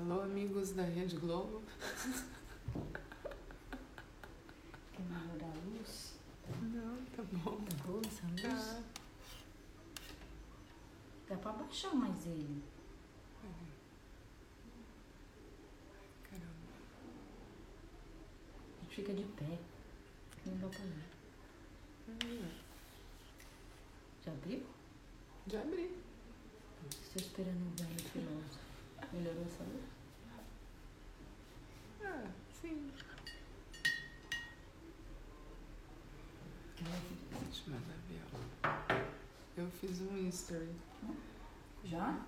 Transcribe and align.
Alô, 0.00 0.22
amigos 0.22 0.72
da 0.72 0.82
Rede 0.82 1.14
Globo. 1.16 1.62
Quer 4.94 5.02
melhorar 5.02 5.52
a 5.52 5.58
luz? 5.66 6.14
Não, 6.62 7.04
tá 7.14 7.22
bom. 7.30 7.62
Tá 7.66 7.76
boa 7.86 8.00
essa 8.06 8.26
luz? 8.26 8.40
Tá. 8.40 8.82
Dá 11.28 11.36
pra 11.36 11.52
baixar 11.52 11.94
mais 11.94 12.24
ele. 12.26 12.64
Caramba. 16.30 16.48
A 18.78 18.82
gente 18.84 18.96
fica 18.96 19.12
de 19.12 19.24
pé. 19.24 19.58
Não 20.46 20.56
dá 20.56 20.68
pra 20.68 20.78
ver. 20.78 21.10
Hum, 22.08 22.48
Já 24.24 24.32
abriu? 24.32 24.62
Já 25.46 25.60
abri. 25.60 25.94
Estou 26.90 27.20
esperando 27.20 27.66
o 27.66 27.82
velho 27.82 28.00
filósofo. 28.08 28.70
Melhorou 29.12 29.44
essa 29.44 29.64
luz? 29.64 29.99
Sim. 32.60 32.90
Eu 39.56 39.70
fiz 39.80 40.00
um 40.00 40.16
history. 40.28 40.74
Já? 41.84 42.24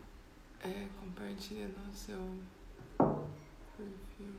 É, 0.60 0.88
compartilha 1.00 1.68
no 1.68 1.94
seu 1.94 2.38
perfil. 3.76 4.34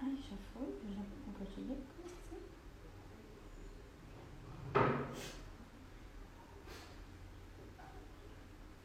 Ai, 0.00 0.16
já 0.16 0.36
foi? 0.52 0.68
Eu 0.68 0.94
já 0.94 1.02
compartilhei 1.24 1.76
com 1.76 2.02
você. 2.02 2.38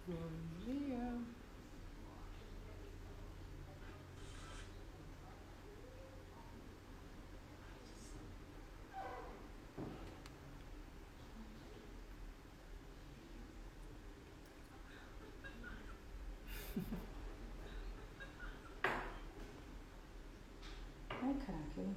Bom 0.08 0.30
dia. 0.66 1.22
Ai, 21.26 21.34
caraca, 21.46 21.78
eu 21.78 21.86
entrei. 21.86 21.93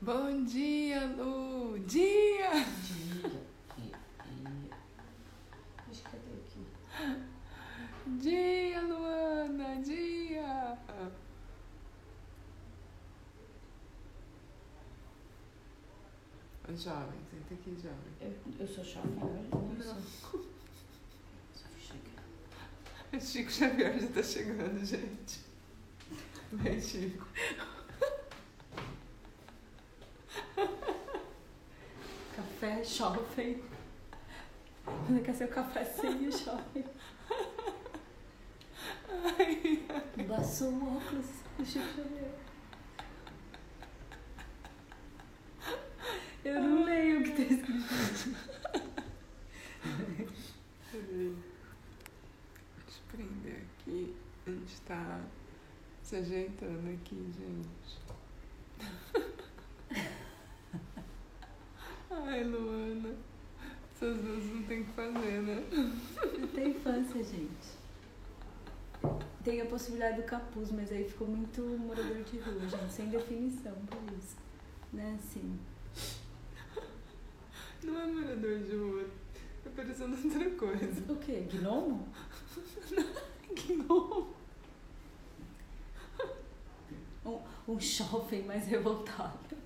Bom 0.00 0.44
dia, 0.44 1.04
Lu! 1.16 1.78
Dia! 1.80 2.50
Dia. 2.84 3.30
Dia. 3.76 4.70
Acho 5.90 6.02
que 6.02 6.16
aqui? 6.16 6.66
Dia, 8.20 8.80
Luana! 8.82 9.82
Dia! 9.82 10.78
Jovem, 16.76 17.18
senta 17.30 17.54
aqui, 17.54 17.74
jovem. 17.82 18.12
Eu, 18.20 18.34
eu 18.60 18.66
sou 18.66 18.84
jovem 18.84 19.12
hoje? 19.22 19.48
Não, 19.50 19.94
Não. 19.94 20.45
Chico 23.20 23.50
Xavier 23.50 23.98
já 23.98 24.08
tá 24.08 24.22
chegando, 24.22 24.84
gente. 24.84 25.40
Vem, 26.52 26.80
Chico. 26.80 27.26
Café 32.36 32.84
jovem. 32.84 33.62
Quer 35.24 35.34
ser 35.34 35.44
o 35.44 35.48
cafezinho 35.48 36.30
jovem? 36.30 36.84
Embaçou 40.16 40.70
o 40.70 40.96
óculos 40.96 41.26
do 41.58 41.64
Chico 41.64 41.86
Xavier. 41.96 42.34
Eu 46.44 46.62
não 46.62 46.84
leio 46.84 47.20
o 47.20 47.24
que 47.24 47.30
tá 47.32 47.42
escrito. 47.42 48.36
Peraí. 50.92 51.36
Deixa 52.84 53.00
eu 53.00 53.06
prender 53.10 53.64
aqui. 53.80 54.16
A 54.46 54.50
gente 54.50 54.75
tá 54.86 55.20
se 56.02 56.16
ajeitando 56.16 56.90
aqui, 56.90 57.30
gente. 57.36 57.98
Ai, 62.10 62.44
Luana. 62.44 63.14
Essas 63.92 64.18
duas 64.18 64.44
não 64.44 64.62
tem 64.64 64.82
o 64.82 64.84
que 64.84 64.92
fazer, 64.92 65.42
né? 65.42 65.64
Tem 66.54 66.70
infância, 66.70 67.24
gente. 67.24 67.76
Tem 69.42 69.60
a 69.60 69.66
possibilidade 69.66 70.20
do 70.20 70.24
capuz, 70.24 70.70
mas 70.70 70.92
aí 70.92 71.04
ficou 71.08 71.26
muito 71.26 71.62
morador 71.62 72.22
de 72.22 72.38
rua, 72.38 72.68
gente, 72.68 72.92
sem 72.92 73.08
definição 73.08 73.74
por 73.86 73.98
isso. 74.18 74.36
Né, 74.92 75.18
assim. 75.18 75.58
Não 77.82 78.00
é 78.00 78.06
morador 78.06 78.58
de 78.58 78.76
rua. 78.76 79.06
Tá 79.64 79.70
parecendo 79.74 80.16
outra 80.16 80.50
coisa. 80.50 81.12
O 81.12 81.16
quê? 81.16 81.46
Gnomo? 81.50 82.08
Gnomo. 83.66 84.34
Um, 87.26 87.40
um 87.66 87.80
jovem 87.80 88.44
mais 88.44 88.66
revoltado. 88.68 89.56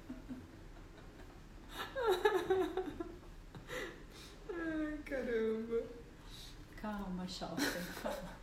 Ai, 4.49 4.99
caramba. 5.05 5.83
Calma, 6.81 7.29
jovem, 7.29 7.67
calma. 8.03 8.41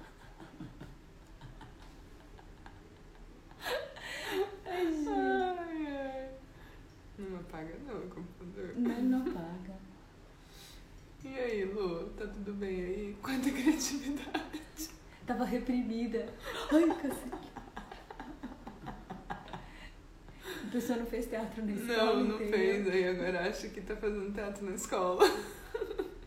Ai, 4.66 4.86
gente. 4.86 5.10
Ai, 5.10 5.88
ai. 5.88 6.30
Não 7.18 7.40
apaga 7.40 7.76
não 7.88 7.98
o 7.98 8.10
computador. 8.10 8.76
Não, 8.76 9.02
não 9.02 9.34
paga. 9.34 9.80
E 11.24 11.28
aí, 11.40 11.66
Lu, 11.66 12.10
tá 12.12 12.28
tudo 12.28 12.54
bem 12.54 12.82
aí? 12.82 13.18
Quanta 13.24 13.50
criatividade. 13.50 14.62
Tava 15.26 15.44
reprimida. 15.44 16.32
Ai, 16.72 16.88
cacete. 17.02 17.47
A 20.68 20.70
pessoa 20.70 21.00
não 21.00 21.06
fez 21.06 21.28
teatro 21.28 21.66
na 21.66 21.72
escola. 21.72 22.14
Não, 22.16 22.24
não 22.26 22.36
entendeu? 22.36 22.52
fez. 22.52 22.88
Aí 22.90 23.08
agora 23.08 23.50
acha 23.50 23.70
que 23.70 23.80
tá 23.80 23.96
fazendo 23.96 24.34
teatro 24.34 24.66
na 24.66 24.76
escola. 24.76 25.24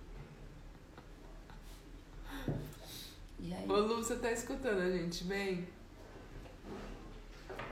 E 3.43 3.55
aí? 3.55 3.67
Ô, 3.67 3.73
Lu, 3.73 3.97
você 3.97 4.17
tá 4.17 4.31
escutando 4.31 4.81
a 4.81 4.91
gente 4.91 5.25
bem? 5.25 5.67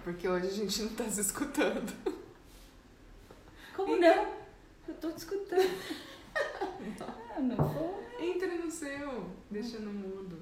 Porque 0.03 0.27
hoje 0.27 0.47
a 0.47 0.51
gente 0.51 0.83
não 0.83 0.95
tá 0.95 1.05
se 1.05 1.21
escutando. 1.21 1.93
Como 3.77 3.97
não? 3.99 4.33
Eu 4.89 4.95
tô 4.95 5.11
te 5.12 5.19
escutando. 5.19 5.61
Ah, 7.37 7.41
não 7.41 7.56
vou. 7.56 8.03
Entra 8.19 8.49
no 8.56 8.71
seu, 8.71 9.31
deixa 9.50 9.79
no 9.79 9.93
mudo. 9.93 10.39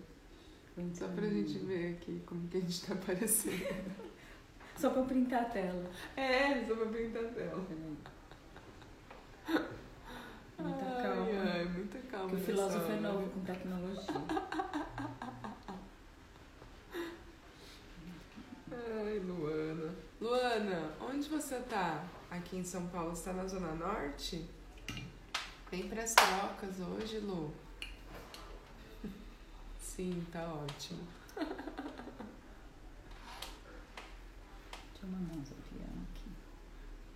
Só 0.94 1.08
pra 1.08 1.26
gente 1.26 1.58
ver 1.58 1.94
aqui 1.94 2.22
como 2.24 2.48
que 2.48 2.58
a 2.58 2.60
gente 2.60 2.86
tá 2.86 2.94
aparecendo. 2.94 4.05
Só 4.76 4.90
pra 4.90 5.02
printar 5.02 5.42
a 5.42 5.44
tela. 5.46 5.90
É, 6.16 6.66
só 6.66 6.74
pra 6.74 6.86
pintar 6.86 7.24
a 7.24 7.28
tela. 7.28 7.66
Muita 10.58 10.84
ai, 10.84 11.02
calma. 11.02 11.52
Ai, 11.52 11.64
muita 11.64 11.98
calma. 12.10 12.28
Porque 12.30 12.42
o 12.42 12.46
filósofo 12.46 12.92
é 12.92 13.00
novo 13.00 13.30
com 13.30 13.40
tecnologia. 13.40 14.14
Ai, 18.72 19.18
Luana. 19.18 19.94
Luana, 20.20 20.92
onde 21.00 21.28
você 21.28 21.60
tá? 21.60 22.04
Aqui 22.30 22.56
em 22.56 22.64
São 22.64 22.86
Paulo, 22.88 23.14
você 23.14 23.30
tá 23.30 23.32
na 23.34 23.46
Zona 23.46 23.74
Norte? 23.74 24.48
Vem 25.70 25.88
pras 25.88 26.14
trocas 26.14 26.80
hoje, 26.80 27.18
Lu. 27.18 27.52
Sim, 29.78 30.26
tá 30.32 30.52
ótimo. 30.52 31.06
Deixa 35.06 35.12
eu 35.12 35.12
mandar 35.12 35.34
uns 35.34 35.52
avião 35.52 36.06
aqui. 36.10 36.30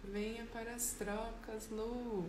Venha 0.05 0.47
para 0.47 0.75
as 0.75 0.93
trocas, 0.93 1.69
Lu. 1.71 2.25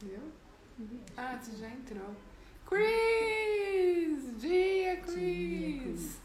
Viu? 0.00 0.32
Ah, 1.16 1.38
você 1.38 1.56
já 1.56 1.68
entrou. 1.68 2.16
Cris! 2.66 4.40
Dia, 4.40 4.96
Cris! 4.96 5.14
Dia, 5.14 5.76
Cris. 5.92 6.20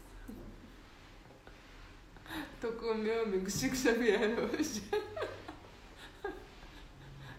Tô 2.60 2.72
com 2.72 2.86
o 2.86 2.98
meu 2.98 3.22
amigo 3.22 3.48
Chico 3.48 3.76
Xavier 3.76 4.36
hoje. 4.38 4.82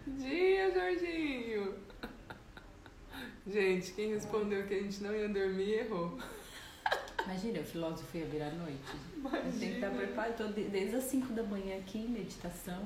Dia, 0.08 0.72
Jorginho! 0.72 1.78
Gente, 3.46 3.92
quem 3.92 4.14
respondeu 4.14 4.66
que 4.66 4.76
a 4.76 4.82
gente 4.82 5.04
não 5.04 5.14
ia 5.14 5.28
dormir 5.28 5.72
errou. 5.74 6.18
Imagina, 7.30 7.60
o 7.60 7.64
filósofo 7.64 8.18
ia 8.18 8.26
virar 8.26 8.48
à 8.48 8.52
noite. 8.54 8.80
Eu 9.24 9.30
tenho 9.32 9.52
que 9.60 9.66
estar 9.76 9.92
preparado. 9.92 10.52
De- 10.54 10.64
desde 10.64 10.96
as 10.96 11.04
5 11.04 11.32
da 11.34 11.44
manhã 11.44 11.78
aqui 11.78 12.00
em 12.00 12.08
meditação, 12.10 12.82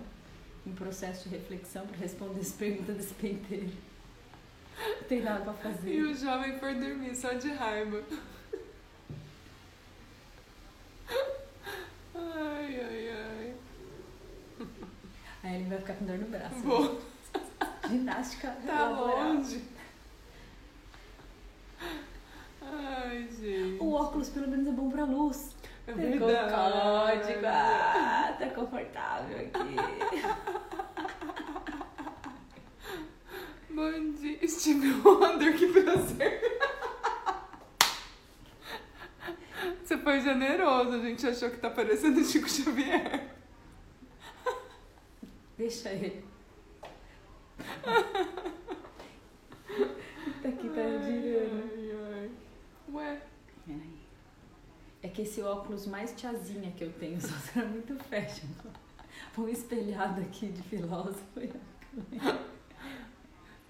em 0.68 0.74
processo 0.74 1.30
de 1.30 1.36
reflexão 1.38 1.88
para 1.88 1.96
responder 1.98 2.42
as 2.42 2.52
perguntas 2.52 2.98
desse 2.98 3.14
penteiro. 3.14 3.72
Não 4.78 5.04
tem 5.08 5.22
nada 5.22 5.54
pra 5.54 5.70
E 5.70 5.74
fazer. 5.74 6.02
o 6.02 6.14
jovem 6.16 6.60
foi 6.60 6.74
dormir 6.76 7.16
só 7.16 7.32
de 7.34 7.50
raiva. 7.54 8.04
Ai, 12.16 12.80
ai, 12.82 13.10
ai. 13.12 13.54
Aí 15.44 15.56
ele 15.56 15.70
vai 15.70 15.78
ficar 15.78 15.94
com 15.94 16.06
dor 16.06 16.18
no 16.18 16.28
braço. 16.28 16.56
Vou. 16.56 17.02
Ginástica 17.90 18.50
Tá 18.66 18.90
laboral. 18.90 19.34
longe. 19.36 19.62
Ai, 22.76 23.28
gente. 23.40 23.78
O 23.80 23.94
óculos 23.94 24.30
pelo 24.30 24.48
menos 24.48 24.68
é 24.68 24.72
bom 24.72 24.90
pra 24.90 25.04
luz. 25.06 25.56
É 25.86 25.92
Pegou 25.94 26.28
o 26.28 26.32
verdade. 26.32 26.54
código. 26.54 27.46
Ah, 27.46 28.36
tá 28.40 28.48
confortável 28.50 29.38
aqui. 29.38 29.76
Bom 33.74 34.12
dia, 34.14 34.48
Steve 34.48 34.94
Wonder, 35.04 35.58
que 35.58 35.68
prazer. 35.68 36.42
Você 39.84 39.98
foi 39.98 40.22
generoso, 40.22 40.92
a 40.94 41.00
gente 41.00 41.26
achou 41.28 41.50
que 41.50 41.58
tá 41.58 41.70
parecendo 41.70 42.24
Chico 42.24 42.48
Xavier. 42.50 43.30
Deixa 45.58 45.90
ele. 45.90 46.24
tá 50.42 50.50
aqui, 50.50 50.70
tá 50.70 50.84
girando. 51.04 51.74
Ué, 52.94 53.20
É 55.02 55.08
que 55.08 55.24
esse 55.24 55.42
óculos 55.42 55.88
mais 55.88 56.14
tiazinha 56.16 56.72
que 56.72 56.84
eu 56.84 56.94
tenho, 56.94 57.20
só 57.22 57.36
será 57.38 57.66
muito 57.66 57.96
fashion. 58.04 58.48
Um 59.38 59.48
espelhado 59.48 60.22
aqui 60.22 60.48
de 60.50 60.62
filósofo. 60.62 61.24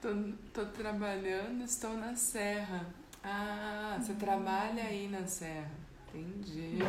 tô, 0.01 0.09
tô 0.53 0.65
trabalhando, 0.71 1.63
estou 1.63 1.93
na 1.95 2.15
serra. 2.15 2.85
Ah, 3.23 3.97
você 3.99 4.13
trabalha 4.15 4.83
aí 4.83 5.07
na 5.07 5.25
serra. 5.25 5.71
Entendi. 6.13 6.79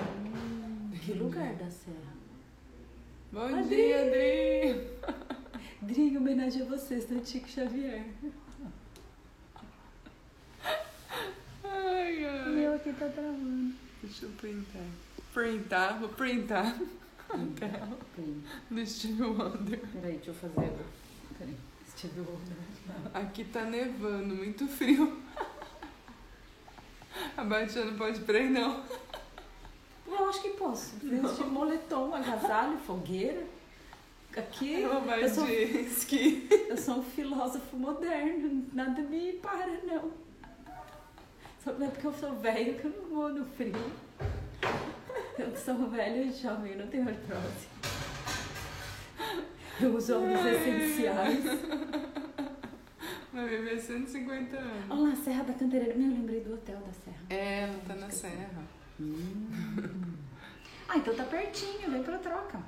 Que 1.05 1.13
lugar 1.13 1.55
da 1.55 1.71
serra? 1.71 2.15
Bom 3.33 3.47
Adri! 3.47 3.69
dia, 3.69 4.07
Adri. 4.07 4.91
Dri, 5.83 6.03
em 6.09 6.17
homenagem 6.17 6.63
a 6.63 6.65
vocês, 6.65 7.05
tá 7.05 7.15
Chico 7.25 7.49
Xavier. 7.49 8.05
Ai, 11.95 12.51
meu 12.55 12.75
aqui 12.75 12.93
tá 12.93 13.09
travando. 13.09 13.75
Deixa 14.03 14.27
eu 14.27 14.31
printar. 14.33 14.83
Printar, 15.33 15.99
vou 16.01 16.09
printar. 16.11 16.77
Peraí, 17.59 18.43
Do 18.71 18.87
Steve 18.87 19.23
Wonder. 19.23 19.81
Peraí, 19.93 20.17
deixa 20.17 20.31
eu 20.31 20.35
fazer. 20.35 20.73
Peraí, 21.39 21.57
Steve 21.89 22.21
Wonder. 22.21 22.57
Aqui 23.15 23.45
tá 23.45 23.63
nevando, 23.65 24.35
muito 24.35 24.67
frio. 24.69 25.21
A 27.37 27.45
Batia 27.45 27.85
não 27.85 27.97
pode 27.97 28.21
pôr, 28.21 28.41
não. 28.51 28.83
Eu 30.07 30.29
acho 30.29 30.43
que 30.43 30.51
posso. 30.51 30.97
Vestir 30.97 31.47
moletom, 31.47 32.15
agasalho, 32.15 32.77
fogueira. 32.79 33.45
Aqui 34.37 34.83
Ela 34.83 34.99
vai 35.01 35.23
eu 35.23 35.29
sou, 35.29 35.47
de 35.47 35.53
esqui. 35.53 36.49
eu 36.69 36.77
sou 36.77 36.99
um 36.99 37.03
filósofo 37.03 37.77
moderno. 37.77 38.67
Nada 38.73 39.01
me 39.03 39.35
para, 39.35 39.81
não. 39.85 40.11
Só 41.65 41.73
não 41.73 41.87
é 41.87 41.91
porque 41.91 42.07
eu 42.07 42.13
sou 42.13 42.35
velho 42.35 42.75
que 42.79 42.85
eu 42.85 42.91
não 42.91 43.09
vou 43.09 43.31
no 43.31 43.47
frio. 43.47 43.73
Eu 45.39 45.57
sou 45.57 45.89
velho 45.89 46.27
e 46.27 46.31
jovem, 46.31 46.73
eu 46.73 46.79
não 46.79 46.87
tenho 46.89 47.09
artrose. 47.09 47.69
Eu 49.81 49.97
uso 49.97 50.15
óleos 50.17 50.41
Ai. 50.41 50.57
essenciais. 50.57 51.45
Vai 53.33 53.49
viver 53.49 53.81
150 53.81 54.57
anos. 54.57 54.91
Olha 54.91 55.09
lá, 55.09 55.17
Serra 55.17 55.43
da 55.45 55.55
Cantareira. 55.55 55.95
Meu, 55.95 56.09
eu 56.11 56.15
lembrei 56.15 56.41
do 56.41 56.55
hotel 56.55 56.79
da 56.81 56.93
Serra. 56.93 57.25
É, 57.31 57.63
ela 57.63 57.81
tá 57.87 57.95
na 57.95 58.11
serra. 58.11 58.63
Ah, 60.87 60.99
então 60.99 61.17
tá 61.17 61.25
pertinho, 61.25 61.91
vem 61.91 62.03
pra 62.03 62.19
troca. 62.19 62.63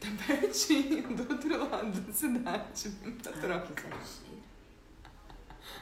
Tá 0.00 0.08
pertinho, 0.26 1.14
do 1.14 1.32
outro 1.32 1.70
lado 1.70 2.00
da 2.00 2.12
cidade. 2.12 2.90
Tá 3.22 3.32
troca. 3.32 3.72
exagero. 3.72 4.29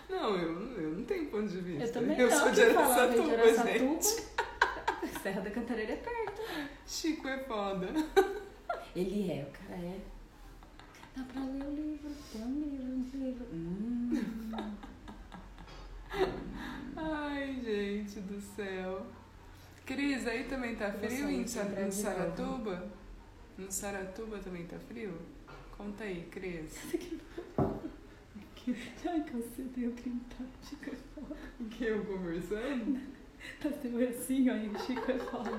Não, 0.09 0.37
eu, 0.37 0.81
eu 0.81 0.93
não 0.93 1.05
tenho 1.05 1.27
ponto 1.27 1.49
de 1.49 1.61
vista. 1.61 1.85
Eu 1.85 1.93
também 1.93 2.19
eu 2.19 2.31
não, 2.31 2.39
sou 2.39 2.51
de 2.51 2.63
Araçatuba, 2.63 3.69
gente. 3.69 4.29
Serra 5.23 5.41
da 5.43 5.51
Cantareira 5.51 5.93
é 5.93 5.97
perto. 5.97 6.43
Chico 6.87 7.29
é 7.29 7.39
foda. 7.39 7.89
Ele 8.97 9.31
é, 9.31 9.43
o 9.43 9.51
cara 9.53 9.81
é. 9.81 10.01
Dá 11.17 11.25
pra 11.25 11.43
ler 11.43 11.65
o 11.65 11.75
livro, 11.75 12.11
tem 12.33 12.43
um 12.43 12.61
livro, 12.61 12.87
um 12.87 13.11
livro. 13.13 13.47
Hum. 13.53 14.75
Ai, 16.97 17.61
gente 17.63 18.21
do 18.21 18.41
céu. 18.41 19.07
Cris, 19.85 20.27
aí 20.27 20.45
também 20.45 20.75
tá 20.77 20.93
frio 20.93 21.31
em 21.31 21.43
de 21.43 21.51
Saratuba? 21.51 22.91
No 23.57 23.71
Saratuba 23.71 24.39
também 24.39 24.67
tá 24.67 24.79
frio? 24.79 25.19
Conta 25.77 26.05
aí, 26.05 26.29
Cris. 26.31 26.79
Ai, 29.09 29.25
cacete, 29.25 29.83
eu 29.83 29.93
printar. 29.93 30.47
Chico 30.63 30.91
é 30.91 30.97
foda. 31.15 31.37
O 31.61 31.65
que 31.67 31.85
eu 31.85 32.05
conversando? 32.05 33.19
Tá 33.63 33.71
sendo 33.71 34.03
assim, 34.03 34.51
aí 34.51 34.69
o 34.69 34.79
Chico 34.81 35.13
é 35.13 35.19
foda. 35.19 35.51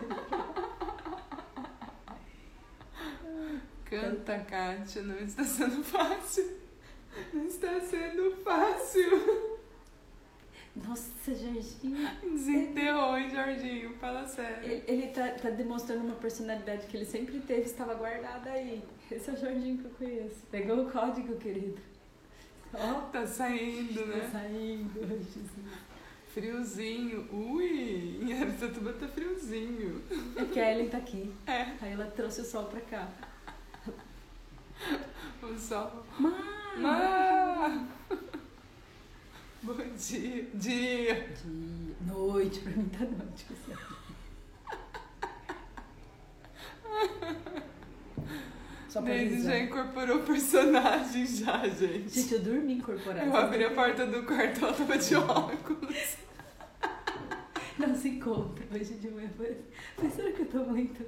Canta, 3.86 4.40
Kátia, 4.40 5.02
não 5.02 5.18
está 5.18 5.44
sendo 5.46 5.82
fácil. 5.82 6.58
Não 7.34 7.46
está 7.46 7.80
sendo 7.80 8.36
fácil. 8.44 9.58
Nossa, 10.76 11.34
Jorginho. 11.34 12.10
Desenterrou, 12.22 13.18
hein, 13.18 13.30
Jorginho? 13.30 13.94
Fala 13.96 14.28
sério. 14.28 14.64
Ele, 14.64 14.84
ele 14.88 15.08
tá, 15.08 15.30
tá 15.30 15.50
demonstrando 15.50 16.06
uma 16.06 16.16
personalidade 16.16 16.86
que 16.88 16.98
ele 16.98 17.06
sempre 17.06 17.40
teve, 17.40 17.62
estava 17.62 17.96
guardada 17.96 18.52
aí. 18.52 18.84
Esse 19.10 19.30
é 19.30 19.34
o 19.34 19.38
Jorginho 19.38 19.78
que 19.80 19.86
eu 19.86 19.92
conheço. 19.92 20.46
Pegou 20.52 20.86
o 20.86 20.92
código, 20.92 21.36
querido. 21.38 21.82
Ó, 22.74 23.02
Tá 23.12 23.26
saindo, 23.26 24.00
tá 24.02 24.06
né? 24.06 24.30
saindo. 24.32 25.00
ai, 25.02 25.18
Jesus. 25.18 25.50
Friozinho. 26.34 27.28
Ui, 27.34 28.20
em 28.22 28.34
Aracatuba 28.40 28.94
tá 28.94 29.08
friozinho. 29.08 30.02
É 30.36 30.46
que 30.46 30.60
a 30.60 30.72
Ellen 30.74 30.90
tá 30.90 30.98
aqui. 31.00 31.34
É, 31.48 31.62
Aí 31.82 31.94
ela 31.94 32.06
trouxe 32.06 32.42
o 32.42 32.46
sol 32.46 32.66
pra 32.66 32.80
cá. 32.82 33.08
o 35.42 35.58
sol. 35.58 36.06
Mãe! 36.20 36.34
Ah! 36.86 37.86
Bom 39.64 39.74
dia. 39.98 40.48
Dia. 40.54 41.30
Dia, 41.44 41.96
noite, 42.06 42.60
pra 42.60 42.72
mim 42.74 42.90
tá 42.90 43.00
noite. 43.00 43.46
com 43.46 43.56
certeza. 43.56 44.00
Só 48.90 49.04
pra 49.04 49.14
já 49.14 49.60
incorporou 49.60 50.24
personagem 50.24 51.24
já, 51.26 51.68
gente. 51.68 52.10
Gente, 52.10 52.34
eu 52.34 52.40
dormi 52.40 52.74
incorporada. 52.74 53.24
Eu 53.24 53.38
abri 53.38 53.64
a 53.64 53.72
porta 53.72 54.08
do 54.08 54.24
quarto, 54.24 54.66
ela 54.66 54.74
tava 54.74 54.98
de 54.98 55.16
óculos. 55.16 56.18
Não 57.78 57.96
se 57.96 58.10
encontra 58.10 58.66
hoje 58.74 58.96
de 58.96 59.10
manhã. 59.12 59.30
Mas 60.02 60.14
será 60.14 60.32
que 60.32 60.42
eu 60.42 60.48
tô 60.48 60.64
muito. 60.66 61.06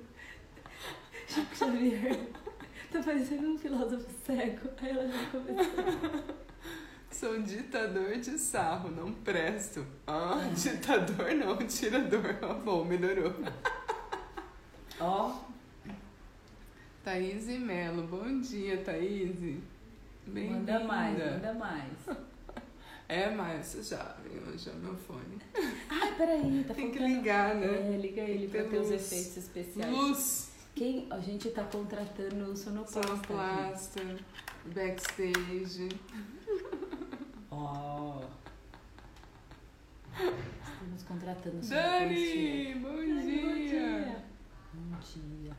Chico 1.27 1.55
Xavier. 1.55 2.19
Tá 2.91 3.01
parecendo 3.01 3.49
um 3.49 3.57
filósofo 3.57 4.07
cego. 4.25 4.69
Aí 4.79 4.89
ela 4.89 5.07
já 5.07 5.25
começou. 5.31 6.23
Sou 7.09 7.33
um 7.33 7.41
ditador 7.41 8.17
de 8.17 8.37
sarro, 8.37 8.91
não 8.91 9.11
presto. 9.11 9.85
Ah, 10.05 10.49
ditador 10.53 11.33
não, 11.33 11.57
tirador. 11.65 12.37
Ah, 12.41 12.53
bom, 12.53 12.85
melhorou. 12.85 13.33
Ó, 14.99 15.35
Thaís 17.03 17.47
Melo, 17.47 18.03
bom 18.03 18.39
dia, 18.41 18.77
Thaís. 18.83 19.35
Bem-vinda. 20.27 20.79
manda 20.79 20.79
mais, 20.83 21.17
manda 21.17 21.53
mais. 21.53 21.93
É, 23.09 23.29
mas 23.29 23.65
você 23.65 23.83
já 23.83 24.15
viu 24.23 24.41
é 24.41 24.75
meu 24.77 24.95
fone. 24.95 25.37
Ai, 25.89 26.15
peraí, 26.15 26.63
tá 26.65 26.73
Tem 26.73 26.91
que 26.91 26.99
ligar, 26.99 27.55
né? 27.55 27.93
É, 27.93 27.97
liga 27.97 28.21
ele 28.21 28.47
pra 28.47 28.63
ter 28.63 28.77
os 28.77 28.89
efeitos 28.89 29.35
especiais. 29.35 29.91
Luz, 29.91 30.51
Quem? 30.73 31.07
A 31.09 31.19
gente 31.19 31.49
tá 31.49 31.65
contratando 31.65 32.55
sonoplasta. 32.55 32.99
aqui. 32.99 33.27
sonoplasta, 33.27 34.01
backstage. 34.73 35.89
Ó. 37.51 38.21
Estamos 40.13 41.03
contratando 41.05 41.61
sonoplasta. 41.61 41.99
Dani, 41.99 42.75
bom 42.75 42.95
Dani, 42.95 43.21
dia. 43.67 44.23
Bom 44.73 44.97
dia. 44.97 45.21
Dia, 45.43 45.53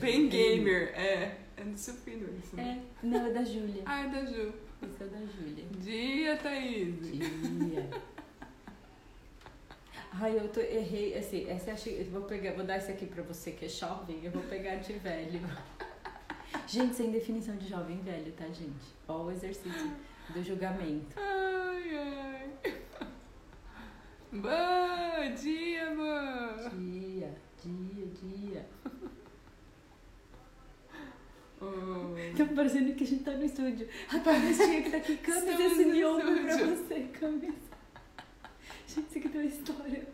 bem 0.00 0.28
gamer. 0.28 0.92
É, 0.94 1.36
é 1.56 1.64
do 1.64 1.76
seu 1.78 1.94
filho 1.94 2.28
isso. 2.38 2.56
né? 2.56 2.82
É, 3.02 3.06
não, 3.06 3.26
é 3.26 3.32
da 3.32 3.44
Júlia. 3.44 3.82
Ah, 3.86 4.04
é 4.04 4.08
da 4.08 4.24
Ju. 4.24 4.52
Esse 4.82 5.02
é 5.02 5.06
da 5.06 5.18
Júlia. 5.18 5.64
Dia, 5.78 6.36
Thaís. 6.36 7.12
Dia. 7.12 7.88
Ai, 10.14 10.36
eu 10.36 10.48
tô, 10.48 10.60
errei, 10.60 11.16
assim, 11.16 11.48
essa 11.48 11.88
eu 11.88 12.04
vou 12.10 12.22
pegar, 12.22 12.52
vou 12.52 12.64
dar 12.64 12.76
esse 12.76 12.92
aqui 12.92 13.06
pra 13.06 13.22
você 13.22 13.52
que 13.52 13.64
é 13.64 13.68
jovem, 13.68 14.20
eu 14.22 14.30
vou 14.30 14.42
pegar 14.42 14.76
de 14.76 14.92
velho. 14.92 15.40
Gente, 16.66 16.94
sem 16.94 17.10
definição 17.10 17.56
de 17.56 17.66
jovem 17.66 17.98
velho, 18.02 18.30
tá, 18.32 18.44
gente? 18.46 18.94
Ó 19.08 19.24
o 19.24 19.30
exercício 19.30 19.90
do 20.28 20.42
julgamento. 20.42 21.16
Ai, 21.16 21.96
ai. 21.96 22.50
Bom 24.32 25.34
dia, 25.34 25.88
amor. 25.88 26.70
Dia, 26.78 27.34
dia, 27.62 28.06
dia. 28.06 28.66
Oh. 31.62 32.36
Tá 32.36 32.44
parecendo 32.54 32.92
que 32.94 33.04
a 33.04 33.06
gente 33.06 33.22
tá 33.22 33.30
no 33.32 33.44
estúdio. 33.44 33.86
A 34.12 34.18
Camistinha 34.18 34.82
que 34.82 34.90
tá 34.90 34.96
aqui, 34.96 35.16
Camis, 35.18 35.60
esse 35.60 35.84
miolo 35.84 36.20
pra 36.20 36.56
você, 36.56 37.00
Camis. 37.20 37.54
Gente, 38.88 39.08
isso 39.08 39.18
aqui 39.18 39.28
tem 39.28 39.40
uma 39.42 39.46
história. 39.46 40.08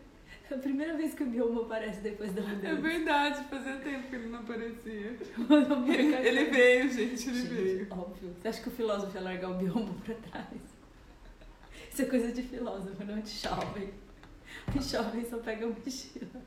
É 0.51 0.55
a 0.55 0.57
primeira 0.57 0.95
vez 0.97 1.13
que 1.13 1.23
o 1.23 1.27
miolo 1.27 1.61
aparece 1.63 2.01
depois 2.01 2.31
da 2.33 2.41
É 2.41 2.45
mudança. 2.45 2.75
verdade, 2.81 3.43
fazia 3.49 3.75
tempo 3.77 4.07
que 4.09 4.15
ele 4.15 4.27
não 4.29 4.39
aparecia. 4.39 5.17
Ele, 5.87 6.15
Ele, 6.27 6.45
veio, 6.45 6.89
gente, 6.91 7.29
ele 7.29 7.41
veio. 7.41 7.87
Óbvio. 7.91 8.35
Você 8.41 8.47
acha 8.47 8.61
que 8.61 8.67
o 8.69 8.71
filósofo 8.71 9.15
ia 9.15 9.21
largar 9.21 9.51
o 9.51 9.53
biombo 9.55 9.93
pra 10.03 10.15
trás? 10.15 10.47
Isso 11.91 12.01
é 12.01 12.05
coisa 12.05 12.31
de 12.31 12.41
filósofo, 12.43 13.03
não 13.03 13.19
de 13.19 13.29
jovem. 13.29 13.89
O 14.75 14.81
jovem 14.81 15.25
só 15.29 15.37
pega 15.37 15.65
a 15.65 15.69
mochila. 15.69 16.41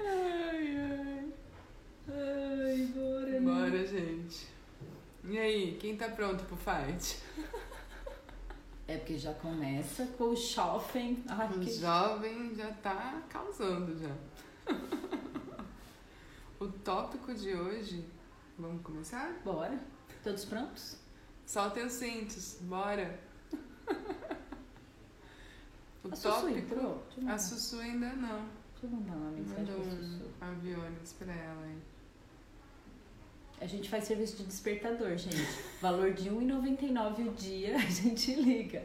Ai, 0.00 0.76
ai. 0.76 1.24
Ai, 2.08 2.88
bora, 3.76 3.86
gente. 3.86 4.46
E 5.24 5.38
aí, 5.38 5.76
quem 5.80 5.96
tá 5.96 6.08
pronto 6.08 6.44
pro 6.44 6.56
fight? 6.56 7.20
É 8.88 8.96
porque 8.98 9.18
já 9.18 9.34
começa 9.34 10.06
com 10.18 10.24
o 10.24 10.36
shopping. 10.36 11.24
Ai, 11.28 11.48
O 11.48 11.60
que... 11.60 11.70
jovem 11.72 12.54
já 12.54 12.70
tá 12.74 13.22
causando 13.28 13.98
já. 13.98 14.14
O 16.60 16.68
tópico 16.68 17.34
de 17.34 17.52
hoje, 17.54 18.04
vamos 18.58 18.82
começar? 18.82 19.32
Bora. 19.44 19.78
Todos 20.22 20.44
prontos? 20.44 20.96
Soltem 21.44 21.84
os 21.86 21.92
cintos, 21.94 22.58
bora. 22.62 23.18
O 26.04 26.08
a 26.12 26.16
Sussu 26.16 26.28
tópico. 26.40 26.58
entrou? 26.58 27.04
Eu 27.16 27.22
mandar, 27.22 27.34
A 27.34 27.38
Sussu 27.38 27.80
ainda 27.80 28.08
não. 28.14 28.38
deixa 28.72 28.84
eu 28.84 28.90
mandar 28.90 29.12
uma 29.16 29.30
mensagem 29.32 29.64
Mandou 29.66 29.80
pra 29.80 29.92
um 29.92 30.00
Sussu. 30.00 30.30
aviones 30.40 31.12
pra 31.14 31.32
ela 31.34 31.62
aí. 31.64 31.78
A 33.60 33.66
gente 33.66 33.88
faz 33.88 34.04
serviço 34.04 34.36
de 34.36 34.44
despertador, 34.44 35.16
gente. 35.16 35.46
Valor 35.80 36.12
de 36.12 36.28
R$1,99 36.28 37.28
o 37.28 37.32
dia, 37.32 37.76
a 37.76 37.80
gente 37.80 38.34
liga. 38.34 38.82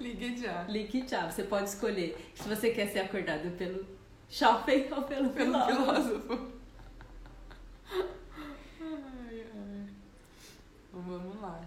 Ligue 0.00 0.36
já. 0.36 0.62
Ligue 0.64 1.06
já. 1.06 1.30
Você 1.30 1.42
pode 1.44 1.68
escolher 1.68 2.16
se 2.34 2.48
você 2.48 2.70
quer 2.70 2.88
ser 2.88 3.00
acordado 3.00 3.50
pelo 3.56 3.84
shopping 4.28 4.88
ou 4.94 5.02
pelo, 5.02 5.30
Pelo 5.30 5.52
filósofo. 5.64 6.20
filósofo. 6.20 6.52
Ai, 8.80 9.46
ai. 9.54 9.86
Então 10.88 11.02
vamos 11.02 11.40
lá. 11.40 11.60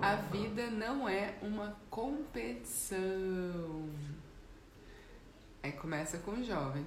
A 0.00 0.14
vida 0.16 0.70
não 0.70 1.08
é 1.08 1.34
uma 1.42 1.76
competição. 1.90 2.98
Aí 5.62 5.72
começa 5.72 6.18
com 6.18 6.32
o 6.32 6.42
jovem. 6.44 6.86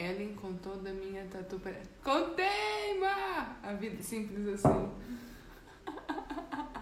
Ellen 0.00 0.34
contou 0.34 0.76
da 0.78 0.92
minha 0.92 1.24
tatu 1.26 1.58
para... 1.60 1.74
Contei, 2.02 2.98
ma! 2.98 3.56
A 3.62 3.72
vida 3.74 4.02
simples 4.02 4.48
assim. 4.48 4.90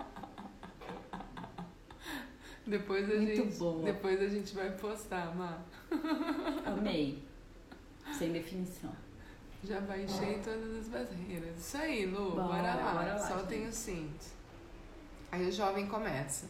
Depois 2.67 3.11
a 3.11 3.15
Muito 3.15 3.35
gente, 3.35 3.59
boa. 3.59 3.83
depois 3.83 4.21
a 4.21 4.29
gente 4.29 4.55
vai 4.55 4.71
postar, 4.73 5.35
Ma. 5.35 5.59
Amei. 6.67 7.23
Sem 8.13 8.31
definição. 8.33 8.93
Já 9.65 9.81
baixei 9.81 10.39
todas 10.45 10.77
as 10.81 10.89
barreiras. 10.89 11.59
Isso 11.59 11.77
aí, 11.79 12.05
Lu, 12.07 12.33
bora, 12.33 12.43
Bora, 12.47 12.75
lá. 12.75 12.93
bora 12.93 13.13
lá, 13.15 13.19
Soltem 13.19 13.61
gente. 13.61 13.71
o 13.71 13.73
cinto. 13.73 14.27
Aí 15.33 15.49
o 15.49 15.53
jovem 15.53 15.87
começa. 15.87 16.47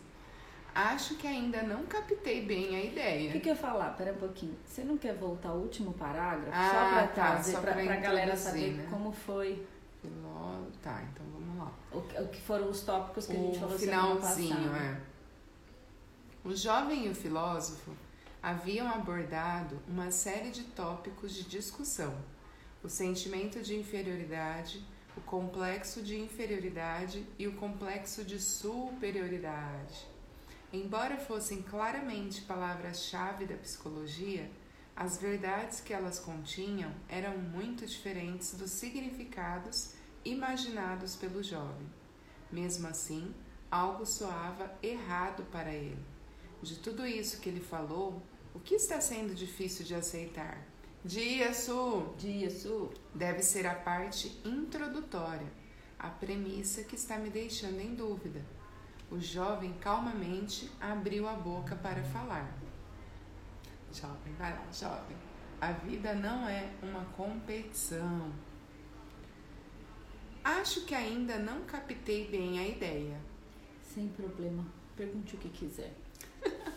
Acho 0.80 1.16
que 1.16 1.26
ainda 1.26 1.60
não 1.62 1.84
captei 1.86 2.44
bem 2.44 2.76
a 2.76 2.80
O 2.80 2.84
ideia. 2.84 3.32
que, 3.32 3.40
que 3.40 3.48
eu 3.48 3.54
ia 3.54 3.58
falar? 3.60 3.90
Pera 3.96 4.12
um 4.12 4.16
pouquinho. 4.16 4.56
Você 4.64 4.84
não 4.84 4.96
quer 4.96 5.12
voltar 5.16 5.48
ao 5.48 5.56
último 5.56 5.92
parágrafo? 5.92 6.52
Ah, 6.52 6.70
só 6.70 6.88
pra 6.94 7.06
tá, 7.08 7.12
trazer, 7.32 7.52
pra 7.58 7.72
pra 7.72 7.96
galera 7.96 8.36
saber 8.36 8.74
né? 8.74 8.86
como 8.88 9.10
foi, 9.10 9.66
Filó... 10.00 10.60
Tá, 10.80 11.02
então 11.12 11.26
vamos 11.32 11.58
lá. 11.58 11.72
o, 11.90 12.00
que- 12.02 12.20
o 12.22 12.28
que 12.28 12.40
foram 12.42 12.70
os 12.70 12.80
tópicos 12.82 13.26
que 13.26 13.32
a 13.32 13.36
gente 13.40 13.56
o 13.56 13.60
falou 13.60 13.76
finalzinho, 13.78 14.72
é. 14.76 15.00
O 16.44 16.54
jovem 16.54 17.06
e 17.06 17.08
o 17.08 17.14
filósofo 17.14 17.90
haviam 18.40 18.88
abordado 18.88 19.80
uma 19.88 20.12
série 20.12 20.50
de 20.50 20.62
tópicos 20.62 21.34
de 21.34 21.42
discussão: 21.42 22.14
o 22.84 22.88
sentimento 22.88 23.60
de 23.60 23.76
inferioridade, 23.76 24.80
o 25.16 25.20
complexo 25.22 26.00
de 26.02 26.16
inferioridade 26.16 27.26
e 27.36 27.48
o 27.48 27.54
complexo 27.56 28.22
de 28.24 28.38
superioridade. 28.40 30.06
Embora 30.70 31.16
fossem 31.16 31.62
claramente 31.62 32.42
palavras-chave 32.42 33.46
da 33.46 33.56
psicologia, 33.56 34.50
as 34.94 35.16
verdades 35.16 35.80
que 35.80 35.94
elas 35.94 36.18
continham 36.18 36.92
eram 37.08 37.38
muito 37.38 37.86
diferentes 37.86 38.52
dos 38.52 38.72
significados 38.72 39.94
imaginados 40.24 41.16
pelo 41.16 41.42
jovem. 41.42 41.88
Mesmo 42.52 42.86
assim, 42.86 43.34
algo 43.70 44.04
soava 44.04 44.70
errado 44.82 45.42
para 45.50 45.72
ele. 45.72 46.04
De 46.62 46.76
tudo 46.80 47.06
isso 47.06 47.40
que 47.40 47.48
ele 47.48 47.60
falou, 47.60 48.22
o 48.54 48.60
que 48.60 48.74
está 48.74 49.00
sendo 49.00 49.34
difícil 49.34 49.86
de 49.86 49.94
aceitar? 49.94 50.62
Dia, 51.02 51.54
Su! 51.54 52.12
Dia, 52.18 52.50
Su. 52.50 52.90
Deve 53.14 53.42
ser 53.42 53.66
a 53.66 53.74
parte 53.74 54.38
introdutória, 54.44 55.50
a 55.98 56.10
premissa 56.10 56.82
que 56.82 56.96
está 56.96 57.16
me 57.16 57.30
deixando 57.30 57.80
em 57.80 57.94
dúvida. 57.94 58.57
O 59.10 59.18
jovem 59.18 59.72
calmamente 59.74 60.70
abriu 60.80 61.26
a 61.26 61.32
boca 61.32 61.74
para 61.76 62.02
falar. 62.02 62.52
Jovem, 63.92 64.34
vai 64.34 64.52
lá, 64.52 64.66
jovem. 64.70 65.16
A 65.60 65.72
vida 65.72 66.14
não 66.14 66.46
é 66.46 66.70
uma 66.82 67.04
competição. 67.16 68.30
Acho 70.44 70.84
que 70.84 70.94
ainda 70.94 71.38
não 71.38 71.62
captei 71.62 72.28
bem 72.28 72.58
a 72.58 72.68
ideia. 72.68 73.18
Sem 73.82 74.08
problema. 74.08 74.66
Pergunte 74.94 75.36
o 75.36 75.38
que 75.38 75.48
quiser. 75.48 75.94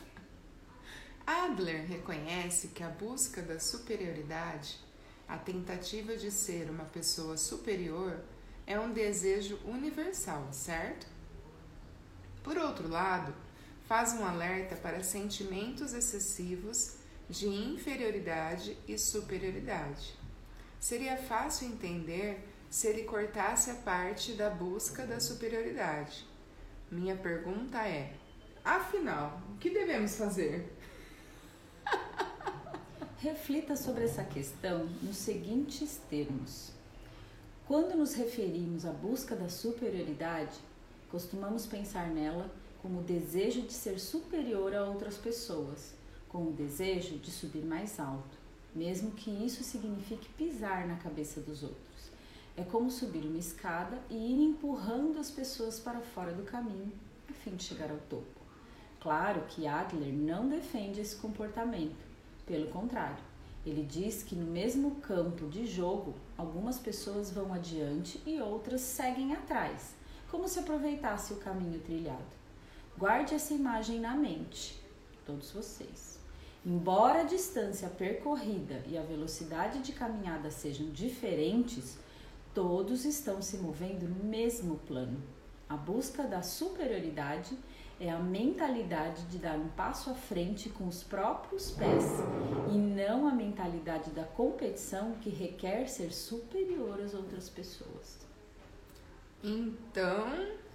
Adler 1.28 1.86
reconhece 1.86 2.70
que 2.70 2.84
a 2.84 2.90
busca 2.90 3.42
da 3.42 3.60
superioridade, 3.60 4.80
a 5.28 5.38
tentativa 5.38 6.16
de 6.16 6.32
ser 6.32 6.70
uma 6.70 6.86
pessoa 6.86 7.36
superior, 7.36 8.24
é 8.66 8.80
um 8.80 8.94
desejo 8.94 9.60
universal, 9.66 10.48
certo? 10.52 11.11
Por 12.44 12.58
outro 12.58 12.88
lado, 12.88 13.34
faz 13.88 14.14
um 14.14 14.26
alerta 14.26 14.76
para 14.76 15.04
sentimentos 15.04 15.94
excessivos 15.94 16.96
de 17.30 17.48
inferioridade 17.48 18.78
e 18.88 18.98
superioridade. 18.98 20.16
Seria 20.80 21.18
fácil 21.18 21.68
entender 21.68 22.48
se 22.70 22.88
ele 22.88 23.04
cortasse 23.04 23.70
a 23.70 23.76
parte 23.76 24.34
da 24.34 24.50
busca 24.50 25.06
da 25.06 25.20
superioridade. 25.20 26.26
Minha 26.90 27.16
pergunta 27.16 27.86
é: 27.88 28.14
afinal, 28.66 29.42
o 29.54 29.58
que 29.58 29.70
devemos 29.70 30.16
fazer? 30.16 30.74
Reflita 33.20 33.76
sobre 33.76 34.06
essa 34.06 34.24
questão 34.24 34.86
nos 35.04 35.18
seguintes 35.18 36.02
termos. 36.10 36.72
Quando 37.68 37.96
nos 37.96 38.14
referimos 38.14 38.86
à 38.86 38.92
busca 38.92 39.36
da 39.36 39.48
superioridade, 39.48 40.60
costumamos 41.12 41.66
pensar 41.66 42.08
nela 42.08 42.50
como 42.82 43.02
o 43.02 43.04
desejo 43.04 43.62
de 43.62 43.74
ser 43.74 44.00
superior 44.00 44.74
a 44.74 44.86
outras 44.86 45.18
pessoas, 45.18 45.94
com 46.30 46.48
o 46.48 46.54
desejo 46.54 47.18
de 47.18 47.30
subir 47.30 47.64
mais 47.64 48.00
alto, 48.00 48.38
mesmo 48.74 49.12
que 49.12 49.30
isso 49.30 49.64
signifique 49.64 50.30
pisar 50.30 50.88
na 50.88 50.96
cabeça 50.96 51.42
dos 51.42 51.62
outros. 51.62 52.10
É 52.56 52.64
como 52.64 52.90
subir 52.90 53.26
uma 53.26 53.38
escada 53.38 54.02
e 54.10 54.16
ir 54.16 54.44
empurrando 54.44 55.20
as 55.20 55.30
pessoas 55.30 55.80
para 55.80 56.00
fora 56.00 56.32
do 56.32 56.44
caminho 56.44 56.92
a 57.30 57.34
fim 57.34 57.56
de 57.56 57.64
chegar 57.64 57.92
ao 57.92 57.98
topo. 58.10 58.42
Claro 59.00 59.42
que 59.50 59.68
Adler 59.68 60.14
não 60.14 60.48
defende 60.48 61.02
esse 61.02 61.16
comportamento. 61.16 61.96
Pelo 62.46 62.68
contrário, 62.68 63.24
ele 63.66 63.84
diz 63.84 64.24
que 64.24 64.36
no 64.36 64.46
mesmo 64.46 64.96
campo 65.02 65.48
de 65.48 65.66
jogo, 65.66 66.14
algumas 66.38 66.80
pessoas 66.80 67.32
vão 67.32 67.54
adiante 67.54 68.22
e 68.26 68.40
outras 68.40 68.82
seguem 68.82 69.34
atrás, 69.34 69.96
como 70.32 70.48
se 70.48 70.60
aproveitasse 70.60 71.34
o 71.34 71.38
caminho 71.38 71.82
trilhado. 71.82 72.24
Guarde 72.98 73.36
essa 73.36 73.54
imagem 73.54 74.00
na 74.00 74.16
mente, 74.16 74.82
todos 75.26 75.52
vocês. 75.52 76.18
Embora 76.66 77.20
a 77.20 77.24
distância 77.24 77.90
percorrida 77.90 78.82
e 78.88 78.98
a 78.98 79.02
velocidade 79.02 79.80
de 79.80 79.92
caminhada 79.92 80.50
sejam 80.50 80.88
diferentes, 80.92 81.98
todos 82.54 83.04
estão 83.04 83.42
se 83.42 83.58
movendo 83.58 84.08
no 84.08 84.24
mesmo 84.24 84.78
plano. 84.88 85.22
A 85.68 85.76
busca 85.76 86.24
da 86.24 86.42
superioridade 86.42 87.58
é 88.00 88.10
a 88.10 88.20
mentalidade 88.20 89.24
de 89.24 89.38
dar 89.38 89.58
um 89.58 89.68
passo 89.70 90.10
à 90.10 90.14
frente 90.14 90.70
com 90.70 90.88
os 90.88 91.04
próprios 91.04 91.72
pés 91.72 92.06
e 92.72 92.78
não 92.78 93.28
a 93.28 93.32
mentalidade 93.34 94.12
da 94.12 94.24
competição 94.24 95.14
que 95.22 95.30
requer 95.30 95.88
ser 95.88 96.14
superior 96.14 97.02
às 97.02 97.14
outras 97.14 97.50
pessoas. 97.50 98.31
Então, 99.44 100.28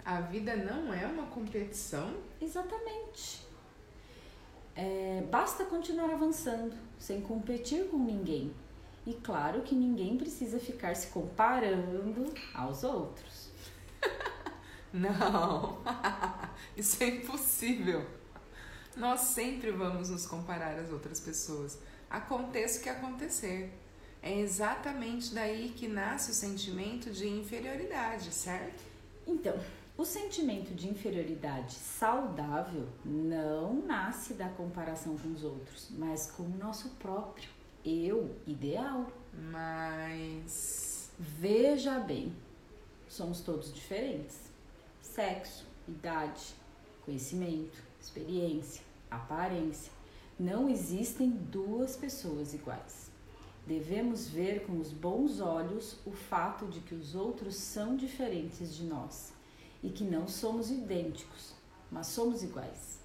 a 0.05 0.21
vida 0.21 0.57
não 0.57 0.93
é 0.93 1.07
uma 1.07 1.27
competição? 1.27 2.17
Exatamente. 2.41 3.47
É, 4.75 5.25
basta 5.31 5.65
continuar 5.65 6.11
avançando, 6.11 6.77
sem 6.99 7.21
competir 7.21 7.89
com 7.89 7.99
ninguém. 7.99 8.53
E 9.07 9.15
claro 9.15 9.63
que 9.63 9.75
ninguém 9.75 10.19
precisa 10.19 10.59
ficar 10.59 10.95
se 10.97 11.07
comparando 11.09 12.33
aos 12.55 12.83
outros. 12.83 13.51
Não, 14.93 15.79
isso 16.77 17.03
é 17.03 17.09
impossível. 17.09 18.05
Nós 18.97 19.21
sempre 19.21 19.71
vamos 19.71 20.11
nos 20.11 20.27
comparar 20.27 20.79
às 20.79 20.91
outras 20.91 21.21
pessoas, 21.21 21.79
aconteça 22.11 22.81
o 22.81 22.83
que 22.83 22.89
acontecer. 22.89 23.73
É 24.27 24.41
exatamente 24.41 25.33
daí 25.33 25.69
que 25.69 25.87
nasce 25.87 26.33
o 26.33 26.35
sentimento 26.35 27.13
de 27.13 27.29
inferioridade, 27.29 28.33
certo? 28.33 28.83
Então, 29.25 29.57
o 29.97 30.05
sentimento 30.05 30.75
de 30.75 30.89
inferioridade 30.89 31.73
saudável 31.75 32.89
não 33.05 33.87
nasce 33.87 34.35
da 34.35 34.49
comparação 34.49 35.17
com 35.17 35.29
os 35.29 35.45
outros, 35.45 35.91
mas 35.93 36.29
com 36.33 36.43
o 36.43 36.59
nosso 36.59 36.89
próprio 36.99 37.49
eu 37.85 38.35
ideal. 38.49 39.07
Mas. 39.53 41.09
Veja 41.17 42.01
bem, 42.01 42.35
somos 43.09 43.41
todos 43.41 43.73
diferentes 43.73 44.51
sexo, 45.01 45.65
idade, 45.87 46.57
conhecimento, 47.05 47.81
experiência, 48.01 48.83
aparência. 49.09 49.93
Não 50.37 50.69
existem 50.69 51.31
duas 51.31 51.95
pessoas 51.97 52.53
iguais. 52.53 53.06
Devemos 53.67 54.29
ver 54.29 54.65
com 54.65 54.79
os 54.79 54.93
bons 54.93 55.41
olhos 55.41 55.97
o 56.07 56.13
fato 56.13 56.67
de 56.67 56.81
que 56.81 56.95
os 56.95 57.15
outros 57.17 57.57
são 57.57 57.97
diferentes 57.97 58.75
de 58.75 58.85
nós 58.85 59.33
e 59.83 59.91
que 59.91 60.05
não 60.05 60.29
somos 60.29 60.71
idênticos, 60.71 61.53
mas 61.91 62.07
somos 62.07 62.43
iguais. 62.45 63.01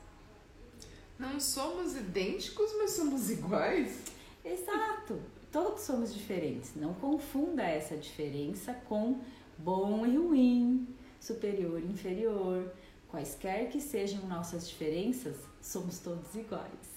Não 1.18 1.40
somos 1.40 1.96
idênticos, 1.96 2.72
mas 2.78 2.92
somos 2.92 3.30
iguais? 3.30 4.04
Exato! 4.46 5.20
Todos 5.52 5.82
somos 5.82 6.14
diferentes. 6.14 6.76
Não 6.76 6.94
confunda 6.94 7.64
essa 7.64 7.98
diferença 7.98 8.74
com 8.74 9.20
bom 9.58 10.06
e 10.06 10.16
ruim, 10.16 10.88
superior 11.20 11.80
e 11.80 11.86
inferior, 11.86 12.72
quaisquer 13.10 13.70
que 13.70 13.82
sejam 13.82 14.26
nossas 14.28 14.68
diferenças, 14.70 15.38
somos 15.62 16.00
todos 16.00 16.34
iguais. 16.36 16.91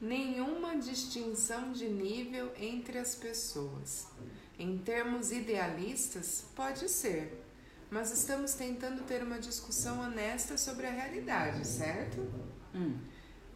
Nenhuma 0.00 0.76
distinção 0.76 1.72
de 1.72 1.88
nível 1.88 2.52
entre 2.56 2.98
as 2.98 3.16
pessoas. 3.16 4.06
Em 4.56 4.78
termos 4.78 5.32
idealistas, 5.32 6.44
pode 6.54 6.88
ser, 6.88 7.44
mas 7.90 8.12
estamos 8.12 8.54
tentando 8.54 9.02
ter 9.02 9.22
uma 9.24 9.40
discussão 9.40 10.00
honesta 10.00 10.56
sobre 10.56 10.86
a 10.86 10.90
realidade, 10.90 11.66
certo? 11.66 12.20
Hum. 12.74 12.96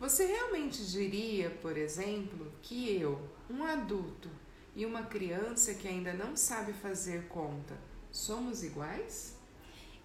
Você 0.01 0.27
realmente 0.27 0.85
diria, 0.85 1.49
por 1.49 1.77
exemplo, 1.77 2.53
que 2.61 2.93
eu, 3.01 3.21
um 3.49 3.63
adulto 3.63 4.29
e 4.75 4.85
uma 4.85 5.05
criança 5.05 5.75
que 5.75 5.87
ainda 5.87 6.13
não 6.13 6.37
sabe 6.37 6.73
fazer 6.73 7.29
conta, 7.29 7.79
somos 8.11 8.65
iguais? 8.65 9.37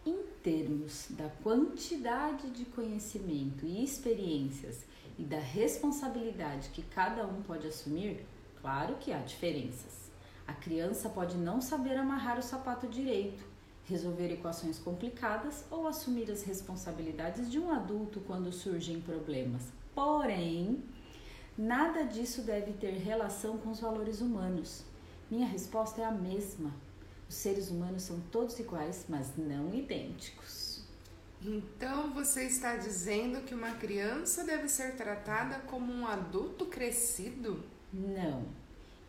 Em 0.06 0.24
termos 0.44 1.08
da 1.10 1.30
quantidade 1.30 2.52
de 2.52 2.66
conhecimento 2.66 3.66
e 3.66 3.84
experiências 3.84 4.87
e 5.18 5.24
da 5.24 5.40
responsabilidade 5.40 6.70
que 6.70 6.82
cada 6.82 7.26
um 7.26 7.42
pode 7.42 7.68
assumir, 7.68 8.26
claro 8.62 8.96
que 8.96 9.12
há 9.12 9.20
diferenças. 9.20 10.12
A 10.48 10.54
criança 10.54 11.10
pode 11.10 11.36
não 11.38 11.60
saber 11.60 11.98
amarrar 11.98 12.38
o 12.38 12.44
sapato 12.44 12.88
direito, 12.88 13.44
resolver 13.86 14.32
equações 14.32 14.78
complicadas 14.78 15.66
ou 15.72 15.88
assumir 15.88 16.30
as 16.30 16.44
responsabilidades 16.44 17.50
de 17.50 17.60
um 17.60 17.72
adulto 17.72 18.22
quando 18.22 18.52
surgem 18.52 19.02
problemas. 19.02 19.64
Porém, 19.96 20.84
nada 21.58 22.04
disso 22.04 22.42
deve 22.42 22.74
ter 22.74 22.92
relação 22.92 23.58
com 23.58 23.72
os 23.72 23.80
valores 23.80 24.22
humanos. 24.22 24.84
Minha 25.32 25.48
resposta 25.48 26.02
é 26.02 26.06
a 26.06 26.12
mesma. 26.12 26.72
Os 27.28 27.36
seres 27.36 27.70
humanos 27.70 28.04
são 28.04 28.20
todos 28.32 28.60
iguais, 28.60 29.06
mas 29.10 29.36
não 29.36 29.74
idênticos. 29.74 30.67
Então 31.42 32.12
você 32.14 32.46
está 32.46 32.76
dizendo 32.76 33.44
que 33.44 33.54
uma 33.54 33.72
criança 33.72 34.44
deve 34.44 34.68
ser 34.68 34.96
tratada 34.96 35.60
como 35.68 35.94
um 35.94 36.08
adulto 36.08 36.66
crescido? 36.66 37.64
Não. 37.94 38.46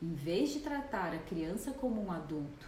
Em 0.01 0.13
vez 0.15 0.51
de 0.51 0.61
tratar 0.61 1.15
a 1.15 1.19
criança 1.19 1.73
como 1.73 2.05
um 2.05 2.13
adulto 2.13 2.67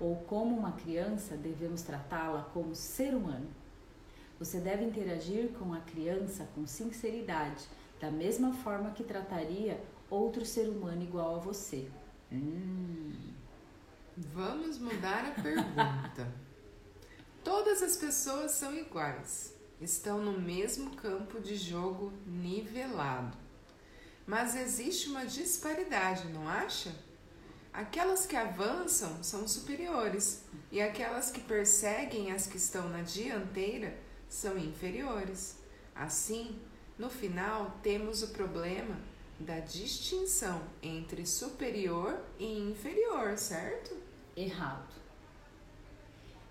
ou 0.00 0.16
como 0.16 0.56
uma 0.56 0.72
criança, 0.72 1.36
devemos 1.36 1.82
tratá-la 1.82 2.42
como 2.52 2.74
ser 2.74 3.14
humano. 3.14 3.48
Você 4.38 4.58
deve 4.58 4.84
interagir 4.84 5.50
com 5.50 5.72
a 5.72 5.80
criança 5.80 6.48
com 6.54 6.66
sinceridade, 6.66 7.64
da 8.00 8.10
mesma 8.10 8.52
forma 8.52 8.90
que 8.90 9.04
trataria 9.04 9.80
outro 10.10 10.44
ser 10.44 10.68
humano 10.68 11.02
igual 11.02 11.36
a 11.36 11.38
você. 11.38 11.88
Hum. 12.32 13.12
Vamos 14.16 14.78
mudar 14.78 15.26
a 15.26 15.42
pergunta. 15.42 16.32
Todas 17.44 17.82
as 17.82 17.96
pessoas 17.96 18.52
são 18.52 18.72
iguais, 18.76 19.52
estão 19.80 20.18
no 20.18 20.40
mesmo 20.40 20.94
campo 20.94 21.40
de 21.40 21.56
jogo 21.56 22.12
nivelado. 22.24 23.36
Mas 24.24 24.54
existe 24.54 25.08
uma 25.08 25.26
disparidade, 25.26 26.28
não 26.28 26.48
acha? 26.48 26.94
Aquelas 27.72 28.26
que 28.26 28.36
avançam 28.36 29.22
são 29.24 29.48
superiores 29.48 30.44
e 30.70 30.80
aquelas 30.80 31.30
que 31.32 31.40
perseguem 31.40 32.30
as 32.30 32.46
que 32.46 32.58
estão 32.58 32.88
na 32.88 33.02
dianteira 33.02 33.98
são 34.28 34.56
inferiores. 34.56 35.56
Assim, 35.94 36.60
no 36.96 37.10
final, 37.10 37.78
temos 37.82 38.22
o 38.22 38.28
problema 38.28 39.00
da 39.40 39.58
distinção 39.58 40.62
entre 40.80 41.26
superior 41.26 42.22
e 42.38 42.70
inferior, 42.70 43.36
certo? 43.36 43.96
Errado. 44.36 45.01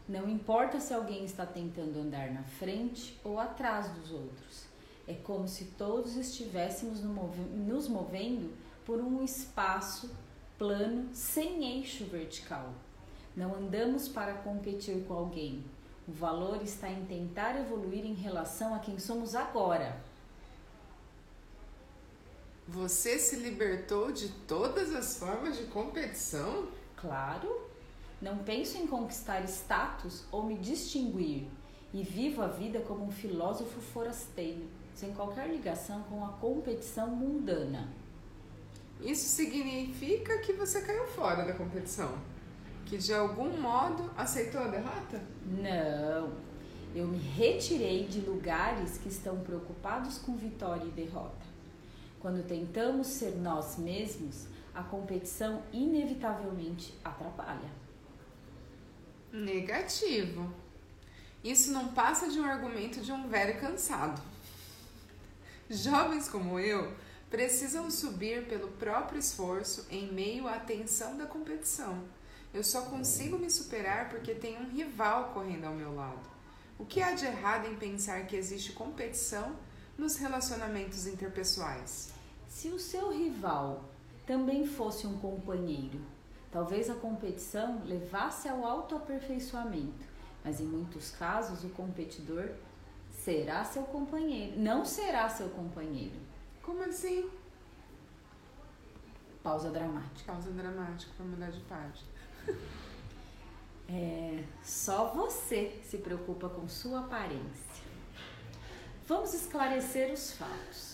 Não 0.08 0.30
importa 0.30 0.80
se 0.80 0.94
alguém 0.94 1.24
está 1.26 1.46
tentando 1.46 2.00
andar 2.00 2.32
na 2.32 2.44
frente 2.44 3.20
ou 3.24 3.40
atrás 3.40 3.90
dos 3.90 4.12
outros. 4.12 4.66
É 5.08 5.14
como 5.14 5.48
se 5.48 5.66
todos 5.78 6.16
estivéssemos 6.16 7.02
nos 7.02 7.88
movendo 7.88 8.54
por 8.86 9.00
um 9.00 9.24
espaço 9.24 10.10
plano 10.58 11.10
sem 11.14 11.78
eixo 11.78 12.06
vertical. 12.06 12.74
Não 13.36 13.56
andamos 13.56 14.08
para 14.08 14.34
competir 14.34 15.04
com 15.06 15.14
alguém. 15.14 15.64
O 16.08 16.12
valor 16.12 16.62
está 16.62 16.90
em 16.90 17.06
tentar 17.06 17.60
evoluir 17.60 18.06
em 18.06 18.14
relação 18.14 18.76
a 18.76 18.80
quem 18.80 19.00
somos 19.00 19.36
agora 19.36 20.02
você 22.72 23.20
se 23.20 23.36
libertou 23.36 24.12
de 24.12 24.30
todas 24.48 24.96
as 24.96 25.18
formas 25.18 25.58
de 25.58 25.66
competição? 25.66 26.68
Claro. 26.96 27.70
Não 28.22 28.38
penso 28.38 28.78
em 28.78 28.86
conquistar 28.86 29.44
status 29.46 30.26
ou 30.32 30.44
me 30.44 30.56
distinguir 30.56 31.48
e 31.92 32.04
vivo 32.04 32.44
a 32.44 32.48
vida 32.48 32.80
como 32.82 33.06
um 33.06 33.12
filósofo 33.12 33.82
forasteiro, 33.82 34.68
sem 34.94 35.12
qualquer 35.14 35.50
ligação 35.50 36.04
com 36.04 36.24
a 36.24 36.30
competição 36.30 37.08
mundana. 37.08 37.90
Isso 39.02 39.28
significa 39.28 40.38
que 40.40 40.54
você 40.54 40.82
caiu 40.82 41.08
fora 41.08 41.44
da 41.44 41.54
competição? 41.54 42.16
Que 42.86 42.98
de 42.98 43.12
algum 43.12 43.60
modo 43.60 44.12
aceitou 44.16 44.62
a 44.62 44.68
derrota? 44.68 45.20
Não. 45.44 46.32
Eu 46.94 47.08
me 47.08 47.18
retirei 47.18 48.06
de 48.06 48.20
lugares 48.20 49.00
que 49.00 49.10
estão 49.10 49.40
preocupados 49.40 50.20
com 50.20 50.36
vitória 50.36 50.86
e 50.86 50.92
derrota. 50.92 51.46
Quando 52.20 52.46
tentamos 52.46 53.08
ser 53.08 53.36
nós 53.38 53.80
mesmos, 53.80 54.46
a 54.76 54.84
competição 54.84 55.64
inevitavelmente 55.74 56.94
atrapalha. 57.04 57.81
Negativo. 59.32 60.54
Isso 61.41 61.72
não 61.72 61.94
passa 61.94 62.30
de 62.30 62.38
um 62.38 62.44
argumento 62.44 63.00
de 63.00 63.13
um 63.13 63.30
velho 63.30 63.62
cansado. 63.62 64.22
Jovens 65.70 66.28
como 66.28 66.60
eu 66.60 66.94
precisam 67.30 67.89
subir 67.89 68.46
pelo 68.48 68.67
próprio 68.74 69.17
esforço 69.17 69.88
em 69.89 70.12
meio 70.12 70.50
à 70.50 70.60
tensão 70.60 71.17
da 71.17 71.26
competição. 71.26 72.04
Eu 72.54 72.62
só 72.62 72.82
consigo 72.82 73.39
me 73.39 73.50
superar 73.50 74.10
porque 74.10 74.36
tenho 74.36 74.60
um 74.60 74.70
rival 74.70 75.32
correndo 75.34 75.63
ao 75.63 75.74
meu 75.74 75.96
lado. 75.96 76.30
O 76.78 76.86
que 76.86 77.02
há 77.02 77.13
de 77.13 77.26
errado 77.26 77.67
em 77.67 77.76
pensar 77.78 78.28
que 78.28 78.36
existe 78.36 78.74
competição 78.74 79.56
nos 79.98 80.17
relacionamentos 80.17 81.08
interpessoais? 81.08 82.10
Se 82.50 82.67
o 82.67 82.78
seu 82.78 83.17
rival 83.17 83.86
também 84.28 84.67
fosse 84.67 85.08
um 85.08 85.17
companheiro, 85.20 86.02
talvez 86.52 86.90
a 86.90 86.96
competição 86.96 87.82
levasse 87.86 88.48
ao 88.50 88.66
autoaperfeiçoamento, 88.66 90.06
mas 90.44 90.60
em 90.60 90.66
muitos 90.66 91.12
casos 91.12 91.64
o 91.64 91.70
competidor 91.70 92.50
será 93.10 93.64
seu 93.64 93.84
companheiro, 93.84 94.60
não 94.60 94.84
será 94.84 95.30
seu 95.30 95.50
companheiro. 95.50 96.20
Como 96.62 96.84
assim? 96.84 97.30
Pausa 99.42 99.70
dramática. 99.72 100.32
Pausa 100.32 100.52
dramática 100.52 101.12
para 101.18 101.26
mudar 101.26 101.52
de 101.52 101.60
página. 101.62 102.12
É, 103.94 104.46
só 104.64 105.14
você 105.14 105.78
se 105.84 105.98
preocupa 105.98 106.48
com 106.48 106.66
sua 106.66 107.02
aparência. 107.02 107.84
Vamos 109.06 109.34
esclarecer 109.34 110.14
os 110.14 110.32
fatos. 110.32 110.90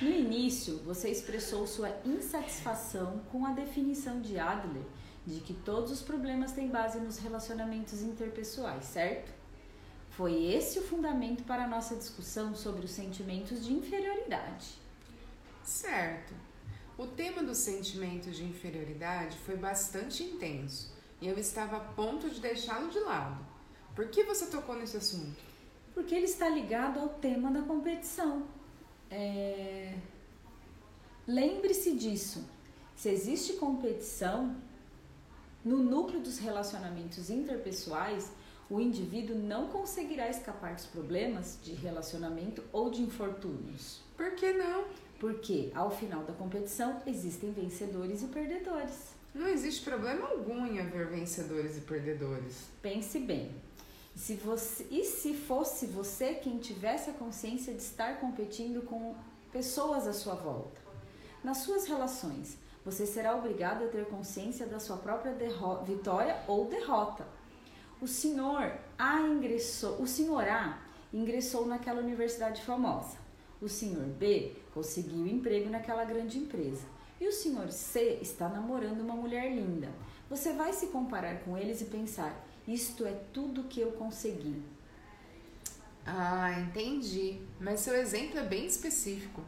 No 0.00 0.10
início, 0.10 0.78
você 0.78 1.10
expressou 1.10 1.66
sua 1.66 1.90
insatisfação 2.04 3.20
com 3.30 3.46
a 3.46 3.52
definição 3.52 4.20
de 4.20 4.38
Adler 4.38 4.82
de 5.26 5.40
que 5.40 5.54
todos 5.54 5.92
os 5.92 6.02
problemas 6.02 6.52
têm 6.52 6.68
base 6.68 6.98
nos 6.98 7.18
relacionamentos 7.18 8.02
interpessoais, 8.02 8.84
certo? 8.84 9.32
Foi 10.10 10.52
esse 10.52 10.78
o 10.78 10.82
fundamento 10.82 11.44
para 11.44 11.64
a 11.64 11.68
nossa 11.68 11.94
discussão 11.94 12.54
sobre 12.54 12.84
os 12.84 12.90
sentimentos 12.90 13.64
de 13.64 13.72
inferioridade. 13.72 14.78
Certo. 15.62 16.34
O 16.98 17.06
tema 17.06 17.42
dos 17.42 17.58
sentimentos 17.58 18.36
de 18.36 18.44
inferioridade 18.44 19.38
foi 19.38 19.56
bastante 19.56 20.22
intenso 20.22 20.92
e 21.20 21.28
eu 21.28 21.38
estava 21.38 21.76
a 21.76 21.80
ponto 21.80 22.28
de 22.28 22.40
deixá-lo 22.40 22.90
de 22.90 22.98
lado. 23.00 23.46
Por 23.94 24.08
que 24.08 24.24
você 24.24 24.46
tocou 24.46 24.76
nesse 24.76 24.96
assunto? 24.96 25.40
Porque 25.94 26.14
ele 26.14 26.26
está 26.26 26.48
ligado 26.48 26.98
ao 26.98 27.08
tema 27.08 27.50
da 27.50 27.62
competição. 27.62 28.42
É... 29.12 29.94
Lembre-se 31.26 31.94
disso. 31.94 32.44
Se 32.96 33.10
existe 33.10 33.54
competição, 33.54 34.56
no 35.64 35.78
núcleo 35.78 36.20
dos 36.20 36.38
relacionamentos 36.38 37.30
interpessoais, 37.30 38.32
o 38.70 38.80
indivíduo 38.80 39.36
não 39.36 39.68
conseguirá 39.68 40.30
escapar 40.30 40.74
dos 40.74 40.86
problemas 40.86 41.58
de 41.62 41.72
relacionamento 41.72 42.64
ou 42.72 42.90
de 42.90 43.02
infortúnios. 43.02 44.00
Por 44.16 44.32
que 44.34 44.52
não? 44.54 44.86
Porque 45.20 45.70
ao 45.74 45.90
final 45.90 46.24
da 46.24 46.32
competição 46.32 47.00
existem 47.06 47.52
vencedores 47.52 48.22
e 48.22 48.26
perdedores. 48.26 49.12
Não 49.34 49.46
existe 49.46 49.84
problema 49.84 50.26
algum 50.28 50.66
em 50.66 50.80
haver 50.80 51.08
vencedores 51.08 51.76
e 51.76 51.80
perdedores. 51.82 52.68
Pense 52.80 53.18
bem. 53.18 53.50
Se 54.14 54.34
você, 54.34 54.86
e 54.90 55.04
se 55.04 55.34
fosse 55.34 55.86
você 55.86 56.34
quem 56.34 56.58
tivesse 56.58 57.10
a 57.10 57.14
consciência 57.14 57.72
de 57.72 57.82
estar 57.82 58.20
competindo 58.20 58.82
com 58.82 59.14
pessoas 59.50 60.06
à 60.06 60.12
sua 60.12 60.34
volta? 60.34 60.80
Nas 61.42 61.58
suas 61.58 61.86
relações, 61.86 62.56
você 62.84 63.06
será 63.06 63.34
obrigado 63.36 63.84
a 63.84 63.88
ter 63.88 64.06
consciência 64.06 64.66
da 64.66 64.78
sua 64.78 64.96
própria 64.96 65.34
vitória 65.84 66.42
ou 66.46 66.66
derrota. 66.66 67.26
O 68.00 68.06
senhor 68.06 68.72
A 68.98 69.20
ingressou, 69.20 70.00
o 70.02 70.06
senhor 70.06 70.46
A 70.48 70.78
ingressou 71.12 71.66
naquela 71.66 72.00
universidade 72.00 72.62
famosa. 72.62 73.16
O 73.60 73.68
senhor 73.68 74.04
B 74.04 74.56
conseguiu 74.74 75.26
emprego 75.26 75.70
naquela 75.70 76.04
grande 76.04 76.38
empresa. 76.38 76.84
E 77.20 77.28
o 77.28 77.32
senhor 77.32 77.70
C 77.70 78.18
está 78.20 78.48
namorando 78.48 79.00
uma 79.00 79.14
mulher 79.14 79.54
linda. 79.54 79.88
Você 80.28 80.52
vai 80.52 80.72
se 80.72 80.88
comparar 80.88 81.40
com 81.44 81.56
eles 81.56 81.80
e 81.80 81.84
pensar: 81.84 82.34
isto 82.66 83.06
é 83.06 83.12
tudo 83.32 83.64
que 83.64 83.80
eu 83.80 83.92
consegui. 83.92 84.62
Ah, 86.04 86.60
entendi. 86.60 87.40
Mas 87.60 87.80
seu 87.80 87.94
exemplo 87.94 88.38
é 88.38 88.44
bem 88.44 88.66
específico. 88.66 89.42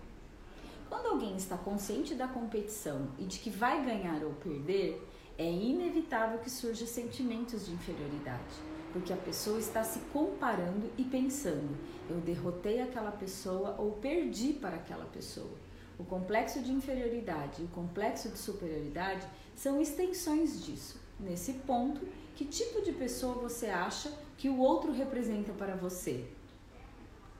Quando 0.88 1.06
alguém 1.06 1.36
está 1.36 1.56
consciente 1.56 2.14
da 2.14 2.28
competição 2.28 3.08
e 3.18 3.24
de 3.24 3.38
que 3.38 3.50
vai 3.50 3.84
ganhar 3.84 4.22
ou 4.22 4.32
perder, 4.34 5.02
é 5.36 5.50
inevitável 5.50 6.38
que 6.38 6.50
surjam 6.50 6.86
sentimentos 6.86 7.66
de 7.66 7.72
inferioridade, 7.72 8.54
porque 8.92 9.12
a 9.12 9.16
pessoa 9.16 9.58
está 9.58 9.82
se 9.82 9.98
comparando 10.12 10.88
e 10.96 11.02
pensando: 11.02 11.76
eu 12.08 12.18
derrotei 12.18 12.80
aquela 12.80 13.10
pessoa 13.10 13.74
ou 13.78 13.92
perdi 13.92 14.52
para 14.52 14.76
aquela 14.76 15.06
pessoa. 15.06 15.58
O 15.98 16.04
complexo 16.04 16.60
de 16.60 16.72
inferioridade 16.72 17.62
e 17.62 17.64
o 17.64 17.68
complexo 17.68 18.28
de 18.28 18.38
superioridade 18.38 19.26
são 19.56 19.80
extensões 19.80 20.64
disso. 20.64 21.00
Nesse 21.18 21.54
ponto, 21.54 22.06
que 22.34 22.44
tipo 22.44 22.82
de 22.82 22.92
pessoa 22.92 23.34
você 23.34 23.66
acha 23.66 24.12
que 24.36 24.48
o 24.48 24.58
outro 24.58 24.92
representa 24.92 25.52
para 25.52 25.76
você? 25.76 26.26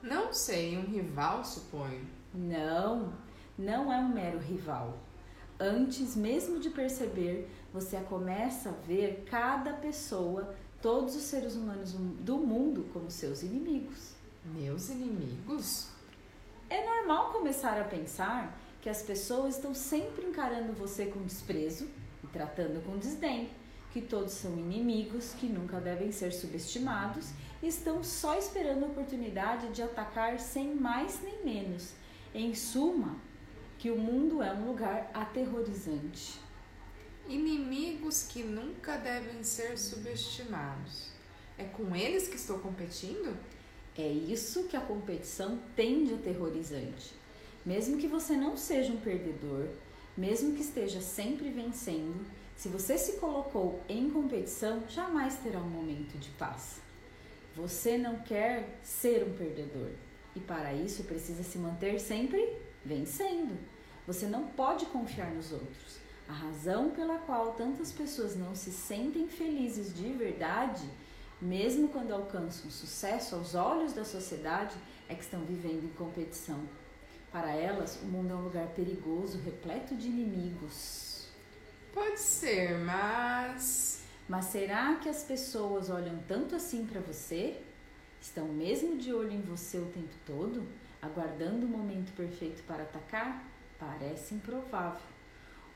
Não 0.01 0.31
sei, 0.33 0.77
um 0.77 0.85
rival, 0.85 1.43
suponho. 1.43 2.07
Não, 2.33 3.13
não 3.57 3.91
é 3.91 3.97
um 3.97 4.09
mero 4.09 4.39
rival. 4.39 4.97
Antes 5.59 6.15
mesmo 6.15 6.59
de 6.59 6.69
perceber, 6.69 7.49
você 7.73 7.99
começa 8.01 8.69
a 8.69 8.85
ver 8.87 9.25
cada 9.29 9.73
pessoa, 9.73 10.53
todos 10.81 11.15
os 11.15 11.23
seres 11.23 11.55
humanos 11.55 11.93
do 11.93 12.37
mundo, 12.37 12.89
como 12.93 13.09
seus 13.09 13.41
inimigos. 13.41 14.13
Meus 14.43 14.89
inimigos? 14.89 15.87
É 16.69 16.85
normal 16.85 17.31
começar 17.31 17.79
a 17.79 17.83
pensar 17.83 18.57
que 18.81 18.89
as 18.89 19.01
pessoas 19.01 19.55
estão 19.55 19.73
sempre 19.73 20.25
encarando 20.25 20.73
você 20.73 21.07
com 21.07 21.23
desprezo 21.23 21.87
e 22.23 22.27
tratando 22.27 22.85
com 22.85 22.97
desdém, 22.97 23.49
que 23.95 24.01
todos 24.01 24.33
são 24.33 24.59
inimigos, 24.59 25.33
que 25.39 25.45
nunca 25.45 25.79
devem 25.79 26.11
ser 26.11 26.33
subestimados 26.33 27.29
e 27.63 27.67
estão 27.67 28.03
só 28.03 28.37
esperando 28.37 28.83
a 28.83 28.87
oportunidade 28.87 29.69
de 29.69 29.81
atacar 29.81 30.37
sem 30.37 30.75
mais 30.75 31.21
nem 31.23 31.45
menos. 31.45 31.93
Em 32.33 32.53
suma, 32.53 33.15
que 33.79 33.89
o 33.89 33.97
mundo 33.97 34.43
é 34.43 34.51
um 34.51 34.67
lugar 34.67 35.09
aterrorizante. 35.13 36.37
Inimigos 37.25 38.23
que 38.23 38.43
nunca 38.43 38.97
devem 38.97 39.41
ser 39.45 39.77
subestimados. 39.77 41.11
É 41.57 41.63
com 41.63 41.95
eles 41.95 42.27
que 42.27 42.35
estou 42.35 42.59
competindo? 42.59 43.33
É 43.97 44.05
isso 44.05 44.65
que 44.65 44.75
a 44.75 44.81
competição 44.81 45.57
tem 45.73 46.03
de 46.03 46.15
aterrorizante. 46.15 47.13
Mesmo 47.65 47.97
que 47.97 48.07
você 48.07 48.35
não 48.35 48.57
seja 48.57 48.91
um 48.91 48.99
perdedor, 48.99 49.69
mesmo 50.17 50.53
que 50.53 50.61
esteja 50.61 50.99
sempre 50.99 51.49
vencendo, 51.49 52.25
se 52.55 52.69
você 52.69 52.97
se 52.97 53.13
colocou 53.13 53.81
em 53.87 54.09
competição, 54.09 54.83
jamais 54.87 55.35
terá 55.37 55.59
um 55.59 55.69
momento 55.69 56.17
de 56.17 56.29
paz. 56.31 56.81
Você 57.55 57.97
não 57.97 58.19
quer 58.19 58.79
ser 58.83 59.23
um 59.23 59.33
perdedor 59.33 59.91
e 60.35 60.39
para 60.39 60.73
isso 60.73 61.03
precisa 61.03 61.43
se 61.43 61.57
manter 61.57 61.99
sempre 61.99 62.57
vencendo. 62.83 63.57
Você 64.07 64.25
não 64.25 64.47
pode 64.47 64.85
confiar 64.87 65.31
nos 65.31 65.51
outros. 65.51 65.97
A 66.27 66.33
razão 66.33 66.89
pela 66.89 67.19
qual 67.19 67.53
tantas 67.53 67.91
pessoas 67.91 68.35
não 68.35 68.55
se 68.55 68.71
sentem 68.71 69.27
felizes 69.27 69.93
de 69.93 70.11
verdade, 70.13 70.89
mesmo 71.41 71.89
quando 71.89 72.13
alcançam 72.13 72.71
sucesso 72.71 73.35
aos 73.35 73.53
olhos 73.53 73.93
da 73.93 74.03
sociedade, 74.03 74.75
é 75.07 75.13
que 75.13 75.23
estão 75.23 75.41
vivendo 75.41 75.83
em 75.83 75.93
competição. 75.95 76.59
Para 77.31 77.53
elas, 77.55 77.99
o 78.01 78.05
mundo 78.05 78.31
é 78.31 78.35
um 78.35 78.43
lugar 78.43 78.67
perigoso, 78.69 79.39
repleto 79.39 79.95
de 79.95 80.07
inimigos. 80.07 81.14
Pode 81.95 82.19
ser, 82.19 82.77
mas. 82.79 84.03
Mas 84.27 84.45
será 84.47 84.95
que 84.95 85.07
as 85.07 85.23
pessoas 85.23 85.89
olham 85.89 86.17
tanto 86.27 86.53
assim 86.53 86.85
para 86.85 86.99
você? 86.99 87.61
Estão 88.19 88.49
mesmo 88.49 88.97
de 88.97 89.13
olho 89.13 89.31
em 89.31 89.39
você 89.39 89.77
o 89.77 89.85
tempo 89.85 90.13
todo, 90.25 90.67
aguardando 91.01 91.65
o 91.65 91.69
momento 91.69 92.13
perfeito 92.13 92.61
para 92.63 92.83
atacar? 92.83 93.45
Parece 93.79 94.35
improvável. 94.35 95.07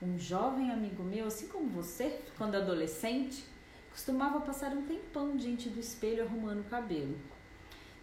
Um 0.01 0.19
jovem 0.19 0.71
amigo 0.71 1.03
meu, 1.03 1.25
assim 1.25 1.47
como 1.47 1.69
você, 1.69 2.19
quando 2.37 2.55
adolescente, 2.55 3.45
costumava 3.89 4.41
passar 4.41 4.73
um 4.73 4.85
tempão 4.85 5.37
diante 5.37 5.69
do 5.69 5.79
espelho 5.79 6.25
arrumando 6.25 6.59
o 6.59 6.69
cabelo. 6.69 7.17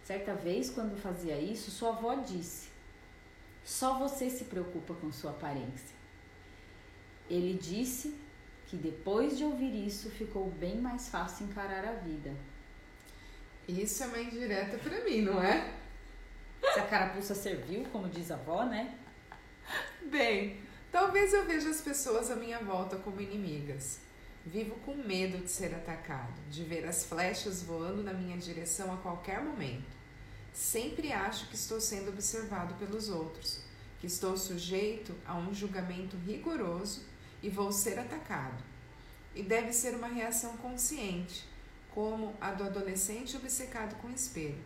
Certa 0.03 0.33
vez, 0.33 0.71
quando 0.71 0.99
fazia 0.99 1.39
isso, 1.39 1.69
sua 1.69 1.89
avó 1.89 2.15
disse: 2.15 2.69
Só 3.63 3.99
você 3.99 4.27
se 4.27 4.45
preocupa 4.45 4.95
com 4.95 5.11
sua 5.11 5.31
aparência. 5.31 5.96
Ele 7.29 7.57
disse 7.57 8.15
que 8.67 8.75
depois 8.75 9.37
de 9.37 9.43
ouvir 9.43 9.87
isso 9.87 10.09
ficou 10.09 10.49
bem 10.51 10.77
mais 10.77 11.09
fácil 11.09 11.45
encarar 11.45 11.85
a 11.85 11.93
vida. 11.93 12.33
Isso 13.67 14.03
é 14.03 14.07
uma 14.07 14.19
indireta 14.19 14.77
para 14.77 15.03
mim, 15.03 15.21
não 15.21 15.41
é? 15.41 15.73
Se 16.73 16.79
a 16.79 16.85
carapuça 16.85 17.35
serviu, 17.35 17.83
como 17.91 18.09
diz 18.09 18.31
a 18.31 18.35
avó, 18.35 18.65
né? 18.65 18.97
Bem, 20.03 20.61
talvez 20.91 21.33
eu 21.33 21.45
veja 21.45 21.69
as 21.69 21.81
pessoas 21.81 22.31
à 22.31 22.35
minha 22.35 22.59
volta 22.59 22.97
como 22.97 23.21
inimigas. 23.21 23.99
Vivo 24.45 24.75
com 24.85 24.95
medo 24.95 25.39
de 25.39 25.51
ser 25.51 25.75
atacado, 25.75 26.39
de 26.49 26.63
ver 26.63 26.85
as 26.85 27.05
flechas 27.05 27.61
voando 27.61 28.01
na 28.01 28.13
minha 28.13 28.37
direção 28.37 28.93
a 28.93 28.97
qualquer 28.97 29.41
momento. 29.41 29.97
Sempre 30.53 31.11
acho 31.11 31.49
que 31.49 31.55
estou 31.55 31.81
sendo 31.81 32.09
observado 32.09 32.73
pelos 32.75 33.09
outros, 33.09 33.59
que 33.99 34.07
estou 34.07 34.37
sujeito 34.37 35.13
a 35.25 35.37
um 35.37 35.53
julgamento 35.53 36.15
rigoroso 36.25 37.01
e 37.41 37.49
vou 37.49 37.71
ser 37.71 37.99
atacado. 37.99 38.63
E 39.35 39.43
deve 39.43 39.71
ser 39.71 39.95
uma 39.95 40.07
reação 40.07 40.57
consciente, 40.57 41.47
como 41.91 42.35
a 42.41 42.51
do 42.51 42.63
adolescente 42.63 43.37
obcecado 43.37 43.95
com 44.01 44.07
o 44.07 44.13
espelho. 44.13 44.63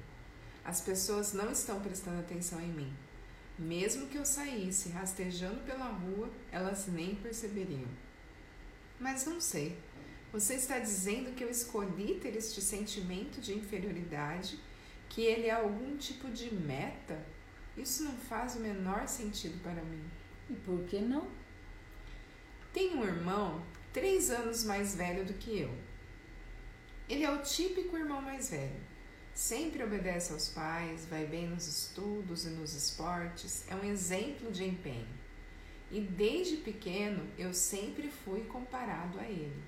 As 0.64 0.82
pessoas 0.82 1.34
não 1.34 1.52
estão 1.52 1.80
prestando 1.82 2.20
atenção 2.20 2.62
em 2.62 2.72
mim. 2.72 2.94
Mesmo 3.58 4.08
que 4.08 4.18
eu 4.18 4.26
saísse 4.26 4.90
rastejando 4.90 5.62
pela 5.62 5.86
rua, 5.86 6.30
elas 6.52 6.88
nem 6.88 7.16
perceberiam. 7.16 7.88
Mas 9.00 9.26
não 9.26 9.42
sei. 9.42 9.78
Você 10.32 10.54
está 10.56 10.80
dizendo 10.80 11.36
que 11.36 11.44
eu 11.44 11.50
escolhi 11.50 12.20
ter 12.22 12.36
este 12.38 12.62
sentimento 12.62 13.42
de 13.42 13.54
inferioridade 13.54 14.58
Que 15.10 15.24
ele 15.24 15.48
é 15.48 15.52
algum 15.52 15.98
tipo 15.98 16.30
de 16.30 16.54
meta? 16.56 17.22
Isso 17.76 18.04
não 18.04 18.14
faz 18.14 18.56
o 18.56 18.60
menor 18.62 19.08
sentido 19.10 19.62
para 19.62 19.84
mim. 19.84 20.06
E 20.50 20.54
por 20.54 20.86
que 20.86 21.00
não? 21.02 21.28
Tenho 22.74 23.00
um 23.00 23.04
irmão 23.04 23.62
três 23.92 24.30
anos 24.30 24.64
mais 24.64 24.96
velho 24.96 25.26
do 25.26 25.34
que 25.34 25.60
eu. 25.60 25.74
Ele 27.10 27.26
é 27.26 27.30
o 27.30 27.42
típico 27.42 27.98
irmão 27.98 28.22
mais 28.22 28.50
velho. 28.50 28.80
Sempre 29.34 29.84
obedece 29.84 30.32
aos 30.32 30.48
pais, 30.48 31.06
vai 31.06 31.26
bem 31.26 31.48
nos 31.48 31.68
estudos 31.68 32.46
e 32.46 32.50
nos 32.50 32.74
esportes, 32.74 33.66
é 33.70 33.76
um 33.76 33.84
exemplo 33.84 34.52
de 34.52 34.64
empenho. 34.64 35.08
E 35.90 36.00
desde 36.00 36.58
pequeno 36.58 37.28
eu 37.38 37.54
sempre 37.54 38.10
fui 38.10 38.46
comparado 38.46 39.20
a 39.20 39.24
ele. 39.24 39.62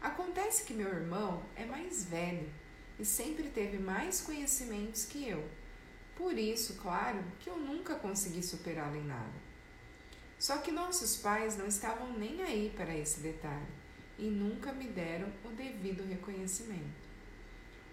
Acontece 0.00 0.64
que 0.64 0.74
meu 0.74 0.88
irmão 0.88 1.42
é 1.56 1.64
mais 1.64 2.04
velho 2.04 2.48
e 2.96 3.04
sempre 3.04 3.48
teve 3.48 3.78
mais 3.78 4.20
conhecimentos 4.20 5.04
que 5.04 5.28
eu. 5.28 5.44
Por 6.14 6.38
isso, 6.38 6.74
claro, 6.74 7.24
que 7.40 7.50
eu 7.50 7.56
nunca 7.56 7.96
consegui 7.96 8.42
superá-lo 8.42 8.94
em 8.94 9.04
nada. 9.04 9.43
Só 10.44 10.58
que 10.58 10.70
nossos 10.70 11.16
pais 11.16 11.56
não 11.56 11.66
estavam 11.66 12.12
nem 12.18 12.42
aí 12.42 12.70
para 12.76 12.94
esse 12.94 13.20
detalhe 13.20 13.72
e 14.18 14.24
nunca 14.24 14.74
me 14.74 14.86
deram 14.86 15.32
o 15.42 15.48
devido 15.48 16.06
reconhecimento. 16.06 17.08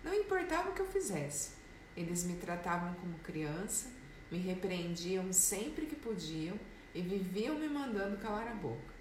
Não 0.04 0.14
importava 0.14 0.70
o 0.70 0.74
que 0.74 0.82
eu 0.82 0.92
fizesse, 0.92 1.52
eles 1.96 2.26
me 2.26 2.36
tratavam 2.36 2.94
como 2.96 3.18
criança, 3.20 3.90
me 4.30 4.38
repreendiam 4.38 5.32
sempre 5.32 5.86
que 5.86 5.96
podiam 5.96 6.60
e 6.94 7.02
viviam 7.02 7.58
me 7.58 7.70
mandando 7.70 8.18
calar 8.18 8.50
a 8.50 8.54
boca. 8.54 8.94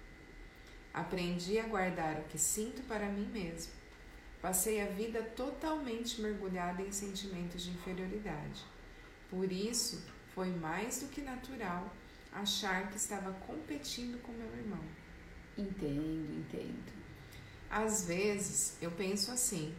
Aprendi 0.93 1.59
a 1.59 1.67
guardar 1.67 2.21
o 2.21 2.29
que 2.29 2.37
sinto 2.37 2.81
para 2.83 3.09
mim 3.09 3.27
mesmo. 3.33 3.73
Passei 4.41 4.79
a 4.79 4.85
vida 4.85 5.21
totalmente 5.21 6.21
mergulhada 6.21 6.81
em 6.81 6.91
sentimentos 6.93 7.63
de 7.63 7.71
inferioridade. 7.71 8.63
Por 9.29 9.51
isso, 9.51 10.07
foi 10.33 10.47
mais 10.47 11.01
do 11.01 11.09
que 11.09 11.21
natural 11.21 11.91
achar 12.31 12.89
que 12.89 12.97
estava 12.97 13.31
competindo 13.45 14.21
com 14.21 14.31
meu 14.31 14.53
irmão. 14.55 14.83
Entendo, 15.57 16.33
entendo. 16.39 16.93
Às 17.69 18.05
vezes 18.05 18.77
eu 18.81 18.91
penso 18.91 19.31
assim: 19.31 19.75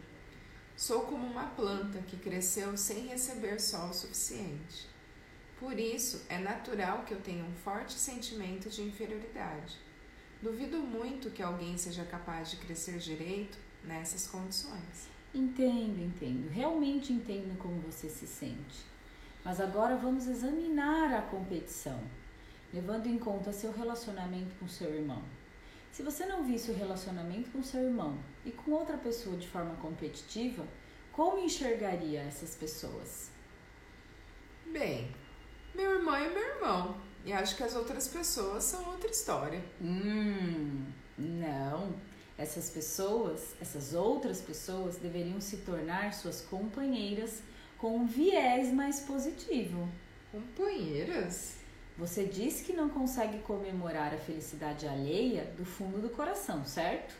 sou 0.75 1.01
como 1.01 1.25
uma 1.25 1.47
planta 1.47 1.99
que 1.99 2.17
cresceu 2.17 2.77
sem 2.77 3.07
receber 3.07 3.59
sol 3.59 3.93
suficiente. 3.93 4.87
Por 5.59 5.79
isso, 5.79 6.25
é 6.27 6.37
natural 6.37 7.03
que 7.03 7.13
eu 7.13 7.21
tenha 7.21 7.43
um 7.43 7.53
forte 7.53 7.93
sentimento 7.93 8.69
de 8.69 8.81
inferioridade. 8.81 9.77
Duvido 10.41 10.79
muito 10.79 11.29
que 11.29 11.41
alguém 11.41 11.77
seja 11.77 12.03
capaz 12.03 12.51
de 12.51 12.57
crescer 12.57 12.97
direito 12.97 13.57
nessas 13.83 14.27
condições. 14.27 15.07
Entendo, 15.33 15.99
entendo. 16.01 16.49
Realmente 16.49 17.13
entendo 17.13 17.57
como 17.57 17.79
você 17.79 18.09
se 18.09 18.27
sente. 18.27 18.85
Mas 19.43 19.59
agora 19.59 19.95
vamos 19.95 20.27
examinar 20.27 21.13
a 21.13 21.21
competição, 21.21 22.01
levando 22.73 23.07
em 23.07 23.17
conta 23.17 23.53
seu 23.53 23.71
relacionamento 23.71 24.55
com 24.59 24.67
seu 24.67 24.93
irmão. 24.93 25.21
Se 25.91 26.01
você 26.01 26.25
não 26.25 26.43
visse 26.43 26.71
o 26.71 26.75
relacionamento 26.75 27.51
com 27.51 27.61
seu 27.61 27.83
irmão 27.83 28.17
e 28.43 28.51
com 28.51 28.71
outra 28.71 28.97
pessoa 28.97 29.37
de 29.37 29.47
forma 29.47 29.75
competitiva, 29.75 30.65
como 31.11 31.37
enxergaria 31.37 32.21
essas 32.21 32.55
pessoas? 32.55 33.29
Bem, 34.65 35.11
meu 35.75 35.91
irmão 35.99 36.15
é 36.15 36.29
meu 36.29 36.55
irmão. 36.55 36.97
E 37.23 37.31
acho 37.31 37.55
que 37.55 37.63
as 37.63 37.75
outras 37.75 38.07
pessoas 38.07 38.63
são 38.63 38.83
outra 38.89 39.09
história. 39.09 39.63
Hum, 39.79 40.83
não. 41.17 41.95
Essas 42.37 42.71
pessoas, 42.71 43.55
essas 43.61 43.93
outras 43.93 44.41
pessoas 44.41 44.97
deveriam 44.97 45.39
se 45.39 45.57
tornar 45.57 46.13
suas 46.13 46.41
companheiras 46.41 47.43
com 47.77 47.97
um 47.97 48.07
viés 48.07 48.73
mais 48.73 49.01
positivo. 49.01 49.87
Companheiras? 50.31 51.62
Você 51.97 52.25
disse 52.25 52.63
que 52.63 52.73
não 52.73 52.89
consegue 52.89 53.39
comemorar 53.39 54.13
a 54.13 54.17
felicidade 54.17 54.87
alheia 54.87 55.45
do 55.57 55.63
fundo 55.63 56.01
do 56.01 56.09
coração, 56.09 56.65
certo? 56.65 57.13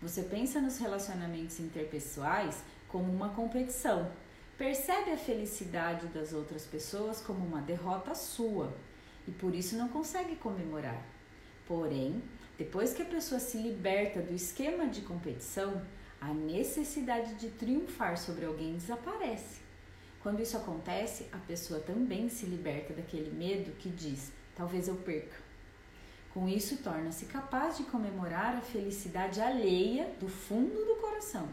Você 0.00 0.22
pensa 0.22 0.60
nos 0.60 0.78
relacionamentos 0.78 1.60
interpessoais 1.60 2.62
como 2.88 3.12
uma 3.12 3.28
competição. 3.30 4.10
Percebe 4.58 5.12
a 5.12 5.16
felicidade 5.16 6.06
das 6.08 6.32
outras 6.32 6.64
pessoas 6.64 7.20
como 7.20 7.44
uma 7.44 7.60
derrota 7.60 8.14
sua 8.14 8.72
e 9.26 9.30
por 9.30 9.54
isso 9.54 9.76
não 9.76 9.88
consegue 9.88 10.36
comemorar. 10.36 11.02
Porém, 11.66 12.22
depois 12.58 12.92
que 12.92 13.02
a 13.02 13.06
pessoa 13.06 13.40
se 13.40 13.58
liberta 13.58 14.20
do 14.20 14.34
esquema 14.34 14.86
de 14.86 15.02
competição, 15.02 15.82
a 16.20 16.32
necessidade 16.32 17.34
de 17.34 17.50
triunfar 17.50 18.16
sobre 18.16 18.44
alguém 18.44 18.76
desaparece. 18.76 19.61
Quando 20.22 20.40
isso 20.40 20.56
acontece, 20.56 21.26
a 21.32 21.38
pessoa 21.38 21.80
também 21.80 22.28
se 22.28 22.46
liberta 22.46 22.94
daquele 22.94 23.30
medo 23.30 23.72
que 23.72 23.88
diz: 23.88 24.32
talvez 24.54 24.86
eu 24.86 24.94
perca. 24.94 25.36
Com 26.32 26.48
isso, 26.48 26.78
torna-se 26.78 27.26
capaz 27.26 27.76
de 27.76 27.84
comemorar 27.84 28.56
a 28.56 28.60
felicidade 28.60 29.40
alheia 29.40 30.14
do 30.18 30.28
fundo 30.28 30.86
do 30.86 30.96
coração. 31.00 31.48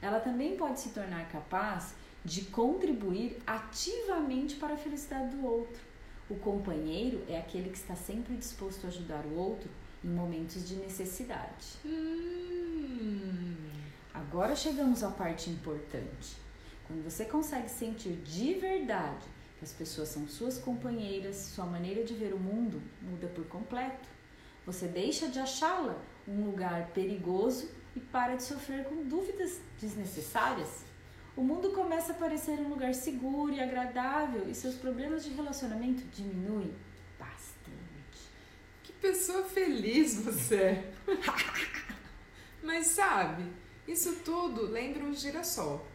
Ela 0.00 0.20
também 0.20 0.56
pode 0.56 0.80
se 0.80 0.90
tornar 0.90 1.28
capaz 1.28 1.94
de 2.24 2.42
contribuir 2.46 3.38
ativamente 3.46 4.56
para 4.56 4.74
a 4.74 4.78
felicidade 4.78 5.36
do 5.36 5.44
outro. 5.44 5.82
O 6.30 6.36
companheiro 6.36 7.22
é 7.28 7.38
aquele 7.38 7.70
que 7.70 7.76
está 7.76 7.96
sempre 7.96 8.36
disposto 8.36 8.84
a 8.84 8.88
ajudar 8.88 9.24
o 9.26 9.34
outro 9.34 9.68
em 10.04 10.08
momentos 10.08 10.66
de 10.68 10.76
necessidade. 10.76 11.78
Hum. 11.84 13.56
Agora 14.14 14.54
chegamos 14.54 15.02
à 15.02 15.10
parte 15.10 15.50
importante. 15.50 16.47
Quando 16.88 17.04
você 17.04 17.24
consegue 17.24 17.68
sentir 17.68 18.16
de 18.24 18.54
verdade 18.54 19.24
que 19.58 19.64
as 19.64 19.72
pessoas 19.72 20.08
são 20.08 20.26
suas 20.26 20.58
companheiras, 20.58 21.36
sua 21.36 21.66
maneira 21.66 22.02
de 22.02 22.14
ver 22.14 22.34
o 22.34 22.38
mundo 22.38 22.82
muda 23.00 23.28
por 23.28 23.46
completo. 23.46 24.08
Você 24.66 24.88
deixa 24.88 25.28
de 25.28 25.38
achá-la 25.38 26.02
um 26.26 26.44
lugar 26.44 26.88
perigoso 26.88 27.70
e 27.94 28.00
para 28.00 28.34
de 28.34 28.42
sofrer 28.42 28.84
com 28.84 29.04
dúvidas 29.04 29.60
desnecessárias 29.80 30.88
o 31.38 31.42
mundo 31.44 31.70
começa 31.70 32.10
a 32.10 32.16
parecer 32.16 32.58
um 32.58 32.68
lugar 32.68 32.92
seguro 32.92 33.52
e 33.52 33.60
agradável 33.60 34.50
e 34.50 34.54
seus 34.56 34.74
problemas 34.74 35.22
de 35.22 35.30
relacionamento 35.30 36.02
diminuem 36.08 36.74
bastante. 37.16 38.28
Que 38.82 38.92
pessoa 38.94 39.44
feliz 39.44 40.20
você 40.20 40.56
é! 40.56 40.92
Mas 42.60 42.88
sabe, 42.88 43.44
isso 43.86 44.16
tudo 44.24 44.62
lembra 44.62 45.04
um 45.04 45.14
girassol. 45.14 45.86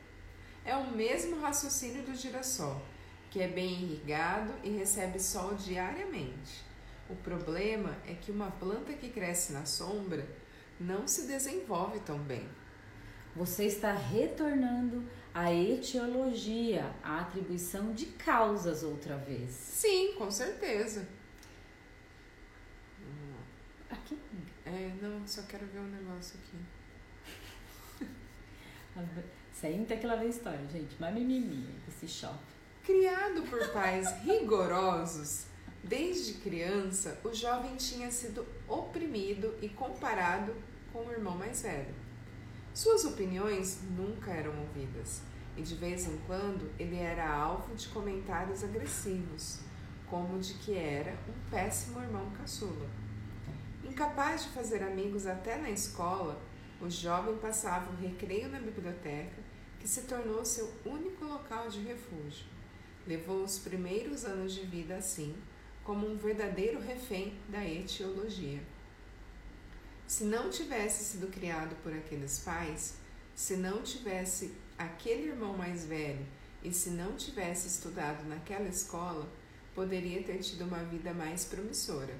É 0.65 0.75
o 0.75 0.91
mesmo 0.91 1.41
raciocínio 1.41 2.03
do 2.03 2.15
girassol, 2.15 2.81
que 3.29 3.41
é 3.41 3.47
bem 3.47 3.73
irrigado 3.73 4.53
e 4.63 4.69
recebe 4.69 5.19
sol 5.19 5.55
diariamente. 5.55 6.63
O 7.09 7.15
problema 7.15 7.97
é 8.07 8.13
que 8.13 8.31
uma 8.31 8.49
planta 8.49 8.93
que 8.93 9.09
cresce 9.09 9.51
na 9.51 9.65
sombra 9.65 10.25
não 10.79 11.07
se 11.07 11.27
desenvolve 11.27 11.99
tão 11.99 12.17
bem. 12.19 12.47
Você 13.35 13.65
está 13.65 13.91
retornando 13.91 15.03
à 15.33 15.51
etiologia, 15.51 16.95
à 17.03 17.21
atribuição 17.21 17.91
de 17.91 18.05
causas 18.05 18.83
outra 18.83 19.17
vez. 19.17 19.51
Sim, 19.51 20.13
com 20.17 20.31
certeza. 20.31 21.07
Aqui. 23.89 24.17
É, 24.65 24.93
não, 25.01 25.27
só 25.27 25.41
quero 25.43 25.65
ver 25.67 25.79
um 25.79 25.89
negócio 25.89 26.39
aqui. 26.39 26.57
Que 29.97 30.07
lá 30.07 30.15
vem 30.15 30.29
história, 30.29 30.67
gente. 30.67 30.95
Mas 30.99 31.13
mimimi 31.13 31.67
esse 31.87 32.07
shopping. 32.07 32.37
Criado 32.83 33.43
por 33.43 33.65
pais 33.69 34.09
rigorosos, 34.23 35.45
desde 35.81 36.33
criança, 36.35 37.17
o 37.23 37.33
jovem 37.33 37.77
tinha 37.77 38.11
sido 38.11 38.45
oprimido 38.67 39.53
e 39.61 39.69
comparado 39.69 40.53
com 40.91 41.05
o 41.05 41.11
irmão 41.11 41.37
mais 41.37 41.61
velho. 41.61 41.95
Suas 42.73 43.05
opiniões 43.05 43.79
nunca 43.95 44.31
eram 44.31 44.51
ouvidas 44.59 45.21
e 45.55 45.61
de 45.61 45.75
vez 45.75 46.07
em 46.07 46.17
quando 46.25 46.69
ele 46.79 46.97
era 46.97 47.29
alvo 47.29 47.75
de 47.75 47.87
comentários 47.89 48.63
agressivos, 48.63 49.59
como 50.09 50.39
de 50.39 50.55
que 50.55 50.75
era 50.75 51.11
um 51.11 51.49
péssimo 51.49 52.01
irmão 52.01 52.31
caçula. 52.31 52.89
Incapaz 53.83 54.43
de 54.43 54.49
fazer 54.49 54.81
amigos 54.83 55.27
até 55.27 55.57
na 55.57 55.69
escola, 55.69 56.41
o 56.81 56.89
jovem 56.89 57.37
passava 57.37 57.91
o 57.91 57.95
recreio 57.95 58.49
na 58.49 58.59
biblioteca, 58.59 59.42
que 59.83 59.89
se 59.89 60.03
tornou 60.03 60.45
seu 60.45 60.71
único 60.85 61.25
local 61.25 61.67
de 61.67 61.81
refúgio. 61.81 62.45
Levou 63.05 63.43
os 63.43 63.59
primeiros 63.59 64.23
anos 64.23 64.53
de 64.53 64.61
vida 64.65 64.95
assim, 64.95 65.35
como 65.83 66.09
um 66.09 66.15
verdadeiro 66.15 66.79
refém 66.79 67.37
da 67.49 67.61
etiologia. 67.67 68.63
Se 70.07 70.23
não 70.23 70.49
tivesse 70.49 71.03
sido 71.03 71.27
criado 71.27 71.75
por 71.83 71.91
aqueles 71.91 72.39
pais, 72.39 72.95
se 73.35 73.57
não 73.57 73.83
tivesse 73.83 74.53
aquele 74.77 75.27
irmão 75.27 75.57
mais 75.57 75.85
velho 75.85 76.25
e 76.63 76.71
se 76.71 76.89
não 76.91 77.17
tivesse 77.17 77.67
estudado 77.67 78.25
naquela 78.25 78.69
escola, 78.69 79.29
poderia 79.75 80.23
ter 80.23 80.37
tido 80.37 80.63
uma 80.63 80.85
vida 80.85 81.13
mais 81.13 81.43
promissora. 81.43 82.15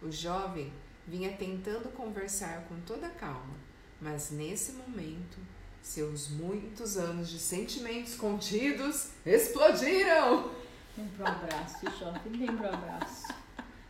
O 0.00 0.10
jovem 0.10 0.72
vinha 1.06 1.36
tentando 1.36 1.92
conversar 1.92 2.64
com 2.68 2.80
toda 2.86 3.10
calma, 3.10 3.54
mas 4.00 4.30
nesse 4.30 4.72
momento 4.72 5.38
Seus 5.86 6.28
muitos 6.28 6.96
anos 6.96 7.28
de 7.28 7.38
sentimentos 7.38 8.16
contidos 8.16 9.10
explodiram! 9.24 10.50
Vem 10.96 11.06
pro 11.16 11.26
abraço, 11.26 11.78
shopping, 11.96 12.30
vem 12.30 12.56
pro 12.56 12.68
abraço. 12.68 13.28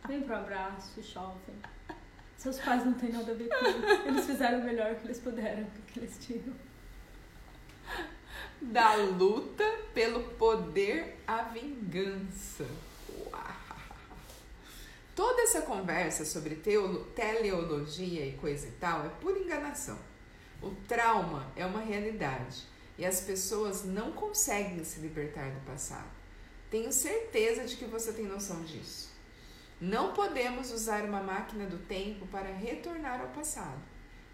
Vem 0.07 0.21
pro 0.21 0.35
abraço, 0.35 1.01
shopping. 1.01 1.59
Seus 2.37 2.59
pais 2.59 2.85
não 2.85 2.93
têm 2.93 3.11
nada 3.11 3.31
a 3.31 3.35
ver 3.35 3.49
com 3.49 3.55
isso. 3.55 4.07
Eles 4.07 4.25
fizeram 4.27 4.59
o 4.59 4.63
melhor 4.63 4.95
que 4.95 5.07
eles 5.07 5.19
puderam, 5.19 5.63
com 5.63 5.79
o 5.79 5.81
que 5.87 5.99
eles 5.99 6.17
tinham. 6.19 6.53
Da 8.61 8.93
luta 8.93 9.65
pelo 9.95 10.23
poder 10.35 11.17
à 11.25 11.41
vingança. 11.45 12.67
Toda 15.15 15.41
essa 15.41 15.63
conversa 15.63 16.23
sobre 16.23 16.55
teleologia 17.15 18.23
e 18.23 18.33
coisa 18.33 18.67
e 18.67 18.71
tal 18.73 19.03
é 19.03 19.09
pura 19.09 19.39
enganação. 19.39 19.97
O 20.61 20.71
trauma 20.87 21.51
é 21.55 21.65
uma 21.65 21.81
realidade 21.81 22.63
e 22.97 23.05
as 23.05 23.21
pessoas 23.21 23.83
não 23.83 24.11
conseguem 24.11 24.83
se 24.83 24.99
libertar 24.99 25.51
do 25.51 25.59
passado. 25.61 26.09
Tenho 26.69 26.91
certeza 26.91 27.63
de 27.65 27.75
que 27.75 27.85
você 27.85 28.11
tem 28.11 28.25
noção 28.25 28.63
disso. 28.63 29.09
Não 29.79 30.13
podemos 30.13 30.71
usar 30.71 31.05
uma 31.05 31.21
máquina 31.21 31.67
do 31.67 31.77
tempo 31.77 32.25
para 32.27 32.51
retornar 32.51 33.21
ao 33.21 33.27
passado. 33.27 33.81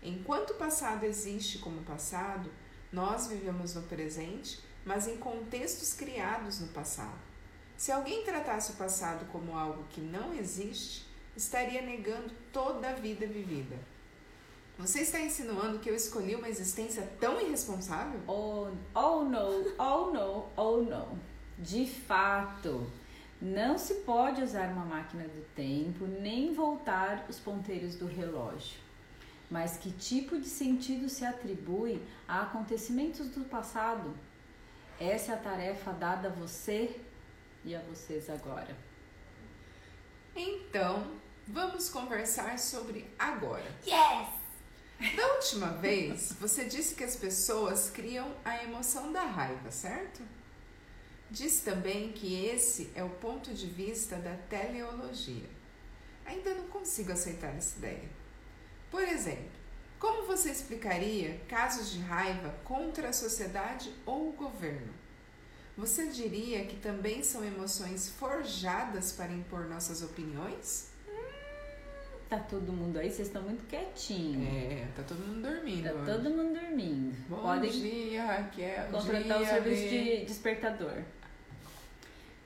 Enquanto 0.01 0.51
o 0.51 0.55
passado 0.55 1.03
existe 1.03 1.59
como 1.59 1.83
passado, 1.83 2.49
nós 2.91 3.27
vivemos 3.27 3.75
no 3.75 3.83
presente, 3.83 4.63
mas 4.85 5.07
em 5.07 5.17
contextos 5.17 5.93
criados 5.93 6.61
no 6.61 6.67
passado. 6.69 7.19
Se 7.75 7.91
alguém 7.91 8.23
tratasse 8.23 8.71
o 8.71 8.75
passado 8.75 9.25
como 9.31 9.57
algo 9.57 9.83
que 9.89 9.99
não 9.99 10.33
existe, 10.33 11.05
estaria 11.35 11.81
negando 11.81 12.33
toda 12.53 12.89
a 12.89 12.93
vida 12.93 13.27
vivida. 13.27 13.77
Você 14.77 15.01
está 15.01 15.19
insinuando 15.19 15.79
que 15.79 15.89
eu 15.89 15.95
escolhi 15.95 16.35
uma 16.35 16.49
existência 16.49 17.07
tão 17.19 17.39
irresponsável? 17.39 18.19
Oh, 18.27 18.69
oh 18.95 19.23
no, 19.23 19.73
oh 19.77 20.11
no, 20.11 20.45
oh 20.57 20.77
no. 20.77 21.19
De 21.59 21.85
fato, 21.85 22.91
não 23.39 23.77
se 23.77 23.95
pode 23.95 24.41
usar 24.41 24.71
uma 24.71 24.83
máquina 24.83 25.25
do 25.25 25.45
tempo 25.53 26.07
nem 26.07 26.53
voltar 26.53 27.25
os 27.29 27.39
ponteiros 27.39 27.95
do 27.95 28.07
relógio. 28.07 28.79
Mas 29.49 29.77
que 29.77 29.91
tipo 29.91 30.39
de 30.39 30.49
sentido 30.49 31.07
se 31.07 31.23
atribui 31.23 32.01
a 32.27 32.41
acontecimentos 32.41 33.29
do 33.29 33.45
passado? 33.45 34.17
Essa 34.99 35.33
é 35.33 35.35
a 35.35 35.39
tarefa 35.39 35.93
dada 35.93 36.29
a 36.29 36.31
você 36.31 36.99
e 37.63 37.75
a 37.75 37.79
vocês 37.81 38.27
agora. 38.29 38.75
Então, 40.35 41.11
vamos 41.47 41.89
conversar 41.89 42.57
sobre 42.57 43.07
agora. 43.19 43.71
Yes! 43.85 44.42
Da 45.11 45.33
última 45.33 45.67
vez, 45.67 46.31
você 46.39 46.63
disse 46.63 46.95
que 46.95 47.03
as 47.03 47.17
pessoas 47.17 47.89
criam 47.89 48.33
a 48.45 48.63
emoção 48.63 49.11
da 49.11 49.23
raiva, 49.23 49.69
certo? 49.69 50.21
Disse 51.29 51.65
também 51.65 52.13
que 52.13 52.45
esse 52.45 52.89
é 52.95 53.03
o 53.03 53.09
ponto 53.09 53.53
de 53.53 53.67
vista 53.67 54.15
da 54.15 54.37
teleologia. 54.49 55.49
Ainda 56.25 56.53
não 56.53 56.67
consigo 56.67 57.11
aceitar 57.11 57.53
essa 57.53 57.77
ideia. 57.77 58.09
Por 58.89 59.03
exemplo, 59.03 59.51
como 59.99 60.25
você 60.25 60.49
explicaria 60.49 61.41
casos 61.49 61.91
de 61.91 61.99
raiva 61.99 62.55
contra 62.63 63.09
a 63.09 63.13
sociedade 63.13 63.93
ou 64.05 64.29
o 64.29 64.33
governo? 64.33 64.93
Você 65.75 66.07
diria 66.07 66.65
que 66.65 66.77
também 66.77 67.23
são 67.23 67.43
emoções 67.43 68.07
forjadas 68.07 69.11
para 69.11 69.33
impor 69.33 69.67
nossas 69.67 70.01
opiniões? 70.01 70.92
Tá 72.33 72.39
todo 72.39 72.73
mundo 72.73 72.97
aí, 72.97 73.11
vocês 73.11 73.27
estão 73.27 73.43
muito 73.43 73.63
quietinhos. 73.67 74.51
É, 74.51 74.87
tá 74.95 75.03
todo 75.03 75.19
mundo 75.19 75.47
dormindo. 75.47 75.83
Tá 75.83 75.93
hoje. 75.93 76.11
todo 76.13 76.29
mundo 76.31 76.59
dormindo. 76.59 77.15
Bom 77.29 77.43
Podem 77.43 77.69
dia, 77.69 78.25
Raquel. 78.25 78.87
contratar 78.89 79.37
o 79.37 79.39
dia, 79.43 79.49
serviço 79.53 79.89
de 79.89 80.25
despertador. 80.25 81.03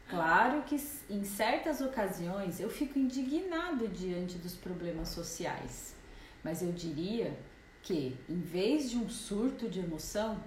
Claro 0.09 0.63
que 0.63 0.75
em 1.09 1.23
certas 1.23 1.79
ocasiões 1.79 2.59
eu 2.59 2.69
fico 2.69 2.99
indignado 2.99 3.87
diante 3.87 4.37
dos 4.37 4.55
problemas 4.55 5.07
sociais, 5.07 5.95
mas 6.43 6.61
eu 6.61 6.73
diria 6.73 7.33
que, 7.81 8.13
em 8.27 8.41
vez 8.41 8.89
de 8.89 8.97
um 8.97 9.07
surto 9.07 9.69
de 9.69 9.79
emoção, 9.79 10.43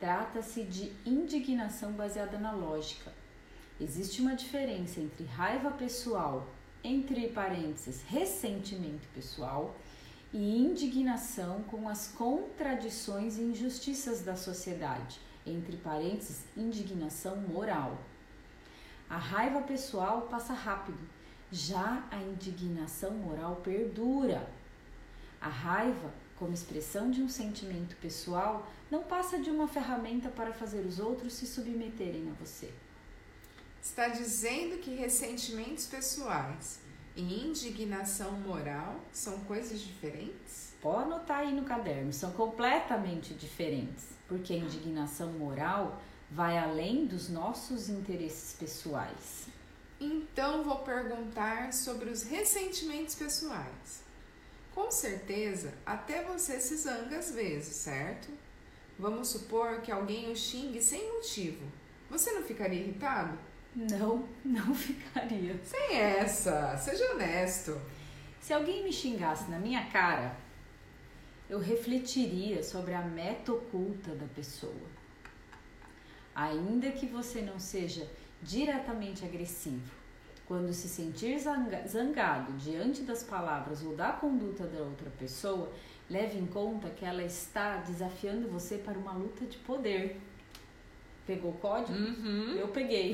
trata-se 0.00 0.62
de 0.62 0.92
indignação 1.04 1.92
baseada 1.92 2.38
na 2.38 2.52
lógica. 2.52 3.12
Existe 3.78 4.22
uma 4.22 4.34
diferença 4.34 4.98
entre 4.98 5.26
raiva 5.26 5.70
pessoal, 5.72 6.48
entre 6.82 7.28
parênteses, 7.28 8.02
ressentimento 8.02 9.06
pessoal, 9.14 9.74
e 10.32 10.58
indignação 10.58 11.62
com 11.64 11.88
as 11.88 12.08
contradições 12.08 13.38
e 13.38 13.42
injustiças 13.42 14.22
da 14.22 14.36
sociedade, 14.36 15.20
entre 15.46 15.76
parênteses, 15.76 16.44
indignação 16.56 17.36
moral. 17.36 17.98
A 19.08 19.16
raiva 19.16 19.62
pessoal 19.62 20.22
passa 20.22 20.52
rápido, 20.52 20.98
já 21.50 22.06
a 22.10 22.16
indignação 22.16 23.12
moral 23.12 23.56
perdura. 23.56 24.46
A 25.40 25.48
raiva, 25.48 26.12
como 26.38 26.52
expressão 26.52 27.10
de 27.10 27.22
um 27.22 27.28
sentimento 27.28 27.96
pessoal, 27.96 28.70
não 28.90 29.02
passa 29.02 29.38
de 29.38 29.50
uma 29.50 29.66
ferramenta 29.66 30.28
para 30.28 30.52
fazer 30.52 30.84
os 30.84 30.98
outros 30.98 31.32
se 31.32 31.46
submeterem 31.46 32.28
a 32.30 32.34
você. 32.34 32.70
Está 33.82 34.08
dizendo 34.08 34.78
que 34.78 34.94
ressentimentos 34.94 35.86
pessoais 35.86 36.80
e 37.16 37.46
indignação 37.46 38.32
moral 38.32 39.00
são 39.12 39.40
coisas 39.40 39.80
diferentes? 39.80 40.74
Pode 40.80 41.04
anotar 41.04 41.40
aí 41.40 41.52
no 41.52 41.64
caderno, 41.64 42.12
são 42.12 42.32
completamente 42.32 43.34
diferentes, 43.34 44.04
porque 44.28 44.52
a 44.52 44.58
indignação 44.58 45.32
moral 45.32 46.00
vai 46.30 46.58
além 46.58 47.06
dos 47.06 47.28
nossos 47.28 47.88
interesses 47.88 48.54
pessoais. 48.54 49.48
Então 50.00 50.62
vou 50.62 50.78
perguntar 50.80 51.72
sobre 51.72 52.10
os 52.10 52.22
ressentimentos 52.22 53.14
pessoais. 53.14 54.02
Com 54.74 54.90
certeza, 54.90 55.74
até 55.84 56.22
você 56.22 56.60
se 56.60 56.76
zanga 56.76 57.18
às 57.18 57.32
vezes, 57.32 57.76
certo? 57.76 58.28
Vamos 58.98 59.28
supor 59.28 59.80
que 59.80 59.90
alguém 59.90 60.30
o 60.30 60.36
xingue 60.36 60.82
sem 60.82 61.12
motivo. 61.14 61.64
Você 62.10 62.30
não 62.32 62.42
ficaria 62.42 62.80
irritado? 62.80 63.38
Não, 63.78 64.24
não 64.44 64.74
ficaria. 64.74 65.58
Sem 65.62 65.96
essa, 65.96 66.76
seja 66.76 67.12
honesto. 67.12 67.80
Se 68.40 68.52
alguém 68.52 68.82
me 68.82 68.92
xingasse 68.92 69.50
na 69.50 69.58
minha 69.58 69.86
cara, 69.86 70.34
eu 71.48 71.58
refletiria 71.58 72.62
sobre 72.62 72.94
a 72.94 73.02
meta 73.02 73.52
oculta 73.52 74.14
da 74.14 74.26
pessoa. 74.26 74.88
Ainda 76.34 76.90
que 76.92 77.06
você 77.06 77.40
não 77.42 77.58
seja 77.58 78.08
diretamente 78.42 79.24
agressivo, 79.24 79.92
quando 80.46 80.72
se 80.72 80.88
sentir 80.88 81.38
zanga- 81.38 81.86
zangado 81.86 82.52
diante 82.54 83.02
das 83.02 83.22
palavras 83.22 83.82
ou 83.84 83.94
da 83.94 84.12
conduta 84.12 84.66
da 84.66 84.78
outra 84.80 85.10
pessoa, 85.18 85.72
leve 86.08 86.38
em 86.38 86.46
conta 86.46 86.88
que 86.90 87.04
ela 87.04 87.22
está 87.22 87.76
desafiando 87.78 88.48
você 88.48 88.78
para 88.78 88.98
uma 88.98 89.12
luta 89.12 89.44
de 89.44 89.58
poder. 89.58 90.18
Pegou 91.28 91.50
o 91.50 91.54
código? 91.58 91.92
Uhum. 91.96 92.54
Eu 92.58 92.68
peguei. 92.68 93.12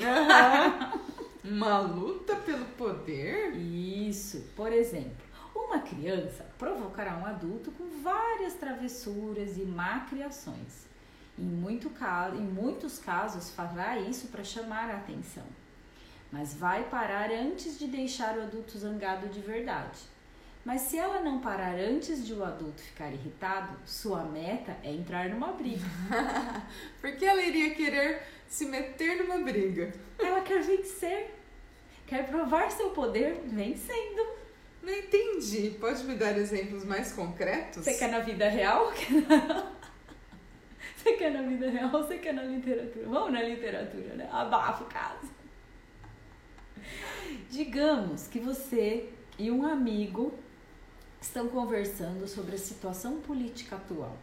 Uma 1.42 1.80
luta 1.80 2.36
pelo 2.36 2.64
poder? 2.66 3.54
Isso. 3.56 4.46
Por 4.56 4.72
exemplo, 4.72 5.16
uma 5.54 5.80
criança 5.80 6.46
provocará 6.56 7.16
um 7.18 7.26
adulto 7.26 7.70
com 7.72 8.02
várias 8.02 8.54
travessuras 8.54 9.58
e 9.58 9.62
macriações. 9.64 10.86
Em, 11.36 11.42
muito 11.42 11.90
ca- 11.90 12.30
em 12.32 12.40
muitos 12.40 12.98
casos, 13.00 13.50
fará 13.50 13.98
isso 13.98 14.28
para 14.28 14.44
chamar 14.44 14.88
a 14.90 14.98
atenção. 14.98 15.44
Mas 16.30 16.54
vai 16.54 16.84
parar 16.84 17.30
antes 17.32 17.76
de 17.78 17.88
deixar 17.88 18.38
o 18.38 18.42
adulto 18.42 18.78
zangado 18.78 19.26
de 19.28 19.40
verdade. 19.40 19.98
Mas 20.64 20.80
se 20.82 20.96
ela 20.96 21.20
não 21.20 21.40
parar 21.40 21.74
antes 21.74 22.26
de 22.26 22.32
o 22.32 22.42
adulto 22.42 22.80
ficar 22.80 23.12
irritado, 23.12 23.76
sua 23.84 24.24
meta 24.24 24.74
é 24.82 24.90
entrar 24.90 25.28
numa 25.28 25.52
briga. 25.52 25.84
Porque 27.02 27.24
ela 27.24 27.42
iria 27.42 27.74
querer 27.74 28.22
se 28.48 28.64
meter 28.64 29.18
numa 29.18 29.38
briga. 29.44 29.92
Ela 30.18 30.40
quer 30.40 30.62
vencer, 30.62 31.34
quer 32.06 32.26
provar 32.26 32.70
seu 32.70 32.90
poder 32.90 33.42
vencendo. 33.44 34.26
Não 34.82 34.92
entendi. 34.92 35.76
Pode 35.78 36.02
me 36.04 36.14
dar 36.14 36.36
exemplos 36.38 36.84
mais 36.84 37.12
concretos? 37.12 37.84
Você 37.84 37.94
quer 37.94 38.10
na 38.10 38.20
vida 38.20 38.48
real? 38.48 38.90
Você 40.96 41.12
quer 41.16 41.30
na 41.32 41.42
vida 41.42 41.68
real 41.68 41.90
ou 41.92 42.02
você 42.02 42.16
quer 42.16 42.32
na 42.32 42.42
literatura? 42.42 43.06
Vamos 43.06 43.30
na 43.30 43.42
literatura, 43.42 44.14
né? 44.14 44.26
Abafa 44.32 44.84
o 44.84 44.86
caso. 44.86 45.30
Digamos 47.50 48.26
que 48.26 48.40
você 48.40 49.10
e 49.38 49.50
um 49.50 49.66
amigo 49.66 50.32
estão 51.24 51.48
conversando 51.48 52.28
sobre 52.28 52.54
a 52.54 52.58
situação 52.58 53.20
política 53.20 53.76
atual. 53.76 54.16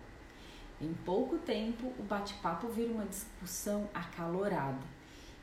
Em 0.80 0.93
pouco 1.06 1.38
tempo, 1.39 1.91
o 1.99 2.04
bate-papo 2.04 2.68
vira 2.68 2.91
uma 2.91 3.06
discussão 3.06 3.89
acalorada 3.93 4.84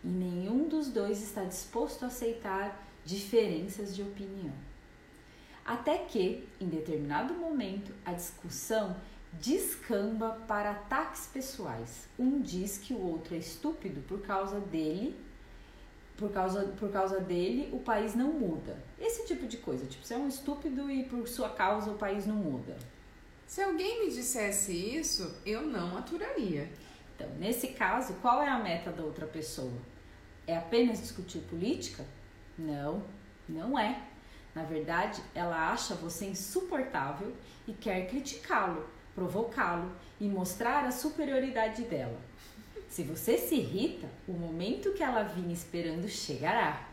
e 0.02 0.08
nenhum 0.08 0.68
dos 0.68 0.88
dois 0.88 1.22
está 1.22 1.44
disposto 1.44 2.04
a 2.04 2.06
aceitar 2.06 2.80
diferenças 3.04 3.94
de 3.94 4.02
opinião. 4.02 4.54
Até 5.64 5.98
que, 5.98 6.48
em 6.60 6.68
determinado 6.68 7.34
momento, 7.34 7.92
a 8.04 8.12
discussão 8.12 8.96
descamba 9.32 10.40
para 10.48 10.70
ataques 10.70 11.26
pessoais. 11.26 12.08
Um 12.18 12.40
diz 12.40 12.78
que 12.78 12.94
o 12.94 13.00
outro 13.00 13.34
é 13.34 13.38
estúpido 13.38 14.00
por 14.02 14.22
causa 14.22 14.60
dele, 14.60 15.14
por 16.18 16.32
causa, 16.32 16.64
por 16.78 16.90
causa 16.90 17.20
dele 17.20 17.70
o 17.72 17.78
país 17.78 18.14
não 18.14 18.32
muda. 18.32 18.76
Esse 19.00 19.24
tipo 19.24 19.46
de 19.46 19.56
coisa, 19.56 19.86
tipo, 19.86 20.04
você 20.04 20.14
é 20.14 20.18
um 20.18 20.28
estúpido 20.28 20.90
e 20.90 21.04
por 21.04 21.26
sua 21.28 21.48
causa 21.48 21.90
o 21.92 21.96
país 21.96 22.26
não 22.26 22.34
muda. 22.34 22.76
Se 23.46 23.62
alguém 23.62 24.04
me 24.04 24.10
dissesse 24.10 24.72
isso, 24.72 25.34
eu 25.46 25.62
não 25.62 25.96
aturaria. 25.96 26.68
Então, 27.14 27.28
nesse 27.38 27.68
caso, 27.68 28.14
qual 28.20 28.42
é 28.42 28.48
a 28.48 28.58
meta 28.58 28.90
da 28.90 29.02
outra 29.02 29.26
pessoa? 29.26 29.72
É 30.46 30.56
apenas 30.56 31.00
discutir 31.00 31.38
política? 31.42 32.04
Não, 32.58 33.02
não 33.48 33.78
é. 33.78 34.02
Na 34.54 34.64
verdade, 34.64 35.22
ela 35.34 35.70
acha 35.70 35.94
você 35.94 36.26
insuportável 36.26 37.32
e 37.66 37.72
quer 37.72 38.08
criticá-lo, 38.08 38.88
provocá-lo 39.14 39.92
e 40.20 40.28
mostrar 40.28 40.84
a 40.84 40.90
superioridade 40.90 41.82
dela. 41.84 42.27
Se 42.88 43.02
você 43.02 43.36
se 43.36 43.54
irrita, 43.54 44.08
o 44.26 44.32
momento 44.32 44.92
que 44.92 45.02
ela 45.02 45.22
vinha 45.22 45.52
esperando 45.52 46.08
chegará. 46.08 46.88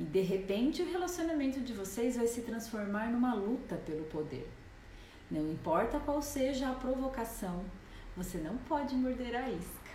E 0.00 0.02
de 0.02 0.20
repente 0.20 0.82
o 0.82 0.90
relacionamento 0.90 1.60
de 1.60 1.72
vocês 1.72 2.16
vai 2.16 2.26
se 2.26 2.40
transformar 2.40 3.12
numa 3.12 3.34
luta 3.34 3.76
pelo 3.76 4.04
poder. 4.04 4.50
Não 5.30 5.52
importa 5.52 6.00
qual 6.00 6.20
seja 6.22 6.70
a 6.70 6.74
provocação, 6.74 7.64
você 8.16 8.38
não 8.38 8.56
pode 8.56 8.94
morder 8.94 9.36
a 9.36 9.50
isca. 9.50 9.90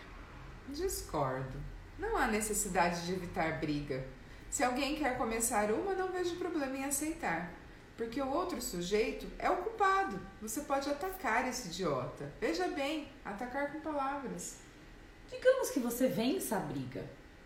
Discordo. 0.69 1.59
Não 1.97 2.15
há 2.15 2.27
necessidade 2.27 3.05
de 3.05 3.13
evitar 3.13 3.59
briga. 3.59 4.05
Se 4.49 4.63
alguém 4.63 4.95
quer 4.95 5.17
começar 5.17 5.71
uma, 5.71 5.93
não 5.93 6.11
vejo 6.11 6.35
problema 6.35 6.77
em 6.77 6.85
aceitar. 6.85 7.51
Porque 7.97 8.21
o 8.21 8.29
outro 8.29 8.61
sujeito 8.61 9.27
é 9.37 9.49
o 9.49 9.57
culpado. 9.57 10.19
Você 10.41 10.61
pode 10.61 10.89
atacar 10.89 11.47
esse 11.47 11.67
idiota. 11.67 12.31
Veja 12.39 12.67
bem, 12.69 13.09
atacar 13.25 13.73
com 13.73 13.81
palavras. 13.81 14.68
Digamos 15.29 15.69
que 15.69 15.79
você 15.79 16.07
vença 16.07 16.57
a 16.57 16.59
briga 16.59 17.03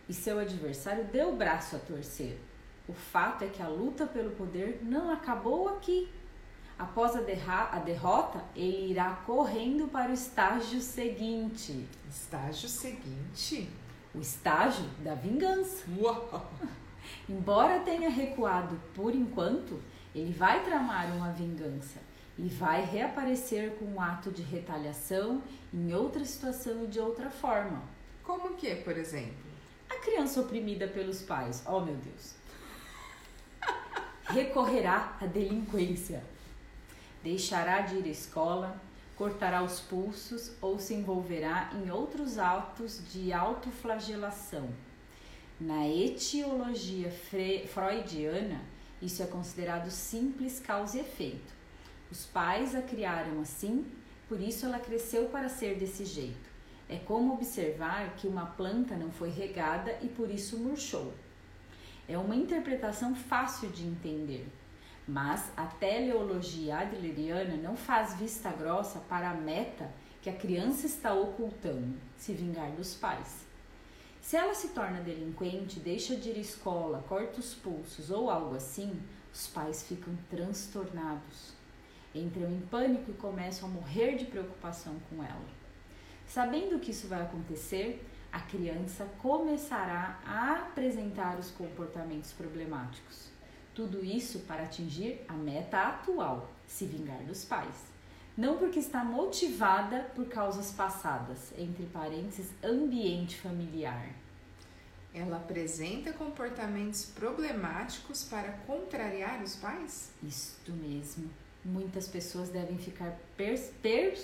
e 0.08 0.14
seu 0.14 0.40
adversário 0.40 1.06
deu 1.06 1.34
o 1.34 1.36
braço 1.36 1.76
a 1.76 1.80
torcer. 1.80 2.40
O 2.88 2.94
fato 2.94 3.44
é 3.44 3.48
que 3.48 3.62
a 3.62 3.68
luta 3.68 4.06
pelo 4.06 4.32
poder 4.32 4.80
não 4.82 5.12
acabou 5.12 5.70
aqui. 5.70 6.10
Após 6.78 7.16
a, 7.16 7.20
a 7.72 7.80
derrota, 7.80 8.44
ele 8.56 8.92
irá 8.92 9.22
correndo 9.26 9.88
para 9.88 10.12
o 10.12 10.14
estágio 10.14 10.82
seguinte. 10.82 11.88
Estágio 12.10 12.68
seguinte? 12.68 13.70
O 14.14 14.20
estágio 14.20 14.86
da 15.00 15.16
vingança. 15.16 15.86
Uau! 15.98 16.52
Embora 17.30 17.80
tenha 17.82 18.10
recuado 18.10 18.80
por 18.94 19.14
enquanto, 19.14 19.82
ele 20.16 20.34
vai 20.34 20.64
tramar 20.64 21.14
uma 21.16 21.32
vingança 21.32 22.00
e 22.38 22.48
vai 22.50 22.84
reaparecer 22.84 23.72
com 23.76 23.86
um 23.86 24.02
ato 24.02 24.32
de 24.32 24.42
retaliação 24.42 25.42
em 25.74 25.94
outra 25.94 26.24
situação 26.26 26.84
e 26.84 26.88
de 26.88 27.00
outra 27.00 27.30
forma. 27.30 27.84
Como 28.24 28.56
que, 28.56 28.76
por 28.76 28.98
exemplo? 28.98 29.44
A 29.90 29.96
criança 30.00 30.42
oprimida 30.42 30.88
pelos 30.88 31.22
pais, 31.22 31.64
oh 31.68 31.80
meu 31.82 31.96
Deus, 31.96 32.34
recorrerá 34.26 35.18
à 35.22 35.26
delinquência, 35.26 36.24
deixará 37.24 37.82
de 37.82 37.98
ir 37.98 38.06
à 38.06 38.10
escola, 38.10 38.82
cortará 39.16 39.62
os 39.62 39.80
pulsos 39.80 40.54
ou 40.62 40.80
se 40.80 40.94
envolverá 40.94 41.72
em 41.74 41.92
outros 41.92 42.40
atos 42.40 43.02
de 43.12 43.32
autoflagelação 43.32 44.70
na 45.60 45.88
etiologia 45.88 47.12
freudiana, 47.68 48.62
isso 49.02 49.22
é 49.24 49.26
considerado 49.26 49.90
simples 49.90 50.60
causa 50.60 50.98
e 50.98 51.02
efeito. 51.02 51.63
Os 52.14 52.28
pais 52.28 52.76
a 52.76 52.82
criaram 52.84 53.42
assim, 53.42 53.88
por 54.30 54.40
isso 54.40 54.68
ela 54.68 54.78
cresceu 54.78 55.30
para 55.30 55.50
ser 55.50 55.80
desse 55.80 56.06
jeito. 56.06 56.48
É 56.88 56.98
como 56.98 57.34
observar 57.34 58.14
que 58.18 58.28
uma 58.28 58.46
planta 58.46 58.96
não 58.96 59.12
foi 59.12 59.32
regada 59.32 59.98
e 60.00 60.08
por 60.08 60.30
isso 60.30 60.60
murchou. 60.60 61.12
É 62.08 62.16
uma 62.16 62.36
interpretação 62.36 63.16
fácil 63.16 63.68
de 63.72 63.84
entender, 63.84 64.48
mas 65.08 65.52
a 65.58 65.66
teleologia 65.66 66.82
adleriana 66.82 67.58
não 67.58 67.76
faz 67.76 68.14
vista 68.14 68.52
grossa 68.52 69.00
para 69.00 69.32
a 69.32 69.34
meta 69.34 69.92
que 70.22 70.30
a 70.30 70.36
criança 70.36 70.86
está 70.86 71.16
ocultando, 71.16 71.96
se 72.16 72.32
vingar 72.32 72.70
dos 72.74 72.94
pais. 72.94 73.44
Se 74.22 74.36
ela 74.36 74.54
se 74.54 74.68
torna 74.68 75.02
delinquente, 75.02 75.80
deixa 75.80 76.16
de 76.16 76.30
ir 76.30 76.36
à 76.36 76.42
escola, 76.42 77.04
corta 77.10 77.40
os 77.40 77.56
pulsos 77.56 78.12
ou 78.12 78.30
algo 78.30 78.56
assim, 78.56 79.02
os 79.34 79.48
pais 79.48 79.82
ficam 79.88 80.16
transtornados. 80.30 81.63
Entram 82.14 82.52
em 82.52 82.62
pânico 82.62 83.12
e 83.12 83.16
começam 83.16 83.68
a 83.68 83.72
morrer 83.72 84.16
de 84.16 84.26
preocupação 84.26 84.96
com 85.10 85.24
ela. 85.24 85.46
Sabendo 86.28 86.80
que 86.80 86.92
isso 86.92 87.08
vai 87.08 87.22
acontecer, 87.22 88.06
a 88.32 88.40
criança 88.40 89.06
começará 89.20 90.20
a 90.26 90.54
apresentar 90.62 91.38
os 91.38 91.52
comportamentos 91.52 92.32
problemáticos. 92.32 93.30
Tudo 93.76 94.04
isso 94.04 94.40
para 94.42 94.64
atingir 94.64 95.24
a 95.28 95.34
meta 95.34 95.80
atual, 95.80 96.52
se 96.66 96.86
vingar 96.86 97.24
dos 97.24 97.44
pais. 97.46 97.92
Não 98.36 98.58
porque 98.58 98.80
está 98.80 99.04
motivada 99.04 100.12
por 100.16 100.26
causas 100.28 100.72
passadas, 100.72 101.54
entre 101.58 101.86
parênteses, 101.86 102.52
ambiente 102.64 103.40
familiar. 103.40 104.10
Ela 105.14 105.38
apresenta 105.38 106.12
comportamentos 106.12 107.06
problemáticos 107.06 108.24
para 108.24 108.52
contrariar 108.66 109.44
os 109.44 109.56
pais? 109.56 110.12
Isto 110.24 110.72
mesmo. 110.72 111.30
Muitas 111.66 112.08
pessoas 112.08 112.50
devem 112.50 112.78
ficar 112.78 113.18
per, 113.38 113.58
per, 113.82 114.18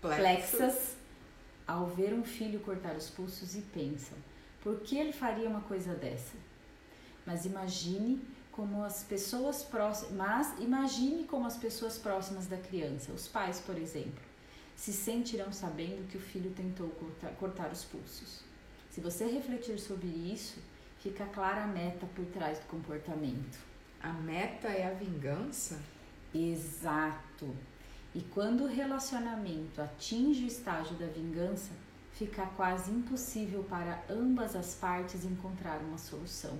perplexas 0.00 0.96
ao 1.66 1.86
ver 1.86 2.12
um 2.14 2.24
filho 2.24 2.60
cortar 2.60 2.94
os 2.94 3.10
pulsos 3.10 3.56
e 3.56 3.60
pensam: 3.60 4.16
por 4.62 4.80
que 4.80 4.96
ele 4.96 5.12
faria 5.12 5.48
uma 5.48 5.62
coisa 5.62 5.94
dessa? 5.94 6.36
Mas 7.26 7.44
imagine 7.44 8.20
como 8.52 8.84
as 8.84 9.02
pessoas 9.02 9.64
próximas, 9.64 10.12
mas 10.12 10.60
imagine 10.60 11.24
como 11.24 11.46
as 11.46 11.56
pessoas 11.56 11.98
próximas 11.98 12.46
da 12.46 12.58
criança, 12.58 13.12
os 13.12 13.26
pais, 13.26 13.60
por 13.60 13.76
exemplo, 13.76 14.22
se 14.76 14.92
sentirão 14.92 15.50
sabendo 15.52 16.06
que 16.08 16.16
o 16.16 16.20
filho 16.20 16.50
tentou 16.50 16.88
cortar, 16.90 17.30
cortar 17.32 17.72
os 17.72 17.84
pulsos. 17.84 18.40
Se 18.90 19.00
você 19.00 19.24
refletir 19.24 19.78
sobre 19.78 20.06
isso, 20.06 20.60
fica 21.00 21.24
clara 21.26 21.64
a 21.64 21.66
meta 21.66 22.06
por 22.14 22.26
trás 22.26 22.58
do 22.58 22.66
comportamento. 22.66 23.71
A 24.02 24.12
meta 24.12 24.68
é 24.68 24.86
a 24.86 24.94
vingança? 24.94 25.80
Exato. 26.34 27.54
E 28.14 28.20
quando 28.20 28.64
o 28.64 28.66
relacionamento 28.66 29.80
atinge 29.80 30.44
o 30.44 30.48
estágio 30.48 30.96
da 30.96 31.06
vingança, 31.06 31.70
fica 32.12 32.44
quase 32.56 32.90
impossível 32.90 33.62
para 33.64 34.02
ambas 34.10 34.56
as 34.56 34.74
partes 34.74 35.24
encontrar 35.24 35.78
uma 35.80 35.98
solução. 35.98 36.58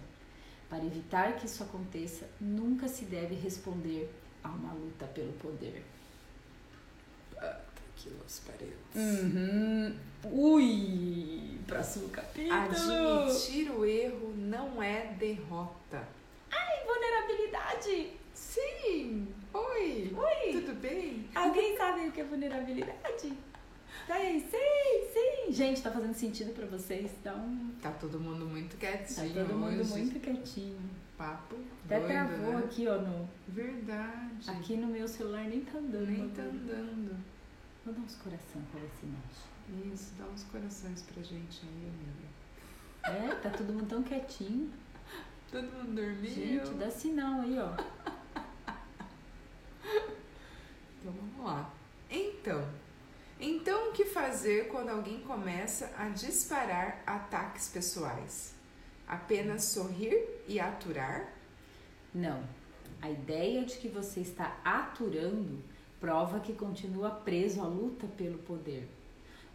Para 0.71 0.85
evitar 0.85 1.37
que 1.37 1.47
isso 1.47 1.63
aconteça, 1.63 2.27
nunca 2.41 2.89
se 2.89 3.05
deve 3.05 3.35
responder 3.35 4.11
a 4.43 4.49
uma 4.49 4.73
luta 4.73 5.05
pelo 5.07 5.33
poder. 5.35 5.85
Aqui 7.37 8.11
os 8.27 8.41
paredes. 8.41 8.75
Uhum. 8.95 9.97
Ui! 10.25 11.59
Próximo 11.67 12.09
capítulo. 12.09 12.53
Admitir 12.55 13.71
o 13.71 13.85
erro 13.85 14.33
não 14.37 14.83
é 14.83 15.13
derrota. 15.19 16.22
Ai, 16.53 16.85
vulnerabilidade! 16.87 18.13
Sim! 18.35 19.29
Oi! 19.53 20.15
Oi! 20.17 20.53
Tudo 20.53 20.75
bem? 20.81 21.29
Alguém 21.35 21.77
sabe 21.77 22.07
o 22.09 22.13
que 22.13 22.21
é 22.21 22.25
vulnerabilidade? 22.25 23.33
Tem, 24.07 24.41
sim, 24.41 25.09
sim. 25.13 25.53
Gente, 25.53 25.83
tá 25.83 25.91
fazendo 25.91 26.15
sentido 26.15 26.53
pra 26.55 26.67
vocês? 26.67 27.11
Então. 27.21 27.71
Tá 27.81 27.91
todo 27.93 28.19
mundo 28.19 28.47
muito 28.47 28.77
quietinho. 28.77 29.35
Tá 29.35 29.41
todo 29.41 29.55
mundo 29.55 29.81
hoje. 29.81 29.91
muito 29.91 30.21
quietinho. 30.21 30.79
Papo. 31.17 31.57
Até 31.85 31.99
doido, 31.99 32.09
travou 32.11 32.53
né? 32.55 32.65
aqui, 32.65 32.89
ó. 32.89 32.99
No, 32.99 33.29
Verdade. 33.49 34.51
aqui 34.51 34.77
no 34.77 34.89
meu 34.89 35.07
celular 35.07 35.45
nem 35.45 35.61
tá 35.61 35.79
andando. 35.79 36.07
Nem 36.07 36.29
tá 36.31 36.43
andando. 36.43 37.17
Vou 37.85 37.95
dar 37.95 38.01
uns 38.01 38.17
coração 38.17 38.63
pra 38.71 38.81
ver 38.81 38.91
se 39.01 39.07
mexe. 39.07 39.93
Isso, 39.95 40.13
dá 40.19 40.25
uns 40.27 40.45
corações 40.45 41.03
pra 41.03 41.23
gente 41.23 41.63
aí, 41.65 41.91
amiga. 41.91 43.29
É, 43.33 43.35
tá 43.37 43.51
todo 43.51 43.73
mundo 43.73 43.87
tão 43.89 44.03
quietinho. 44.03 44.73
Todo 45.53 45.71
mundo 45.71 45.95
dormiu. 45.95 46.31
Gente, 46.31 46.71
dá 46.79 46.91
sinal 46.91 47.43
aí, 47.43 47.59
ó. 47.59 47.73
Então 50.99 51.13
vamos 51.13 51.45
lá. 51.45 51.69
Então, 52.09 52.65
então 53.41 53.91
o 53.91 53.93
que 53.93 54.05
fazer 54.05 54.69
quando 54.69 54.91
alguém 54.91 55.21
começa 55.21 55.93
a 55.99 56.09
disparar 56.09 57.03
ataques 57.05 57.69
pessoais? 57.69 58.55
Apenas 59.07 59.65
sorrir 59.65 60.17
e 60.47 60.61
aturar? 60.61 61.33
Não. 62.15 62.45
A 63.03 63.11
ideia 63.11 63.65
de 63.65 63.79
que 63.79 63.89
você 63.89 64.21
está 64.21 64.61
aturando 64.65 65.59
prova 66.01 66.39
que 66.39 66.53
continua 66.53 67.11
preso 67.11 67.61
à 67.61 67.67
luta 67.67 68.07
pelo 68.07 68.39
poder. 68.39 68.89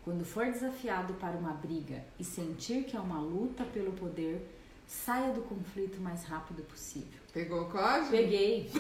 Quando 0.03 0.25
for 0.25 0.45
desafiado 0.45 1.13
para 1.13 1.37
uma 1.37 1.53
briga 1.53 2.03
e 2.19 2.25
sentir 2.25 2.83
que 2.83 2.95
é 2.95 2.99
uma 2.99 3.21
luta 3.21 3.63
pelo 3.63 3.93
poder, 3.93 4.56
saia 4.88 5.33
do 5.33 5.41
conflito 5.41 5.97
o 5.97 6.01
mais 6.01 6.23
rápido 6.23 6.63
possível. 6.63 7.19
Pegou 7.33 7.63
o 7.63 7.69
código? 7.69 8.09
Peguei. 8.09 8.71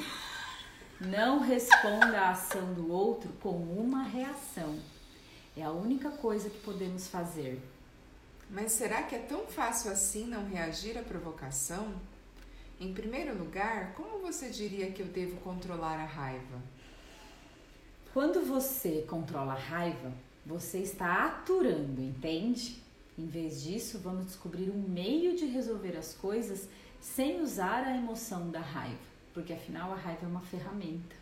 Não 0.99 1.39
responda 1.39 2.21
à 2.21 2.29
ação 2.31 2.73
do 2.73 2.91
outro 2.91 3.31
com 3.41 3.51
uma 3.51 4.03
reação. 4.03 4.79
É 5.55 5.63
a 5.63 5.71
única 5.71 6.09
coisa 6.09 6.49
que 6.49 6.59
podemos 6.59 7.07
fazer. 7.07 7.61
Mas 8.49 8.71
será 8.71 9.03
que 9.03 9.15
é 9.15 9.19
tão 9.19 9.45
fácil 9.45 9.91
assim 9.91 10.25
não 10.25 10.47
reagir 10.47 10.97
à 10.97 11.03
provocação? 11.03 11.93
Em 12.79 12.93
primeiro 12.93 13.37
lugar, 13.37 13.93
como 13.93 14.19
você 14.19 14.49
diria 14.49 14.91
que 14.91 15.01
eu 15.01 15.07
devo 15.07 15.35
controlar 15.41 15.99
a 15.99 16.05
raiva? 16.05 16.61
Quando 18.13 18.45
você 18.45 19.05
controla 19.07 19.53
a 19.53 19.59
raiva, 19.59 20.13
você 20.45 20.79
está 20.79 21.25
aturando, 21.25 22.01
entende? 22.01 22.81
Em 23.17 23.25
vez 23.25 23.63
disso, 23.63 23.99
vamos 23.99 24.27
descobrir 24.27 24.69
um 24.69 24.79
meio 24.87 25.35
de 25.35 25.45
resolver 25.45 25.97
as 25.97 26.13
coisas 26.13 26.69
sem 27.01 27.41
usar 27.41 27.83
a 27.83 27.97
emoção 27.97 28.51
da 28.51 28.59
raiva, 28.59 28.99
porque 29.33 29.53
afinal 29.53 29.91
a 29.91 29.95
raiva 29.95 30.25
é 30.25 30.27
uma 30.27 30.41
ferramenta, 30.41 31.15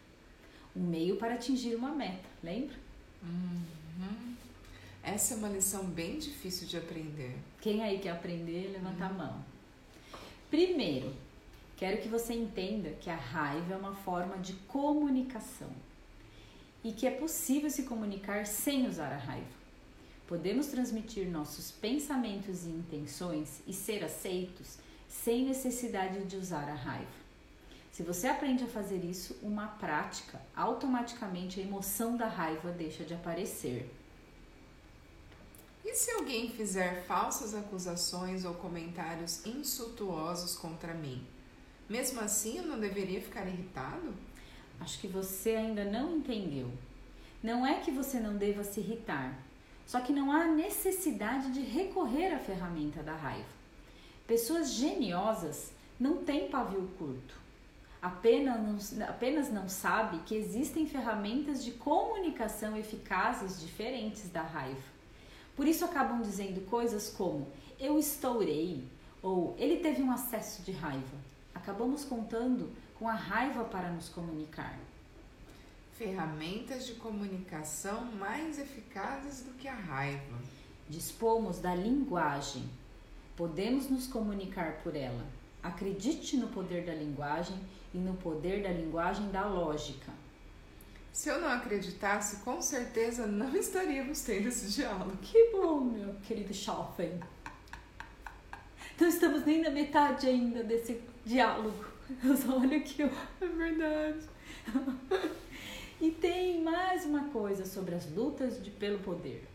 um 0.75 0.83
meio 0.83 1.15
para 1.15 1.35
atingir 1.35 1.75
uma 1.75 1.91
meta, 1.91 2.27
lembra? 2.43 2.75
Uhum. 3.23 4.35
Essa 5.01 5.35
é 5.35 5.37
uma 5.37 5.47
lição 5.47 5.85
bem 5.85 6.19
difícil 6.19 6.67
de 6.67 6.77
aprender. 6.77 7.37
Quem 7.61 7.81
aí 7.81 7.99
quer 7.99 8.09
aprender, 8.09 8.71
levanta 8.73 9.05
uhum. 9.05 9.09
a 9.11 9.13
mão. 9.13 9.45
Primeiro, 10.49 11.13
quero 11.77 12.01
que 12.01 12.09
você 12.09 12.33
entenda 12.33 12.89
que 12.99 13.09
a 13.09 13.15
raiva 13.15 13.73
é 13.73 13.77
uma 13.77 13.95
forma 13.95 14.37
de 14.37 14.53
comunicação 14.67 15.71
e 16.83 16.91
que 16.91 17.07
é 17.07 17.11
possível 17.11 17.69
se 17.69 17.83
comunicar 17.83 18.45
sem 18.45 18.85
usar 18.85 19.13
a 19.13 19.17
raiva. 19.17 19.54
Podemos 20.27 20.67
transmitir 20.67 21.29
nossos 21.29 21.69
pensamentos 21.69 22.65
e 22.65 22.69
intenções 22.69 23.61
e 23.67 23.73
ser 23.73 24.03
aceitos 24.03 24.77
sem 25.07 25.45
necessidade 25.45 26.23
de 26.25 26.35
usar 26.35 26.67
a 26.67 26.73
raiva. 26.73 27.25
Se 27.91 28.03
você 28.03 28.27
aprende 28.27 28.63
a 28.63 28.67
fazer 28.67 29.05
isso, 29.05 29.37
uma 29.41 29.67
prática, 29.67 30.41
automaticamente 30.55 31.59
a 31.59 31.63
emoção 31.63 32.17
da 32.17 32.27
raiva 32.27 32.71
deixa 32.71 33.03
de 33.05 33.13
aparecer. 33.13 33.89
E 35.85 35.93
se 35.93 36.11
alguém 36.11 36.49
fizer 36.49 37.05
falsas 37.05 37.53
acusações 37.53 38.43
ou 38.43 38.55
comentários 38.55 39.45
insultuosos 39.45 40.57
contra 40.57 40.93
mim? 40.93 41.25
Mesmo 41.87 42.19
assim, 42.19 42.57
eu 42.57 42.65
não 42.65 42.79
deveria 42.79 43.21
ficar 43.21 43.47
irritado? 43.47 44.13
Acho 44.79 44.99
que 44.99 45.07
você 45.07 45.51
ainda 45.51 45.85
não 45.85 46.17
entendeu. 46.17 46.71
Não 47.41 47.65
é 47.65 47.79
que 47.79 47.91
você 47.91 48.19
não 48.19 48.35
deva 48.35 48.63
se 48.63 48.79
irritar, 48.79 49.39
só 49.85 49.99
que 49.99 50.11
não 50.11 50.31
há 50.31 50.45
necessidade 50.45 51.51
de 51.51 51.61
recorrer 51.61 52.33
à 52.33 52.39
ferramenta 52.39 53.03
da 53.03 53.15
raiva. 53.15 53.47
Pessoas 54.27 54.73
geniosas 54.73 55.71
não 55.99 56.23
têm 56.23 56.49
pavio 56.49 56.89
curto. 56.97 57.35
Apenas 58.01 58.91
não, 58.91 59.07
apenas 59.07 59.51
não 59.51 59.69
sabe 59.69 60.19
que 60.25 60.35
existem 60.35 60.87
ferramentas 60.87 61.63
de 61.63 61.71
comunicação 61.71 62.77
eficazes 62.77 63.59
diferentes 63.61 64.29
da 64.29 64.41
raiva. 64.41 64.95
Por 65.55 65.67
isso 65.67 65.85
acabam 65.85 66.21
dizendo 66.21 66.61
coisas 66.69 67.09
como 67.09 67.47
eu 67.79 67.97
estourei 67.97 68.83
ou 69.21 69.55
ele 69.57 69.77
teve 69.77 70.01
um 70.01 70.11
acesso 70.11 70.61
de 70.63 70.71
raiva. 70.71 71.17
Acabamos 71.53 72.03
contando 72.03 72.71
com 72.99 73.07
a 73.07 73.13
raiva 73.13 73.63
para 73.63 73.89
nos 73.89 74.09
comunicar 74.09 74.77
ferramentas 75.97 76.85
de 76.85 76.93
comunicação 76.95 78.05
mais 78.13 78.59
eficazes 78.59 79.43
do 79.43 79.53
que 79.53 79.67
a 79.67 79.73
raiva. 79.73 80.37
Dispomos 80.89 81.59
da 81.59 81.73
linguagem. 81.73 82.69
Podemos 83.35 83.89
nos 83.89 84.05
comunicar 84.05 84.81
por 84.83 84.95
ela. 84.95 85.25
Acredite 85.63 86.37
no 86.37 86.47
poder 86.49 86.85
da 86.85 86.93
linguagem 86.93 87.57
e 87.93 87.97
no 87.97 88.13
poder 88.15 88.61
da 88.61 88.69
linguagem 88.69 89.29
da 89.31 89.47
lógica. 89.47 90.11
Se 91.13 91.29
eu 91.29 91.39
não 91.39 91.47
acreditasse, 91.47 92.43
com 92.43 92.61
certeza 92.61 93.25
não 93.25 93.55
estaríamos 93.55 94.21
tendo 94.21 94.49
esse 94.49 94.67
diálogo. 94.67 95.15
Que 95.21 95.51
bom, 95.51 95.79
meu 95.79 96.13
querido 96.15 96.53
Schoffen. 96.53 97.19
Não 98.99 99.07
estamos 99.07 99.45
nem 99.45 99.61
na 99.61 99.69
metade 99.69 100.27
ainda 100.27 100.61
desse 100.61 101.01
diálogo. 101.25 101.85
Eu 102.23 102.35
só 102.35 102.59
olho 102.59 102.77
aqui, 102.77 103.03
ó. 103.03 103.43
É 103.43 103.47
verdade. 103.47 104.19
E 105.99 106.11
tem 106.11 106.61
mais 106.61 107.05
uma 107.05 107.29
coisa 107.29 107.65
sobre 107.65 107.95
as 107.95 108.09
lutas 108.11 108.61
de, 108.61 108.69
pelo 108.69 108.99
poder. 108.99 109.47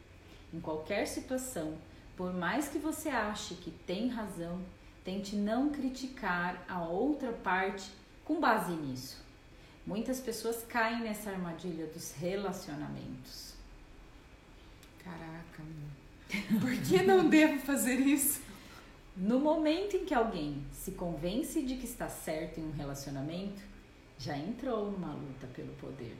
Em 0.53 0.61
qualquer 0.61 1.07
situação, 1.07 1.77
por 2.17 2.33
mais 2.33 2.69
que 2.69 2.79
você 2.79 3.09
ache 3.11 3.55
que 3.55 3.71
tem 3.71 4.09
razão, 4.09 4.61
tente 5.05 5.37
não 5.37 5.71
criticar 5.71 6.65
a 6.69 6.83
outra 6.83 7.33
parte 7.33 7.91
com 8.25 8.41
base 8.41 8.73
nisso. 8.73 9.23
Muitas 9.87 10.21
pessoas 10.21 10.65
caem 10.69 11.01
nessa 11.01 11.31
armadilha 11.31 11.87
dos 11.87 12.13
relacionamentos. 12.13 13.55
Caraca, 15.05 15.63
meu. 15.63 16.01
por 16.61 16.77
que 16.83 17.03
não 17.03 17.29
devo 17.29 17.59
fazer 17.61 17.99
isso? 17.99 18.41
No 19.17 19.41
momento 19.41 19.97
em 19.97 20.05
que 20.05 20.15
alguém 20.15 20.65
se 20.73 20.93
convence 20.93 21.61
de 21.63 21.77
que 21.77 21.85
está 21.85 22.09
certo 22.09 22.61
em 22.61 22.65
um 22.65 22.73
relacionamento, 22.73 23.61
já 24.19 24.37
entrou 24.37 24.91
numa 24.91 25.13
luta 25.13 25.47
pelo 25.49 25.73
poder. 25.75 26.17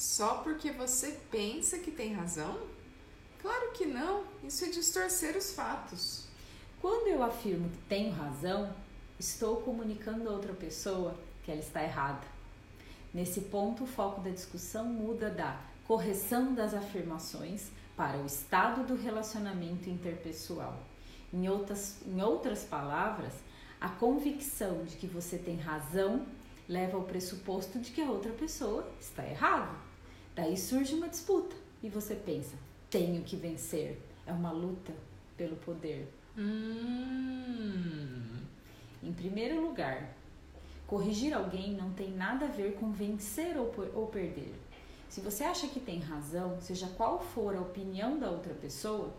Só 0.00 0.36
porque 0.36 0.72
você 0.72 1.20
pensa 1.30 1.78
que 1.78 1.90
tem 1.90 2.14
razão? 2.14 2.58
Claro 3.42 3.72
que 3.72 3.84
não, 3.84 4.24
isso 4.42 4.64
é 4.64 4.70
distorcer 4.70 5.36
os 5.36 5.52
fatos. 5.52 6.24
Quando 6.80 7.08
eu 7.08 7.22
afirmo 7.22 7.68
que 7.68 7.76
tenho 7.86 8.10
razão, 8.10 8.74
estou 9.18 9.58
comunicando 9.58 10.26
a 10.26 10.32
outra 10.32 10.54
pessoa 10.54 11.14
que 11.44 11.50
ela 11.50 11.60
está 11.60 11.82
errada. 11.82 12.26
Nesse 13.12 13.42
ponto, 13.42 13.84
o 13.84 13.86
foco 13.86 14.22
da 14.22 14.30
discussão 14.30 14.86
muda 14.86 15.28
da 15.28 15.60
correção 15.86 16.54
das 16.54 16.72
afirmações 16.72 17.66
para 17.94 18.16
o 18.16 18.24
estado 18.24 18.86
do 18.86 18.94
relacionamento 18.94 19.90
interpessoal. 19.90 20.80
Em 21.30 21.46
outras, 21.46 21.98
em 22.06 22.22
outras 22.22 22.64
palavras, 22.64 23.34
a 23.78 23.90
convicção 23.90 24.82
de 24.82 24.96
que 24.96 25.06
você 25.06 25.36
tem 25.36 25.58
razão 25.58 26.24
leva 26.66 26.96
ao 26.96 27.02
pressuposto 27.02 27.78
de 27.78 27.90
que 27.90 28.00
a 28.00 28.10
outra 28.10 28.32
pessoa 28.32 28.90
está 28.98 29.22
errada. 29.26 29.89
Daí 30.40 30.56
surge 30.56 30.94
uma 30.94 31.06
disputa 31.06 31.54
e 31.82 31.90
você 31.90 32.14
pensa: 32.14 32.56
tenho 32.88 33.22
que 33.22 33.36
vencer. 33.36 34.00
É 34.26 34.32
uma 34.32 34.50
luta 34.50 34.90
pelo 35.36 35.54
poder. 35.56 36.08
Hum. 36.38 38.22
Em 39.02 39.12
primeiro 39.12 39.60
lugar, 39.60 40.16
corrigir 40.86 41.34
alguém 41.34 41.74
não 41.74 41.92
tem 41.92 42.10
nada 42.12 42.46
a 42.46 42.48
ver 42.48 42.76
com 42.76 42.90
vencer 42.90 43.54
ou, 43.58 43.70
ou 43.94 44.06
perder. 44.06 44.54
Se 45.10 45.20
você 45.20 45.44
acha 45.44 45.68
que 45.68 45.78
tem 45.78 45.98
razão, 45.98 46.58
seja 46.58 46.86
qual 46.96 47.20
for 47.20 47.54
a 47.54 47.60
opinião 47.60 48.18
da 48.18 48.30
outra 48.30 48.54
pessoa, 48.54 49.12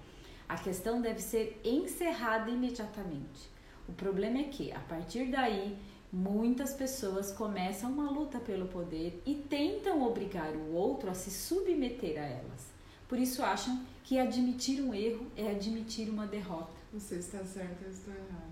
a 0.49 0.57
questão 0.57 1.01
deve 1.01 1.19
ser 1.19 1.61
encerrada 1.63 2.49
imediatamente. 2.49 3.47
O 3.87 3.93
problema 3.93 4.39
é 4.39 4.45
que, 4.45 4.71
a 4.71 4.79
partir 4.79 5.29
daí, 5.29 5.77
Muitas 6.11 6.73
pessoas 6.73 7.31
começam 7.31 7.89
uma 7.89 8.11
luta 8.11 8.37
pelo 8.37 8.67
poder 8.67 9.21
e 9.25 9.33
tentam 9.35 10.05
obrigar 10.05 10.51
o 10.53 10.73
outro 10.73 11.09
a 11.09 11.13
se 11.13 11.31
submeter 11.31 12.21
a 12.21 12.25
elas. 12.25 12.71
Por 13.07 13.17
isso 13.17 13.41
acham 13.41 13.85
que 14.03 14.19
admitir 14.19 14.81
um 14.81 14.93
erro 14.93 15.25
é 15.37 15.51
admitir 15.51 16.09
uma 16.09 16.27
derrota. 16.27 16.73
Você 16.91 17.15
está 17.15 17.39
certo, 17.45 17.83
eu 17.83 17.91
estou 17.91 18.13
errado. 18.13 18.51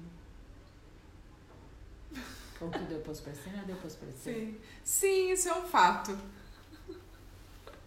Ou 2.62 2.70
tu 2.70 2.80
deu 2.80 3.00
pós 3.02 3.18
cena, 3.18 3.64
deu 3.66 3.76
pós. 3.78 3.98
Sim. 4.16 4.58
Sim, 4.84 5.32
isso 5.32 5.50
é 5.50 5.54
um 5.54 5.64
fato. 5.64 6.18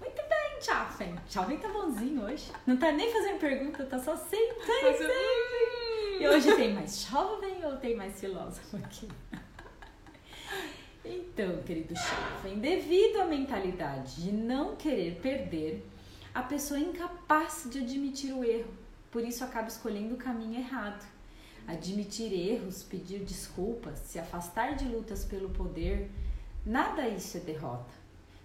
Muito 0.01 0.23
bem, 0.29 0.61
Chaffen. 0.61 1.15
Chaffen 1.29 1.59
tá 1.59 1.69
bonzinho 1.69 2.25
hoje. 2.25 2.51
Não 2.67 2.77
tá 2.77 2.93
nem 2.93 3.11
fazendo 3.11 3.39
pergunta, 3.39 3.87
tá 3.87 3.99
só 3.99 4.17
sempre, 4.17 4.67
sempre. 4.67 5.13
E 6.21 6.29
hoje 6.29 6.55
tem 6.57 6.75
mais 6.75 7.03
jovem 7.03 7.65
ou 7.65 7.77
tem 7.79 7.97
mais 7.97 8.21
filósofo 8.21 8.77
aqui? 8.77 9.09
Então, 11.05 11.63
querido 11.63 11.95
Schaffen, 11.97 12.59
devido 12.59 13.21
à 13.21 13.25
mentalidade 13.25 14.23
de 14.23 14.31
não 14.31 14.77
querer 14.77 15.17
perder, 15.21 15.85
a 16.35 16.43
pessoa 16.43 16.79
é 16.79 16.83
incapaz 16.83 17.67
de 17.71 17.81
admitir 17.81 18.33
o 18.33 18.45
erro, 18.45 18.73
por 19.11 19.25
isso 19.25 19.43
acaba 19.45 19.69
escolhendo 19.69 20.15
o 20.15 20.19
caminho 20.19 20.59
errado. 20.59 21.05
Admitir 21.67 22.33
erros, 22.33 22.83
pedir 22.83 23.21
desculpas, 23.21 23.99
se 24.01 24.19
afastar 24.19 24.75
de 24.75 24.85
lutas 24.85 25.25
pelo 25.25 25.51
poder, 25.51 26.11
nada 26.65 27.09
isso 27.09 27.37
é 27.37 27.41
derrota. 27.41 27.93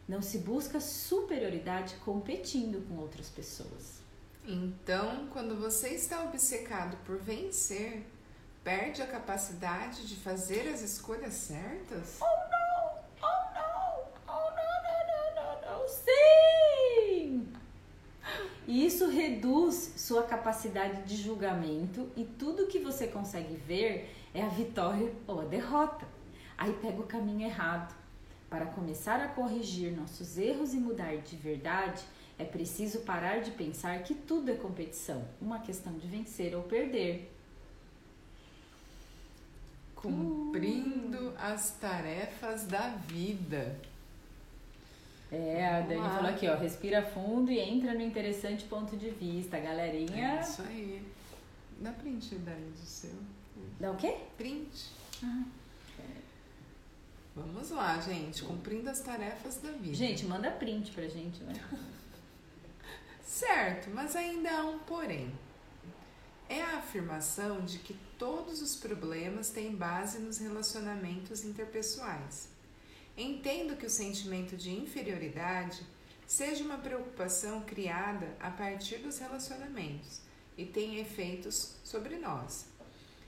Não 0.08 0.22
se 0.22 0.40
busca 0.40 0.80
superioridade 0.80 1.96
competindo 2.06 2.88
com 2.88 2.96
outras 2.96 3.30
pessoas. 3.30 4.02
Então, 4.46 5.28
quando 5.34 5.60
você 5.60 5.90
está 5.90 6.24
obcecado 6.24 6.98
por 7.06 7.18
vencer, 7.18 8.06
perde 8.68 9.02
a 9.02 9.08
capacidade 9.08 10.06
de 10.06 10.18
fazer 10.18 10.68
as 10.68 10.82
escolhas 10.82 11.34
certas? 11.36 12.20
Oh 12.20 12.26
não! 12.52 13.00
Oh 13.22 13.54
não! 13.54 14.08
Oh 14.28 14.52
não, 14.58 14.74
não, 14.84 15.02
não, 15.08 15.62
não, 15.62 15.80
não! 15.80 15.88
Sim! 15.88 17.48
Isso 18.68 19.08
reduz 19.08 19.94
sua 19.96 20.24
capacidade 20.24 21.04
de 21.04 21.16
julgamento 21.16 22.12
e 22.18 22.26
tudo 22.26 22.68
que 22.68 22.80
você 22.80 23.08
consegue 23.08 23.56
ver 23.56 24.14
é 24.34 24.44
a 24.44 24.50
vitória 24.50 25.14
ou 25.26 25.40
a 25.40 25.46
derrota. 25.46 26.06
Aí 26.58 26.74
pega 26.74 27.00
o 27.00 27.08
caminho 27.08 27.48
errado. 27.48 27.96
Para 28.50 28.66
começar 28.66 29.22
a 29.22 29.30
corrigir 29.30 29.96
nossos 29.96 30.38
erros 30.38 30.74
e 30.74 30.78
mudar 30.78 31.16
de 31.16 31.38
verdade, 31.38 32.04
é 32.38 32.44
preciso 32.44 33.00
parar 33.00 33.40
de 33.40 33.52
pensar 33.52 34.04
que 34.04 34.14
tudo 34.14 34.52
é 34.52 34.56
competição, 34.56 35.26
uma 35.42 35.60
questão 35.60 35.94
de 35.94 36.06
vencer 36.06 36.54
ou 36.54 36.64
perder. 36.64 37.37
Cumprindo 39.98 41.30
uh. 41.30 41.34
as 41.38 41.72
tarefas 41.72 42.66
da 42.66 42.90
vida. 42.90 43.76
É, 45.32 45.68
a 45.68 45.82
Dani 45.82 46.10
falou 46.10 46.30
aqui, 46.30 46.48
ó, 46.48 46.56
respira 46.56 47.02
fundo 47.02 47.52
e 47.52 47.60
entra 47.60 47.94
no 47.94 48.02
interessante 48.02 48.64
ponto 48.64 48.96
de 48.96 49.10
vista, 49.10 49.60
galerinha. 49.60 50.38
É 50.38 50.42
isso 50.42 50.62
aí. 50.62 51.06
Dá 51.80 51.92
print, 51.92 52.36
Dani, 52.36 52.72
do 52.72 52.86
seu. 52.86 53.12
Dá 53.80 53.92
o 53.92 53.98
quê? 53.98 54.16
Print. 54.38 54.92
Ah. 55.24 55.44
Vamos 57.38 57.70
lá, 57.70 58.00
gente, 58.00 58.42
cumprindo 58.44 58.90
as 58.90 59.00
tarefas 59.00 59.58
da 59.58 59.72
vida. 59.72 59.94
Gente, 59.94 60.26
manda 60.26 60.50
print 60.50 60.92
pra 60.92 61.08
gente, 61.08 61.44
né? 61.44 61.54
certo, 63.24 63.92
mas 63.92 64.16
ainda 64.16 64.50
há 64.50 64.66
um 64.66 64.80
porém. 64.80 65.32
É 66.50 66.62
a 66.62 66.78
afirmação 66.78 67.66
de 67.66 67.80
que 67.80 67.94
todos 68.18 68.62
os 68.62 68.76
problemas 68.76 69.50
têm 69.50 69.76
base 69.76 70.20
nos 70.20 70.38
relacionamentos 70.38 71.44
interpessoais. 71.44 72.48
Entendo 73.18 73.76
que 73.76 73.86
o 73.86 73.90
sentimento 73.90 74.56
de 74.56 74.72
inferioridade 74.72 75.86
seja 76.26 76.64
uma 76.64 76.78
preocupação 76.78 77.62
criada 77.62 78.36
a 78.40 78.50
partir 78.50 79.00
dos 79.00 79.18
relacionamentos 79.18 80.22
e 80.58 80.66
tenha 80.66 81.02
efeitos 81.02 81.76
sobre 81.84 82.18
nós. 82.18 82.66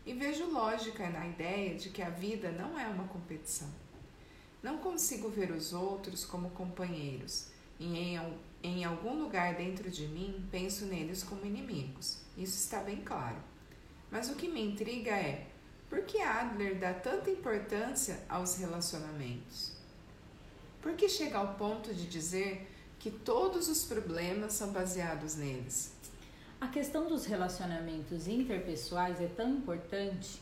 E 0.05 0.13
vejo 0.13 0.45
lógica 0.45 1.09
na 1.09 1.27
ideia 1.27 1.75
de 1.75 1.89
que 1.89 2.01
a 2.01 2.09
vida 2.09 2.51
não 2.51 2.79
é 2.79 2.87
uma 2.87 3.07
competição. 3.07 3.69
Não 4.63 4.77
consigo 4.77 5.29
ver 5.29 5.51
os 5.51 5.73
outros 5.73 6.23
como 6.23 6.51
companheiros 6.51 7.47
e 7.79 7.97
em, 7.97 8.19
em 8.63 8.83
algum 8.83 9.21
lugar 9.21 9.55
dentro 9.55 9.89
de 9.89 10.07
mim 10.07 10.47
penso 10.51 10.85
neles 10.85 11.23
como 11.23 11.45
inimigos. 11.45 12.28
Isso 12.39 12.57
está 12.57 12.79
bem 12.79 13.01
claro. 13.01 13.35
Mas 14.09 14.29
o 14.29 14.35
que 14.35 14.47
me 14.47 14.65
intriga 14.65 15.11
é 15.11 15.45
por 15.89 16.03
que 16.03 16.21
Adler 16.21 16.79
dá 16.79 16.93
tanta 16.93 17.29
importância 17.29 18.23
aos 18.29 18.57
relacionamentos? 18.57 19.73
Por 20.81 20.93
que 20.93 21.09
chega 21.09 21.37
ao 21.37 21.55
ponto 21.55 21.93
de 21.93 22.07
dizer 22.07 22.71
que 22.97 23.11
todos 23.11 23.67
os 23.67 23.83
problemas 23.83 24.53
são 24.53 24.71
baseados 24.71 25.35
neles? 25.35 25.93
A 26.61 26.67
questão 26.67 27.07
dos 27.07 27.25
relacionamentos 27.25 28.27
interpessoais 28.27 29.19
é 29.19 29.27
tão 29.27 29.49
importante 29.49 30.41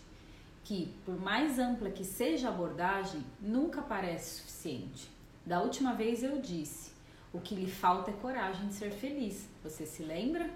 que, 0.63 0.93
por 1.03 1.19
mais 1.19 1.57
ampla 1.57 1.89
que 1.89 2.05
seja 2.05 2.49
a 2.49 2.51
abordagem, 2.51 3.25
nunca 3.41 3.81
parece 3.81 4.41
suficiente. 4.41 5.09
Da 5.43 5.61
última 5.61 5.95
vez 5.95 6.21
eu 6.21 6.39
disse: 6.39 6.91
o 7.33 7.39
que 7.39 7.55
lhe 7.55 7.71
falta 7.71 8.11
é 8.11 8.13
coragem 8.13 8.67
de 8.67 8.75
ser 8.75 8.91
feliz. 8.91 9.47
Você 9.63 9.85
se 9.85 10.03
lembra? 10.03 10.49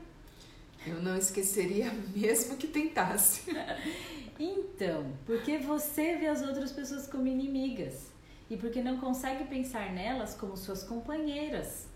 Eu 0.85 1.01
não 1.01 1.17
esqueceria 1.17 1.91
mesmo 2.15 2.57
que 2.57 2.67
tentasse. 2.67 3.43
então, 4.39 5.11
porque 5.25 5.57
você 5.57 6.15
vê 6.15 6.27
as 6.27 6.41
outras 6.41 6.71
pessoas 6.71 7.07
como 7.07 7.27
inimigas 7.27 8.11
e 8.49 8.57
porque 8.57 8.81
não 8.81 8.97
consegue 8.97 9.45
pensar 9.45 9.93
nelas 9.93 10.33
como 10.33 10.57
suas 10.57 10.83
companheiras. 10.83 11.87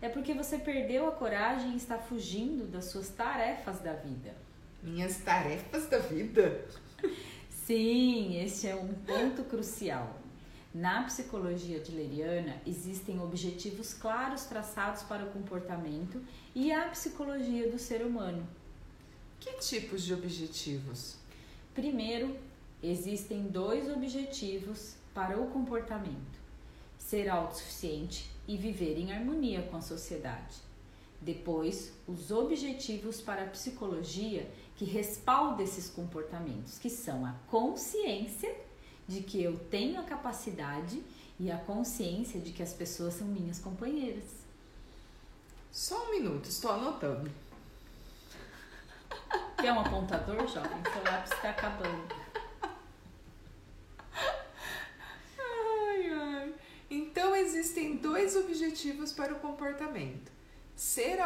É 0.00 0.08
porque 0.08 0.34
você 0.34 0.58
perdeu 0.58 1.08
a 1.08 1.12
coragem 1.12 1.72
e 1.72 1.76
está 1.76 1.98
fugindo 1.98 2.66
das 2.66 2.86
suas 2.86 3.08
tarefas 3.08 3.80
da 3.80 3.92
vida. 3.92 4.34
Minhas 4.82 5.18
tarefas 5.18 5.86
da 5.86 5.98
vida? 5.98 6.64
Sim, 7.50 8.40
este 8.40 8.68
é 8.68 8.74
um 8.74 8.94
ponto 8.94 9.42
crucial. 9.44 10.16
Na 10.76 11.04
psicologia 11.04 11.78
adleriana 11.78 12.60
existem 12.66 13.18
objetivos 13.18 13.94
claros 13.94 14.44
traçados 14.44 15.02
para 15.04 15.24
o 15.24 15.30
comportamento 15.30 16.22
e 16.54 16.70
a 16.70 16.86
psicologia 16.90 17.70
do 17.70 17.78
ser 17.78 18.02
humano. 18.04 18.46
Que 19.40 19.54
tipos 19.54 20.02
de 20.02 20.12
objetivos? 20.12 21.16
Primeiro, 21.74 22.36
existem 22.82 23.44
dois 23.44 23.90
objetivos 23.90 24.96
para 25.14 25.40
o 25.40 25.46
comportamento: 25.46 26.38
ser 26.98 27.30
autossuficiente 27.30 28.30
e 28.46 28.58
viver 28.58 28.98
em 28.98 29.14
harmonia 29.14 29.62
com 29.62 29.78
a 29.78 29.80
sociedade. 29.80 30.56
Depois, 31.22 31.90
os 32.06 32.30
objetivos 32.30 33.22
para 33.22 33.44
a 33.44 33.48
psicologia 33.48 34.46
que 34.76 34.84
respaldam 34.84 35.64
esses 35.64 35.88
comportamentos, 35.88 36.78
que 36.78 36.90
são 36.90 37.24
a 37.24 37.32
consciência 37.46 38.65
de 39.06 39.20
que 39.20 39.42
eu 39.42 39.58
tenho 39.70 40.00
a 40.00 40.04
capacidade 40.04 41.02
e 41.38 41.50
a 41.50 41.58
consciência 41.58 42.40
de 42.40 42.52
que 42.52 42.62
as 42.62 42.72
pessoas 42.72 43.14
são 43.14 43.26
minhas 43.26 43.58
companheiras. 43.58 44.24
Só 45.70 46.06
um 46.06 46.10
minuto, 46.10 46.48
estou 46.48 46.72
anotando. 46.72 47.30
Quer 49.60 49.72
um 49.72 49.80
apontador, 49.80 50.46
jovem? 50.48 50.82
Seu 50.92 51.04
lápis 51.04 51.32
está 51.32 51.50
acabando. 51.50 52.26
Então 56.88 57.34
existem 57.34 57.96
dois 57.96 58.36
objetivos 58.36 59.12
para 59.12 59.34
o 59.34 59.40
comportamento: 59.40 60.30
ser 60.74 61.18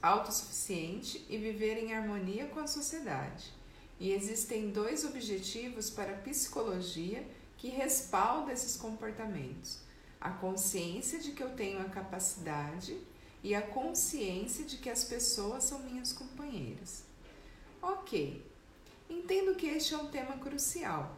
autossuficiente 0.00 1.24
e 1.28 1.36
viver 1.36 1.76
em 1.76 1.94
harmonia 1.94 2.46
com 2.46 2.60
a 2.60 2.66
sociedade. 2.66 3.52
E 3.98 4.12
existem 4.12 4.70
dois 4.70 5.04
objetivos 5.04 5.88
para 5.90 6.12
a 6.12 6.18
psicologia 6.18 7.26
que 7.56 7.68
respaldam 7.68 8.50
esses 8.50 8.76
comportamentos: 8.76 9.78
a 10.20 10.30
consciência 10.30 11.18
de 11.18 11.32
que 11.32 11.42
eu 11.42 11.50
tenho 11.50 11.80
a 11.80 11.84
capacidade 11.84 12.98
e 13.42 13.54
a 13.54 13.62
consciência 13.62 14.64
de 14.64 14.78
que 14.78 14.90
as 14.90 15.04
pessoas 15.04 15.64
são 15.64 15.78
minhas 15.80 16.12
companheiras. 16.12 17.04
Ok, 17.80 18.44
entendo 19.08 19.54
que 19.54 19.66
este 19.66 19.94
é 19.94 19.98
um 19.98 20.08
tema 20.08 20.38
crucial. 20.38 21.16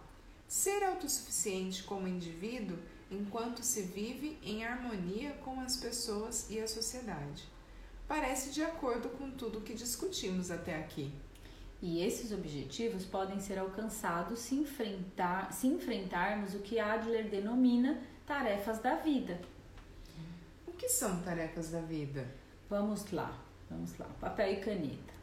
Ser 0.49 0.83
autossuficiente 0.85 1.85
como 1.85 2.09
indivíduo 2.09 2.79
enquanto 3.11 3.63
se 3.63 3.83
vive 3.83 4.39
em 4.43 4.65
harmonia 4.65 5.33
com 5.45 5.61
as 5.61 5.77
pessoas 5.77 6.47
e 6.51 6.61
a 6.61 6.67
sociedade. 6.69 7.49
Parece 8.09 8.51
de 8.51 8.63
acordo 8.63 9.09
com 9.11 9.31
tudo 9.31 9.61
que 9.61 9.75
discutimos 9.75 10.51
até 10.51 10.77
aqui. 10.77 11.13
E 11.83 12.03
esses 12.03 12.33
objetivos 12.33 13.05
podem 13.05 13.39
ser 13.39 13.59
alcançados 13.59 14.39
se, 14.39 14.55
enfrentar, 14.55 15.53
se 15.53 15.67
enfrentarmos 15.67 16.55
o 16.55 16.61
que 16.61 16.79
Adler 16.79 17.29
denomina 17.29 18.01
tarefas 18.27 18.79
da 18.79 18.97
vida. 18.97 19.41
O 20.67 20.73
que 20.73 20.89
são 20.89 21.21
tarefas 21.23 21.71
da 21.71 21.81
vida? 21.81 22.27
Vamos 22.69 23.11
lá, 23.13 23.39
vamos 23.71 23.97
lá, 23.99 24.07
papel 24.21 24.55
e 24.55 24.57
caneta. 24.57 25.17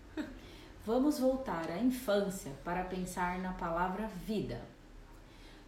Vamos 0.85 1.17
voltar 1.17 1.71
à 1.71 1.77
infância 1.79 2.51
para 2.63 2.83
pensar 2.83 3.39
na 3.39 3.53
palavra 3.53 4.07
vida. 4.27 4.61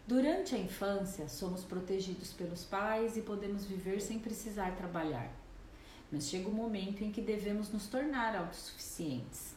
Durante 0.06 0.54
a 0.54 0.58
infância, 0.58 1.30
somos 1.30 1.64
protegidos 1.64 2.34
pelos 2.34 2.66
pais 2.66 3.16
e 3.16 3.22
podemos 3.22 3.66
viver 3.66 4.02
sem 4.02 4.20
precisar 4.20 4.76
trabalhar. 4.76 5.32
Mas 6.12 6.28
chega 6.28 6.50
o 6.50 6.52
um 6.52 6.56
momento 6.56 7.02
em 7.02 7.14
que 7.14 7.22
devemos 7.22 7.72
nos 7.72 7.88
tornar 7.88 8.36
autossuficientes. 8.36 9.55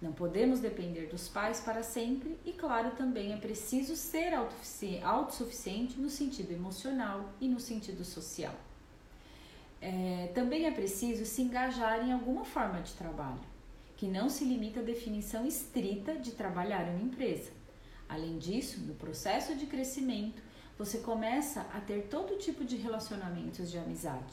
Não 0.00 0.12
podemos 0.12 0.60
depender 0.60 1.06
dos 1.06 1.28
pais 1.28 1.60
para 1.60 1.82
sempre 1.82 2.38
e, 2.44 2.52
claro, 2.52 2.92
também 2.92 3.32
é 3.32 3.36
preciso 3.36 3.96
ser 3.96 4.32
autossuficiente 5.02 6.00
no 6.00 6.08
sentido 6.08 6.52
emocional 6.52 7.32
e 7.40 7.48
no 7.48 7.58
sentido 7.58 8.04
social. 8.04 8.54
É, 9.80 10.30
também 10.34 10.66
é 10.66 10.70
preciso 10.70 11.24
se 11.24 11.42
engajar 11.42 12.06
em 12.06 12.12
alguma 12.12 12.44
forma 12.44 12.80
de 12.80 12.92
trabalho, 12.94 13.40
que 13.96 14.06
não 14.06 14.28
se 14.28 14.44
limita 14.44 14.80
à 14.80 14.82
definição 14.82 15.46
estrita 15.46 16.14
de 16.14 16.32
trabalhar 16.32 16.86
em 16.88 16.94
uma 16.94 17.02
empresa 17.02 17.58
Além 18.08 18.38
disso, 18.38 18.80
no 18.80 18.94
processo 18.94 19.54
de 19.54 19.66
crescimento, 19.66 20.42
você 20.78 20.98
começa 20.98 21.60
a 21.74 21.80
ter 21.80 22.06
todo 22.08 22.38
tipo 22.38 22.64
de 22.64 22.76
relacionamentos 22.76 23.70
de 23.70 23.76
amizade. 23.76 24.32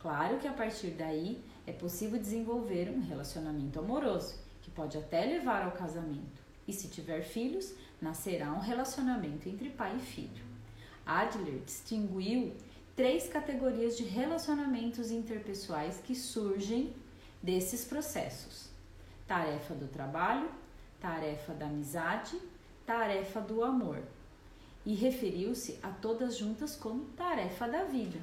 Claro 0.00 0.38
que 0.38 0.48
a 0.48 0.52
partir 0.52 0.90
daí 0.90 1.40
é 1.66 1.72
possível 1.72 2.18
desenvolver 2.18 2.90
um 2.90 3.00
relacionamento 3.00 3.78
amoroso, 3.78 4.34
pode 4.76 4.96
até 4.98 5.24
levar 5.24 5.64
ao 5.64 5.72
casamento. 5.72 6.44
E 6.68 6.72
se 6.72 6.88
tiver 6.88 7.22
filhos, 7.22 7.72
nascerá 8.00 8.52
um 8.52 8.60
relacionamento 8.60 9.48
entre 9.48 9.70
pai 9.70 9.96
e 9.96 10.00
filho. 10.00 10.44
Adler 11.04 11.60
distinguiu 11.64 12.52
três 12.94 13.28
categorias 13.28 13.96
de 13.96 14.04
relacionamentos 14.04 15.10
interpessoais 15.10 16.00
que 16.04 16.14
surgem 16.14 16.94
desses 17.42 17.84
processos: 17.84 18.68
tarefa 19.26 19.74
do 19.74 19.88
trabalho, 19.88 20.50
tarefa 21.00 21.54
da 21.54 21.66
amizade 21.66 22.38
tarefa 22.86 23.40
do 23.40 23.64
amor 23.64 24.00
e 24.86 24.94
referiu-se 24.94 25.78
a 25.82 25.88
todas 25.90 26.38
juntas 26.38 26.76
como 26.76 27.04
tarefa 27.16 27.66
da 27.66 27.82
vida. 27.82 28.20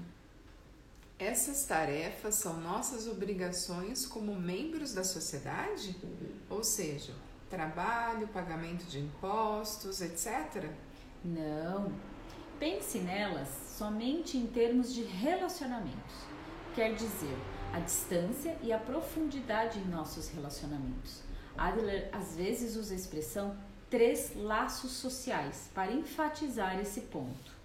Essas 1.19 1.65
tarefas 1.65 2.35
são 2.35 2.59
nossas 2.59 3.07
obrigações 3.07 4.05
como 4.05 4.35
membros 4.35 4.93
da 4.93 5.03
sociedade? 5.03 5.95
Ou 6.49 6.63
seja, 6.63 7.13
trabalho, 7.49 8.27
pagamento 8.27 8.85
de 8.85 8.99
impostos, 8.99 10.01
etc? 10.01 10.69
Não. 11.23 11.93
pense 12.59 12.99
nelas 12.99 13.47
somente 13.77 14.37
em 14.37 14.47
termos 14.47 14.93
de 14.93 15.03
relacionamentos. 15.03 16.15
Quer 16.75 16.95
dizer, 16.95 17.37
a 17.73 17.79
distância 17.79 18.57
e 18.61 18.73
a 18.73 18.77
profundidade 18.77 19.79
em 19.79 19.85
nossos 19.85 20.29
relacionamentos. 20.29 21.21
Adler 21.57 22.09
às 22.11 22.35
vezes 22.35 22.75
usa 22.75 22.93
a 22.93 22.97
expressão 22.97 23.55
três 23.89 24.35
laços 24.35 24.91
sociais 24.91 25.69
para 25.73 25.91
enfatizar 25.91 26.79
esse 26.79 27.01
ponto. 27.01 27.62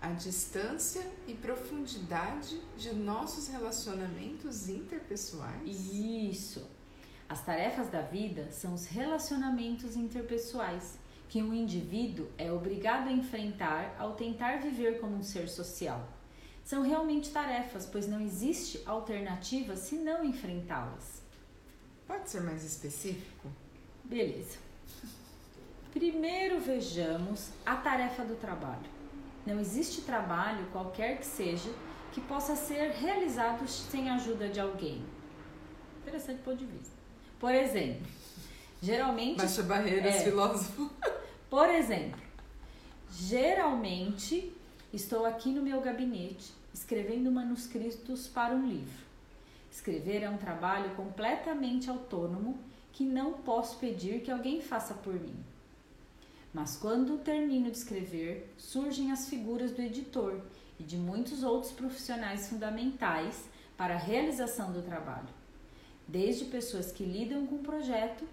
A 0.00 0.10
distância 0.10 1.04
e 1.26 1.34
profundidade 1.34 2.60
de 2.76 2.94
nossos 2.94 3.48
relacionamentos 3.48 4.68
interpessoais? 4.68 5.92
Isso. 5.92 6.64
As 7.28 7.44
tarefas 7.44 7.90
da 7.90 8.00
vida 8.00 8.50
são 8.52 8.74
os 8.74 8.86
relacionamentos 8.86 9.96
interpessoais 9.96 10.98
que 11.28 11.42
um 11.42 11.52
indivíduo 11.52 12.28
é 12.38 12.50
obrigado 12.50 13.08
a 13.08 13.12
enfrentar 13.12 13.94
ao 13.98 14.14
tentar 14.14 14.58
viver 14.58 15.00
como 15.00 15.16
um 15.16 15.22
ser 15.22 15.48
social. 15.48 16.08
São 16.64 16.82
realmente 16.82 17.30
tarefas, 17.30 17.84
pois 17.84 18.06
não 18.06 18.20
existe 18.20 18.80
alternativa 18.86 19.76
se 19.76 19.96
não 19.96 20.24
enfrentá-las. 20.24 21.22
Pode 22.06 22.30
ser 22.30 22.40
mais 22.42 22.64
específico? 22.64 23.48
Beleza. 24.04 24.58
Primeiro 25.92 26.60
vejamos 26.60 27.50
a 27.66 27.76
tarefa 27.76 28.24
do 28.24 28.36
trabalho. 28.36 28.97
Não 29.48 29.58
existe 29.58 30.02
trabalho, 30.02 30.66
qualquer 30.72 31.16
que 31.16 31.24
seja, 31.24 31.70
que 32.12 32.20
possa 32.20 32.54
ser 32.54 32.90
realizado 32.90 33.66
sem 33.66 34.10
a 34.10 34.16
ajuda 34.16 34.46
de 34.46 34.60
alguém. 34.60 35.02
Interessante 36.02 36.42
ponto 36.42 36.58
de 36.58 36.66
vista. 36.66 36.94
Por 37.40 37.54
exemplo, 37.54 38.06
geralmente. 38.82 39.38
Baixa 39.38 39.62
barreiras, 39.62 40.16
é, 40.16 40.24
filósofo. 40.24 40.90
Por 41.48 41.66
exemplo, 41.70 42.20
geralmente 43.10 44.52
estou 44.92 45.24
aqui 45.24 45.48
no 45.48 45.62
meu 45.62 45.80
gabinete 45.80 46.52
escrevendo 46.74 47.32
manuscritos 47.32 48.28
para 48.28 48.54
um 48.54 48.68
livro. 48.68 49.02
Escrever 49.72 50.24
é 50.24 50.28
um 50.28 50.36
trabalho 50.36 50.94
completamente 50.94 51.88
autônomo 51.88 52.58
que 52.92 53.02
não 53.02 53.32
posso 53.32 53.78
pedir 53.78 54.20
que 54.20 54.30
alguém 54.30 54.60
faça 54.60 54.92
por 54.92 55.14
mim. 55.14 55.42
Mas 56.52 56.76
quando 56.76 57.18
termino 57.18 57.70
de 57.70 57.76
escrever, 57.76 58.52
surgem 58.56 59.12
as 59.12 59.28
figuras 59.28 59.72
do 59.72 59.82
editor 59.82 60.40
e 60.78 60.82
de 60.82 60.96
muitos 60.96 61.42
outros 61.42 61.72
profissionais 61.72 62.48
fundamentais 62.48 63.44
para 63.76 63.94
a 63.94 63.98
realização 63.98 64.72
do 64.72 64.82
trabalho, 64.82 65.28
desde 66.06 66.46
pessoas 66.46 66.90
que 66.90 67.04
lidam 67.04 67.46
com 67.46 67.56
o 67.56 67.62
projeto 67.62 68.26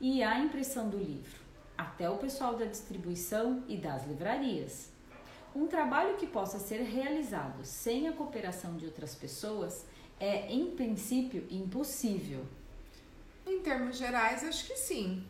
e 0.00 0.22
a 0.22 0.38
impressão 0.38 0.90
do 0.90 0.98
livro, 0.98 1.40
até 1.76 2.08
o 2.10 2.18
pessoal 2.18 2.56
da 2.56 2.66
distribuição 2.66 3.62
e 3.68 3.76
das 3.76 4.06
livrarias. 4.06 4.90
Um 5.54 5.66
trabalho 5.66 6.16
que 6.16 6.26
possa 6.26 6.58
ser 6.58 6.82
realizado 6.82 7.64
sem 7.64 8.08
a 8.08 8.12
cooperação 8.12 8.76
de 8.76 8.86
outras 8.86 9.14
pessoas 9.14 9.84
é, 10.18 10.50
em 10.50 10.70
princípio, 10.70 11.46
impossível. 11.50 12.44
Em 13.46 13.60
termos 13.60 13.96
gerais, 13.96 14.44
acho 14.44 14.66
que 14.66 14.76
sim. 14.76 15.24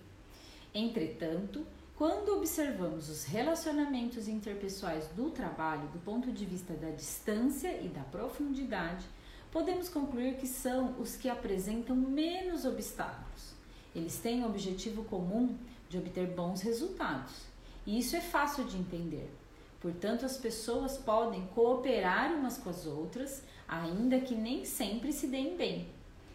Entretanto, 0.74 1.66
quando 2.02 2.36
observamos 2.36 3.08
os 3.08 3.22
relacionamentos 3.22 4.26
interpessoais 4.26 5.06
do 5.14 5.30
trabalho 5.30 5.86
do 5.90 6.00
ponto 6.00 6.32
de 6.32 6.44
vista 6.44 6.74
da 6.74 6.90
distância 6.90 7.80
e 7.80 7.86
da 7.86 8.00
profundidade, 8.00 9.06
podemos 9.52 9.88
concluir 9.88 10.34
que 10.34 10.48
são 10.48 10.96
os 10.98 11.14
que 11.14 11.28
apresentam 11.28 11.94
menos 11.94 12.64
obstáculos. 12.64 13.54
Eles 13.94 14.18
têm 14.18 14.42
o 14.42 14.48
objetivo 14.48 15.04
comum 15.04 15.56
de 15.88 15.96
obter 15.96 16.26
bons 16.26 16.60
resultados, 16.60 17.44
e 17.86 18.00
isso 18.00 18.16
é 18.16 18.20
fácil 18.20 18.64
de 18.64 18.76
entender. 18.78 19.32
Portanto, 19.80 20.26
as 20.26 20.36
pessoas 20.36 20.98
podem 20.98 21.46
cooperar 21.54 22.32
umas 22.32 22.58
com 22.58 22.70
as 22.70 22.84
outras, 22.84 23.44
ainda 23.68 24.18
que 24.18 24.34
nem 24.34 24.64
sempre 24.64 25.12
se 25.12 25.28
deem 25.28 25.56
bem. 25.56 25.86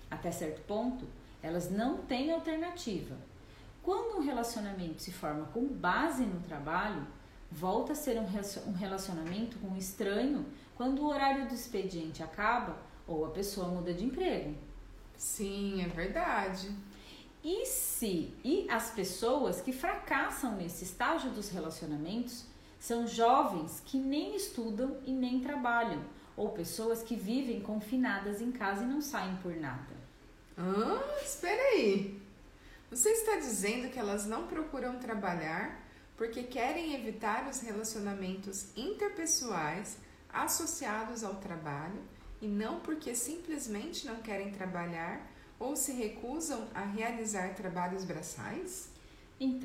Até 0.10 0.32
certo 0.32 0.62
ponto, 0.62 1.06
elas 1.44 1.70
não 1.70 1.98
têm 1.98 2.32
alternativa 2.32 3.18
quando 3.88 4.18
um 4.18 4.22
relacionamento 4.22 5.02
se 5.02 5.14
forma 5.14 5.46
com 5.54 5.66
base 5.66 6.26
no 6.26 6.42
trabalho, 6.42 7.08
volta 7.50 7.94
a 7.94 7.96
ser 7.96 8.20
um 8.20 8.74
relacionamento 8.74 9.58
com 9.60 9.70
um 9.70 9.78
estranho 9.78 10.46
quando 10.76 11.00
o 11.00 11.08
horário 11.08 11.48
do 11.48 11.54
expediente 11.54 12.22
acaba 12.22 12.76
ou 13.08 13.24
a 13.24 13.30
pessoa 13.30 13.70
muda 13.70 13.94
de 13.94 14.04
emprego. 14.04 14.54
Sim, 15.16 15.82
é 15.82 15.88
verdade. 15.88 16.70
E 17.42 17.66
se 17.66 18.34
e 18.44 18.70
as 18.70 18.92
pessoas 18.92 19.62
que 19.62 19.72
fracassam 19.72 20.58
nesse 20.58 20.84
estágio 20.84 21.32
dos 21.32 21.48
relacionamentos 21.48 22.44
são 22.78 23.08
jovens 23.08 23.82
que 23.86 23.98
nem 23.98 24.36
estudam 24.36 24.98
e 25.06 25.14
nem 25.14 25.40
trabalham, 25.40 26.04
ou 26.36 26.50
pessoas 26.50 27.02
que 27.02 27.16
vivem 27.16 27.62
confinadas 27.62 28.42
em 28.42 28.52
casa 28.52 28.84
e 28.84 28.88
não 28.88 29.00
saem 29.00 29.38
por 29.38 29.56
nada. 29.56 29.96
Ah, 30.58 31.22
espera 31.24 31.62
aí. 31.72 32.27
Você 32.90 33.10
está 33.10 33.36
dizendo 33.36 33.92
que 33.92 34.00
elas 34.00 34.26
não 34.26 34.48
procuram 34.48 34.98
trabalhar 34.98 35.86
porque 36.16 36.44
querem 36.44 36.96
evitar 36.96 37.48
os 37.50 37.60
relacionamentos 37.60 38.68
interpessoais 38.78 39.98
associados 40.32 41.22
ao 41.22 41.36
trabalho 41.36 42.02
e 42.42 42.48
não 42.48 42.80
porque 42.80 43.14
simplesmente 43.14 44.08
não 44.08 44.18
querem 44.22 44.52
trabalhar 44.52 45.30
ou 45.60 45.76
se 45.76 45.92
recusam 45.92 46.70
a 46.74 46.84
realizar 46.86 47.56
trabalhos 47.56 48.06
braçais? 48.06 48.90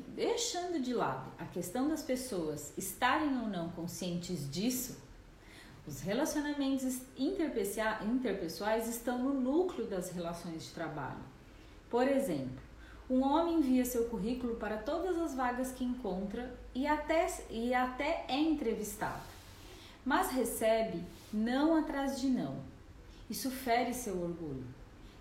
Deixando 0.09 0.81
de 0.81 0.93
lado 0.93 1.31
a 1.39 1.45
questão 1.45 1.87
das 1.87 2.03
pessoas 2.03 2.73
estarem 2.77 3.39
ou 3.39 3.47
não 3.47 3.69
conscientes 3.69 4.51
disso, 4.51 4.97
os 5.87 6.01
relacionamentos 6.01 6.99
interpessoais 7.17 8.87
estão 8.87 9.17
no 9.17 9.33
núcleo 9.33 9.87
das 9.87 10.11
relações 10.11 10.65
de 10.65 10.71
trabalho. 10.71 11.23
Por 11.89 12.07
exemplo, 12.07 12.61
um 13.13 13.23
homem 13.23 13.59
envia 13.59 13.85
seu 13.85 14.05
currículo 14.05 14.55
para 14.55 14.77
todas 14.77 15.15
as 15.19 15.35
vagas 15.35 15.71
que 15.71 15.83
encontra 15.83 16.51
e 16.73 16.87
até, 16.87 17.27
e 17.47 17.71
até 17.71 18.25
é 18.27 18.39
entrevistado, 18.39 19.21
mas 20.03 20.31
recebe 20.31 21.03
não 21.31 21.75
atrás 21.75 22.19
de 22.19 22.27
não. 22.27 22.55
Isso 23.29 23.51
fere 23.51 23.93
seu 23.93 24.19
orgulho. 24.19 24.65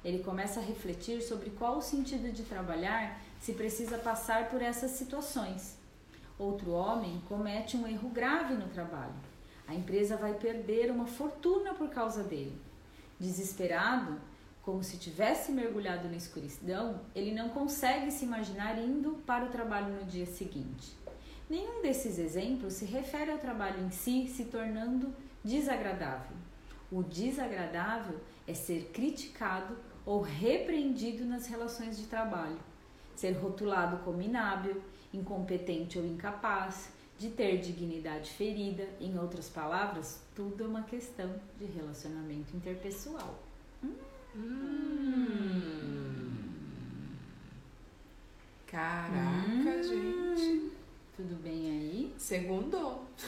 Ele 0.03 0.24
começa 0.24 0.59
a 0.59 0.62
refletir 0.62 1.20
sobre 1.20 1.51
qual 1.51 1.76
o 1.76 1.82
sentido 1.82 2.32
de 2.32 2.45
trabalhar 2.45 3.20
se 3.38 3.53
precisa 3.53 3.99
passar 3.99 4.49
por 4.49 4.62
essas 4.62 4.93
situações. 4.93 5.76
Outro 6.38 6.70
homem 6.70 7.22
comete 7.28 7.76
um 7.76 7.86
erro 7.86 8.09
grave 8.09 8.55
no 8.55 8.68
trabalho. 8.68 9.14
A 9.68 9.74
empresa 9.74 10.16
vai 10.16 10.32
perder 10.32 10.90
uma 10.90 11.07
fortuna 11.07 11.74
por 11.74 11.90
causa 11.90 12.22
dele. 12.22 12.59
Desesperado, 13.20 14.18
como 14.63 14.83
se 14.83 14.97
tivesse 14.97 15.51
mergulhado 15.51 16.09
na 16.09 16.17
escuridão, 16.17 17.01
ele 17.15 17.35
não 17.35 17.49
consegue 17.49 18.11
se 18.13 18.25
imaginar 18.25 18.79
indo 18.79 19.21
para 19.27 19.45
o 19.45 19.51
trabalho 19.51 19.93
no 19.93 20.05
dia 20.05 20.25
seguinte. 20.25 20.97
Nenhum 21.51 21.83
desses 21.83 22.19
exemplos 22.19 22.75
se 22.75 22.85
refere 22.85 23.33
ao 23.33 23.39
trabalho 23.39 23.85
em 23.85 23.91
si 23.91 24.29
se 24.29 24.45
tornando 24.45 25.13
desagradável. 25.45 26.37
O 26.91 27.03
desagradável 27.03 28.21
é 28.47 28.55
ser 28.55 28.91
criticado 28.93 29.77
ou 30.07 30.21
repreendido 30.21 31.25
nas 31.25 31.47
relações 31.47 31.99
de 31.99 32.07
trabalho, 32.07 32.59
ser 33.17 33.33
rotulado 33.33 33.99
como 34.05 34.23
inábil, 34.23 34.81
incompetente 35.13 35.99
ou 35.99 36.07
incapaz, 36.07 36.93
de 37.19 37.31
ter 37.31 37.59
dignidade 37.59 38.31
ferida, 38.31 38.89
em 39.01 39.19
outras 39.19 39.49
palavras, 39.49 40.21
tudo 40.35 40.65
é 40.65 40.67
uma 40.67 40.83
questão 40.83 41.35
de 41.59 41.67
relacionamento 41.67 42.57
interpessoal. 42.57 43.39
Hum. 43.85 44.12
Hum. 44.35 46.33
Caraca, 48.66 49.51
hum. 49.51 49.83
gente. 49.83 50.72
Tudo 51.14 51.37
bem 51.43 51.70
aí? 51.70 52.14
Segundo. 52.16 53.07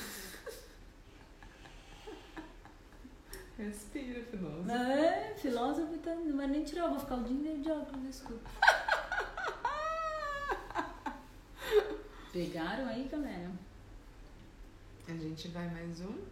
Respira, 3.58 4.24
filósofo. 4.24 4.70
É, 4.70 5.34
filósofo 5.36 5.98
tá, 5.98 6.14
não 6.14 6.34
vai 6.36 6.46
nem 6.48 6.64
tirar, 6.64 6.84
eu 6.84 6.90
vou 6.90 6.98
ficar 6.98 7.16
o 7.16 7.24
dia 7.24 7.36
inteiro 7.36 7.60
de 7.60 7.70
óculos 7.70 8.08
escuro. 8.08 8.40
Pegaram 12.32 12.88
aí, 12.88 13.06
galera? 13.06 13.50
A 15.06 15.12
gente 15.12 15.48
vai 15.48 15.68
mais 15.70 16.00
um 16.00 16.24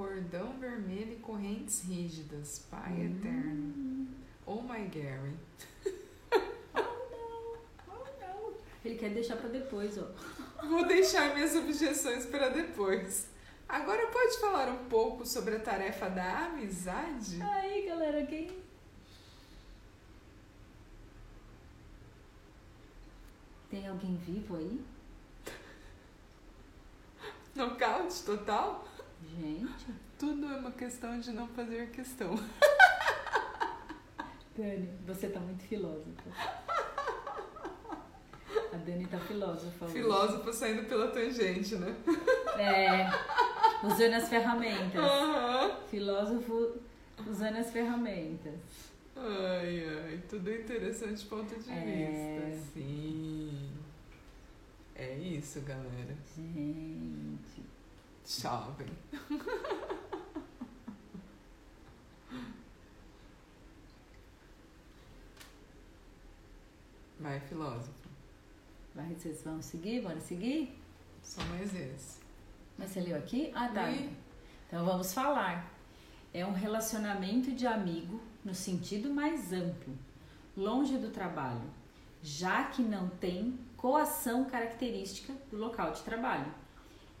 cordão 0.00 0.58
vermelho 0.58 1.12
e 1.12 1.16
correntes 1.16 1.84
rígidas, 1.84 2.60
Pai 2.70 2.90
hum. 2.90 3.16
eterno. 3.18 4.08
Oh 4.46 4.62
my 4.62 4.88
Gary. 4.88 5.36
oh 6.74 8.04
não, 8.18 8.46
oh. 8.46 8.52
Ele 8.82 8.94
quer 8.94 9.10
deixar 9.10 9.36
para 9.36 9.50
depois, 9.50 9.98
ó. 9.98 10.06
Vou 10.66 10.86
deixar 10.86 11.34
minhas 11.34 11.54
objeções 11.54 12.24
para 12.24 12.48
depois. 12.48 13.26
Agora 13.68 14.06
pode 14.06 14.40
falar 14.40 14.70
um 14.70 14.88
pouco 14.88 15.26
sobre 15.26 15.56
a 15.56 15.60
tarefa 15.60 16.08
da 16.08 16.46
amizade? 16.46 17.38
Aí, 17.42 17.86
galera, 17.86 18.24
quem 18.24 18.58
Tem 23.68 23.86
alguém 23.86 24.16
vivo 24.16 24.56
aí? 24.56 24.82
Nocaute 27.54 28.22
total? 28.24 28.89
Gente. 29.38 29.86
Tudo 30.18 30.46
é 30.46 30.56
uma 30.56 30.70
questão 30.72 31.18
de 31.18 31.30
não 31.32 31.46
fazer 31.48 31.90
questão. 31.90 32.34
Dani, 34.56 34.88
você 35.06 35.28
tá 35.28 35.40
muito 35.40 35.62
filósofa. 35.64 36.30
A 38.72 38.76
Dani 38.76 39.06
tá 39.06 39.18
filósofa. 39.20 39.84
hoje. 39.84 39.94
Filósofo 39.94 40.52
saindo 40.52 40.84
pela 40.88 41.08
tangente, 41.08 41.76
né? 41.76 41.94
É. 42.58 43.06
Usando 43.86 44.14
as 44.14 44.28
ferramentas. 44.28 45.02
Aham. 45.02 45.76
Filósofo 45.90 46.72
usando 47.26 47.56
as 47.56 47.70
ferramentas. 47.70 48.54
Ai, 49.16 49.84
ai, 50.04 50.20
tudo 50.28 50.52
interessante 50.52 51.24
ponto 51.26 51.54
de 51.58 51.70
É. 51.70 52.50
vista. 52.54 52.70
Sim. 52.74 53.70
É 54.94 55.14
isso, 55.14 55.60
galera. 55.62 56.16
Gente. 56.36 57.62
Jovem. 58.38 58.86
Vai, 67.18 67.40
filósofo. 67.40 67.90
Vai, 68.94 69.12
vocês 69.14 69.42
vão 69.42 69.60
seguir? 69.60 70.02
Bora 70.02 70.20
seguir? 70.20 70.80
Só 71.24 71.42
mais 71.46 71.74
esse. 71.74 72.20
Mas 72.78 72.90
você 72.90 73.00
leu 73.00 73.16
aqui? 73.18 73.50
Ah, 73.52 73.68
tá. 73.68 73.86
Li. 73.86 74.16
Então 74.68 74.84
vamos 74.84 75.12
falar. 75.12 75.68
É 76.32 76.46
um 76.46 76.52
relacionamento 76.52 77.50
de 77.50 77.66
amigo 77.66 78.20
no 78.44 78.54
sentido 78.54 79.12
mais 79.12 79.52
amplo, 79.52 79.92
longe 80.56 80.96
do 80.96 81.10
trabalho, 81.10 81.68
já 82.22 82.64
que 82.66 82.80
não 82.80 83.08
tem 83.08 83.58
coação 83.76 84.44
característica 84.44 85.34
do 85.50 85.56
local 85.56 85.92
de 85.92 86.02
trabalho. 86.02 86.59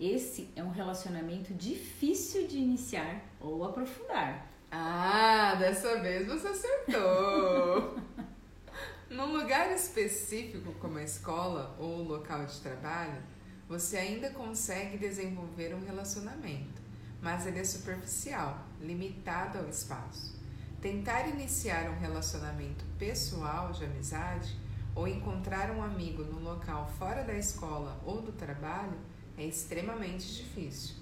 Esse 0.00 0.48
é 0.56 0.64
um 0.64 0.70
relacionamento 0.70 1.52
difícil 1.52 2.48
de 2.48 2.56
iniciar 2.56 3.20
ou 3.38 3.62
aprofundar. 3.62 4.50
Ah, 4.70 5.54
dessa 5.56 6.00
vez 6.00 6.26
você 6.26 6.48
acertou! 6.48 7.98
Num 9.10 9.36
lugar 9.36 9.70
específico 9.70 10.72
como 10.80 10.96
a 10.96 11.02
escola 11.02 11.76
ou 11.78 11.98
o 11.98 12.02
local 12.02 12.46
de 12.46 12.58
trabalho, 12.60 13.22
você 13.68 13.98
ainda 13.98 14.30
consegue 14.30 14.96
desenvolver 14.96 15.74
um 15.74 15.84
relacionamento, 15.84 16.80
mas 17.20 17.46
ele 17.46 17.58
é 17.58 17.64
superficial, 17.64 18.58
limitado 18.80 19.58
ao 19.58 19.68
espaço. 19.68 20.34
Tentar 20.80 21.28
iniciar 21.28 21.90
um 21.90 21.98
relacionamento 21.98 22.86
pessoal 22.98 23.70
de 23.72 23.84
amizade 23.84 24.56
ou 24.94 25.06
encontrar 25.06 25.70
um 25.70 25.82
amigo 25.82 26.24
no 26.24 26.40
local 26.40 26.90
fora 26.98 27.22
da 27.22 27.34
escola 27.34 28.00
ou 28.06 28.22
do 28.22 28.32
trabalho 28.32 28.98
é 29.40 29.46
extremamente 29.46 30.34
difícil. 30.34 30.96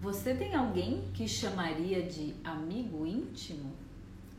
Você 0.00 0.34
tem 0.34 0.54
alguém 0.54 1.08
que 1.14 1.28
chamaria 1.28 2.02
de 2.02 2.34
amigo 2.42 3.06
íntimo? 3.06 3.72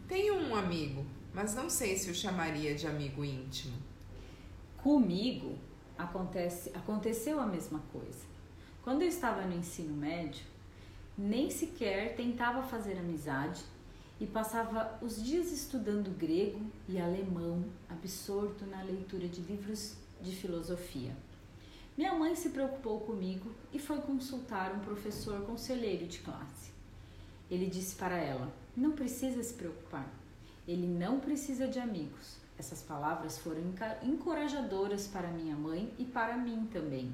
Tenho 0.07 0.35
um 0.35 0.55
amigo, 0.55 1.05
mas 1.33 1.55
não 1.55 1.69
sei 1.69 1.97
se 1.97 2.11
o 2.11 2.15
chamaria 2.15 2.75
de 2.75 2.85
amigo 2.85 3.23
íntimo. 3.23 3.77
Comigo 4.77 5.57
acontece, 5.97 6.69
aconteceu 6.73 7.39
a 7.39 7.45
mesma 7.45 7.79
coisa. 7.91 8.25
Quando 8.83 9.01
eu 9.01 9.07
estava 9.07 9.41
no 9.41 9.55
ensino 9.55 9.95
médio, 9.95 10.45
nem 11.17 11.49
sequer 11.49 12.15
tentava 12.15 12.61
fazer 12.61 12.97
amizade 12.97 13.63
e 14.19 14.27
passava 14.27 14.99
os 15.01 15.23
dias 15.23 15.51
estudando 15.51 16.15
grego 16.17 16.61
e 16.87 16.99
alemão, 16.99 17.65
absorto 17.89 18.65
na 18.65 18.81
leitura 18.83 19.27
de 19.27 19.41
livros 19.41 19.95
de 20.21 20.35
filosofia. 20.35 21.15
Minha 21.97 22.13
mãe 22.13 22.35
se 22.35 22.49
preocupou 22.49 22.99
comigo 22.99 23.49
e 23.73 23.79
foi 23.79 23.97
consultar 24.01 24.71
um 24.71 24.79
professor 24.81 25.41
conselheiro 25.47 26.05
de 26.05 26.19
classe. 26.19 26.71
Ele 27.49 27.65
disse 27.65 27.95
para 27.95 28.15
ela: 28.15 28.53
Não 28.75 28.91
precisa 28.91 29.41
se 29.41 29.55
preocupar. 29.55 30.07
Ele 30.67 30.85
não 30.85 31.19
precisa 31.19 31.67
de 31.67 31.79
amigos. 31.79 32.37
Essas 32.55 32.83
palavras 32.83 33.39
foram 33.39 33.61
encorajadoras 34.03 35.07
para 35.07 35.29
minha 35.29 35.55
mãe 35.55 35.91
e 35.97 36.05
para 36.05 36.37
mim 36.37 36.69
também. 36.71 37.11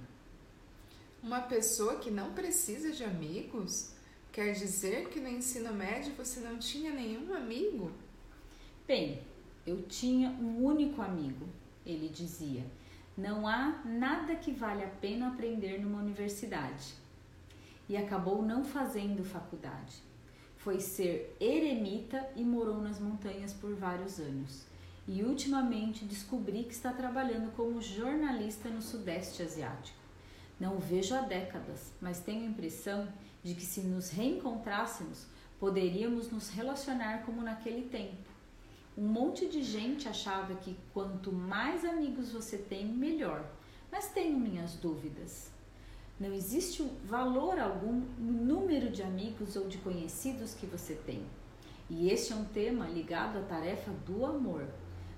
Uma 1.21 1.39
pessoa 1.39 1.99
que 1.99 2.11
não 2.11 2.33
precisa 2.33 2.91
de 2.91 3.05
amigos 3.05 3.93
quer 4.33 4.51
dizer 4.51 5.07
que 5.07 5.19
no 5.21 5.29
ensino 5.29 5.73
médio 5.73 6.13
você 6.15 6.41
não 6.41 6.57
tinha 6.57 6.91
nenhum 6.91 7.33
amigo? 7.33 7.89
Bem, 8.85 9.21
eu 9.65 9.83
tinha 9.83 10.29
um 10.31 10.61
único 10.61 11.01
amigo, 11.01 11.47
ele 11.85 12.09
dizia. 12.09 12.65
Não 13.15 13.47
há 13.47 13.79
nada 13.85 14.35
que 14.35 14.51
vale 14.51 14.83
a 14.83 14.87
pena 14.87 15.27
aprender 15.27 15.79
numa 15.79 15.99
universidade. 15.99 16.95
E 17.87 17.95
acabou 17.95 18.41
não 18.41 18.63
fazendo 18.63 19.23
faculdade. 19.23 20.01
Foi 20.57 20.79
ser 20.79 21.35
eremita 21.39 22.27
e 22.35 22.43
morou 22.43 22.81
nas 22.81 22.99
montanhas 22.99 23.53
por 23.53 23.75
vários 23.75 24.19
anos. 24.19 24.65
E 25.07 25.21
ultimamente 25.21 26.05
descobri 26.05 26.63
que 26.63 26.73
está 26.73 26.91
trabalhando 26.91 27.51
como 27.55 27.81
jornalista 27.81 28.69
no 28.69 28.81
Sudeste 28.81 29.43
Asiático. 29.43 29.99
Não 30.59 30.77
o 30.77 30.79
vejo 30.79 31.13
há 31.13 31.21
décadas, 31.21 31.91
mas 32.01 32.19
tenho 32.19 32.43
a 32.43 32.49
impressão 32.49 33.07
de 33.43 33.53
que 33.53 33.65
se 33.65 33.81
nos 33.81 34.09
reencontrássemos, 34.09 35.27
poderíamos 35.59 36.31
nos 36.31 36.49
relacionar 36.49 37.23
como 37.25 37.43
naquele 37.43 37.89
tempo. 37.89 38.32
Um 38.97 39.07
monte 39.07 39.47
de 39.47 39.63
gente 39.63 40.07
achava 40.07 40.53
que 40.55 40.77
quanto 40.93 41.31
mais 41.31 41.83
amigos 41.83 42.31
você 42.31 42.57
tem, 42.57 42.85
melhor. 42.85 43.43
Mas 43.91 44.09
tenho 44.09 44.37
minhas 44.37 44.75
dúvidas. 44.75 45.51
Não 46.19 46.31
existe 46.31 46.83
valor 47.05 47.59
algum 47.59 48.01
no 48.17 48.31
número 48.31 48.91
de 48.91 49.01
amigos 49.01 49.55
ou 49.55 49.67
de 49.67 49.79
conhecidos 49.79 50.53
que 50.53 50.67
você 50.67 50.93
tem. 50.93 51.25
E 51.89 52.09
este 52.09 52.33
é 52.33 52.35
um 52.35 52.45
tema 52.45 52.87
ligado 52.87 53.39
à 53.39 53.41
tarefa 53.41 53.91
do 54.05 54.25
amor. 54.25 54.67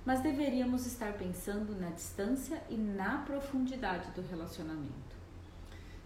Mas 0.06 0.22
deveríamos 0.22 0.86
estar 0.86 1.14
pensando 1.14 1.76
na 1.80 1.90
distância 1.90 2.64
e 2.70 2.76
na 2.76 3.20
profundidade 3.20 4.12
do 4.12 4.22
relacionamento. 4.22 5.16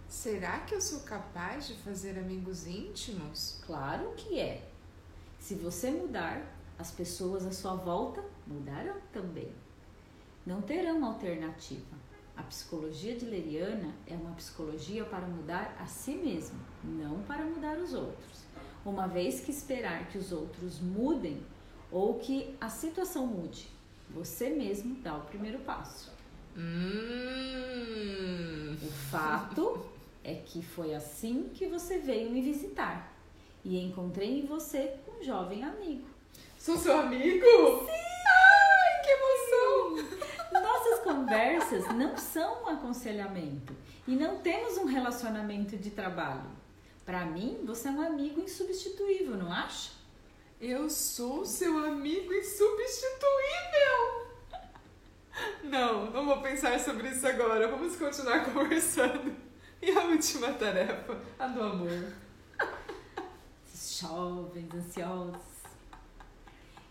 Será 0.08 0.58
que 0.60 0.74
eu 0.74 0.80
sou 0.80 1.00
capaz 1.00 1.68
de 1.68 1.74
fazer 1.74 2.18
amigos 2.18 2.66
íntimos? 2.66 3.60
Claro 3.64 4.12
que 4.16 4.40
é. 4.40 4.68
Se 5.38 5.54
você 5.54 5.90
mudar, 5.90 6.42
as 6.80 6.90
pessoas 6.90 7.46
à 7.46 7.52
sua 7.52 7.74
volta 7.74 8.24
mudarão 8.46 8.96
também. 9.12 9.52
Não 10.46 10.62
terão 10.62 11.04
alternativa. 11.04 12.00
A 12.34 12.42
psicologia 12.42 13.14
de 13.14 13.26
Leriana 13.26 13.94
é 14.06 14.14
uma 14.14 14.32
psicologia 14.32 15.04
para 15.04 15.26
mudar 15.26 15.76
a 15.78 15.84
si 15.84 16.14
mesmo, 16.14 16.58
não 16.82 17.20
para 17.24 17.44
mudar 17.44 17.76
os 17.76 17.92
outros. 17.92 18.46
Uma 18.82 19.06
vez 19.06 19.40
que 19.40 19.50
esperar 19.50 20.08
que 20.08 20.16
os 20.16 20.32
outros 20.32 20.80
mudem 20.80 21.42
ou 21.92 22.18
que 22.18 22.56
a 22.58 22.70
situação 22.70 23.26
mude, 23.26 23.68
você 24.08 24.48
mesmo 24.48 24.94
dá 25.02 25.18
o 25.18 25.26
primeiro 25.26 25.58
passo. 25.58 26.10
Hum. 26.56 26.78
O 28.82 28.90
fato 29.10 29.84
é 30.24 30.34
que 30.34 30.62
foi 30.62 30.94
assim 30.94 31.50
que 31.52 31.66
você 31.66 31.98
veio 31.98 32.30
me 32.30 32.40
visitar 32.40 33.14
e 33.62 33.78
encontrei 33.78 34.40
em 34.40 34.46
você 34.46 34.94
um 35.06 35.22
jovem 35.22 35.62
amigo. 35.62 36.19
Sou 36.60 36.76
seu 36.76 36.94
amigo? 36.98 37.46
Sim! 37.46 37.90
Ai, 38.28 39.02
que 39.02 39.10
emoção! 39.10 39.96
Nossas 40.52 41.00
conversas 41.00 41.88
não 41.94 42.18
são 42.18 42.64
um 42.64 42.68
aconselhamento 42.68 43.74
e 44.06 44.14
não 44.14 44.40
temos 44.40 44.76
um 44.76 44.84
relacionamento 44.84 45.78
de 45.78 45.90
trabalho. 45.90 46.50
Para 47.06 47.24
mim, 47.24 47.62
você 47.64 47.88
é 47.88 47.90
um 47.90 48.02
amigo 48.02 48.42
insubstituível, 48.42 49.38
não 49.38 49.50
acha? 49.50 49.92
Eu 50.60 50.90
sou 50.90 51.46
seu 51.46 51.78
amigo 51.78 52.30
insubstituível! 52.30 53.00
Não, 55.64 56.10
não 56.10 56.26
vou 56.26 56.42
pensar 56.42 56.78
sobre 56.78 57.08
isso 57.08 57.26
agora. 57.26 57.68
Vamos 57.68 57.96
continuar 57.96 58.44
conversando. 58.52 59.34
E 59.80 59.90
a 59.92 60.04
última 60.04 60.52
tarefa, 60.52 61.18
a 61.38 61.46
do 61.46 61.62
amor. 61.62 62.12
Jovens 63.74 64.74
ansiosos. 64.74 65.49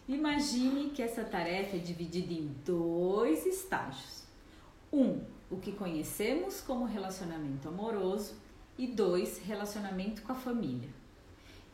Imagine 0.09 0.89
que 0.89 1.03
essa 1.03 1.23
tarefa 1.23 1.77
é 1.77 1.79
dividida 1.79 2.33
em 2.33 2.47
dois 2.65 3.45
estágios. 3.45 4.23
Um, 4.91 5.21
o 5.51 5.57
que 5.57 5.71
conhecemos 5.71 6.61
como 6.61 6.85
relacionamento 6.85 7.69
amoroso, 7.69 8.33
e 8.75 8.87
dois, 8.87 9.37
relacionamento 9.37 10.23
com 10.23 10.31
a 10.31 10.35
família, 10.35 10.89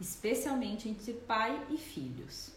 especialmente 0.02 0.90
entre 0.90 1.14
pai 1.14 1.66
e 1.70 1.78
filhos. 1.78 2.52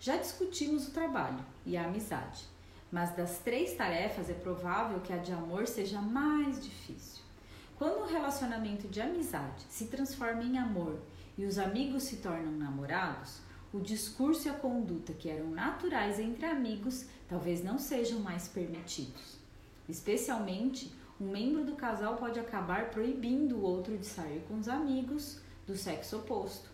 Já 0.00 0.16
discutimos 0.16 0.88
o 0.88 0.92
trabalho 0.92 1.44
e 1.66 1.76
a 1.76 1.84
amizade, 1.84 2.44
mas 2.90 3.14
das 3.14 3.40
três 3.40 3.74
tarefas 3.74 4.30
é 4.30 4.34
provável 4.34 5.00
que 5.00 5.12
a 5.12 5.18
de 5.18 5.32
amor 5.32 5.66
seja 5.66 6.00
mais 6.00 6.64
difícil. 6.64 7.22
Quando 7.76 8.02
o 8.02 8.06
relacionamento 8.06 8.88
de 8.88 9.00
amizade 9.00 9.64
se 9.68 9.88
transforma 9.88 10.42
em 10.42 10.56
amor 10.56 10.98
e 11.36 11.44
os 11.44 11.58
amigos 11.58 12.04
se 12.04 12.16
tornam 12.16 12.52
namorados, 12.52 13.40
o 13.72 13.80
discurso 13.80 14.48
e 14.48 14.50
a 14.50 14.54
conduta 14.54 15.12
que 15.12 15.28
eram 15.28 15.50
naturais 15.50 16.18
entre 16.18 16.46
amigos 16.46 17.04
talvez 17.28 17.62
não 17.62 17.78
sejam 17.78 18.20
mais 18.20 18.48
permitidos. 18.48 19.36
Especialmente 19.88 20.92
um 21.20 21.30
membro 21.30 21.64
do 21.64 21.74
casal 21.74 22.16
pode 22.16 22.38
acabar 22.38 22.90
proibindo 22.90 23.56
o 23.56 23.62
outro 23.62 23.98
de 23.98 24.06
sair 24.06 24.42
com 24.48 24.58
os 24.58 24.68
amigos 24.68 25.40
do 25.66 25.76
sexo 25.76 26.18
oposto. 26.18 26.70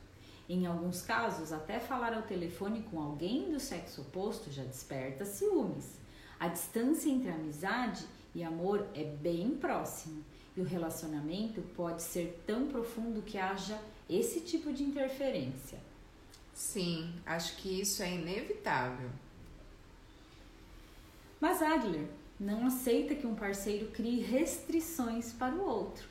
Em 0.48 0.66
alguns 0.66 1.00
casos, 1.00 1.52
até 1.52 1.80
falar 1.80 2.12
ao 2.12 2.22
telefone 2.22 2.82
com 2.82 3.00
alguém 3.00 3.50
do 3.50 3.58
sexo 3.58 4.02
oposto 4.02 4.52
já 4.52 4.62
desperta 4.62 5.24
ciúmes. 5.24 5.98
A 6.38 6.48
distância 6.48 7.08
entre 7.08 7.30
amizade 7.30 8.04
e 8.34 8.44
amor 8.44 8.86
é 8.94 9.04
bem 9.04 9.56
próxima 9.56 10.20
e 10.56 10.60
o 10.60 10.64
relacionamento 10.64 11.62
pode 11.74 12.02
ser 12.02 12.42
tão 12.46 12.66
profundo 12.66 13.22
que 13.22 13.38
haja 13.38 13.80
esse 14.08 14.40
tipo 14.40 14.72
de 14.72 14.84
interferência. 14.84 15.78
Sim, 16.54 17.12
acho 17.26 17.56
que 17.56 17.80
isso 17.80 18.02
é 18.02 18.14
inevitável. 18.14 19.10
Mas 21.40 21.60
Adler 21.60 22.08
não 22.38 22.66
aceita 22.66 23.14
que 23.14 23.26
um 23.26 23.34
parceiro 23.34 23.88
crie 23.88 24.20
restrições 24.20 25.32
para 25.32 25.54
o 25.54 25.66
outro. 25.66 26.08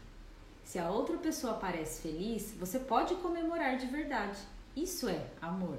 Se 0.66 0.78
a 0.78 0.90
outra 0.90 1.18
pessoa 1.18 1.54
parece 1.54 2.02
feliz, 2.02 2.54
você 2.60 2.78
pode 2.78 3.16
comemorar 3.16 3.78
de 3.78 3.88
verdade. 3.88 4.38
Isso 4.76 5.08
é 5.08 5.26
amor. 5.42 5.78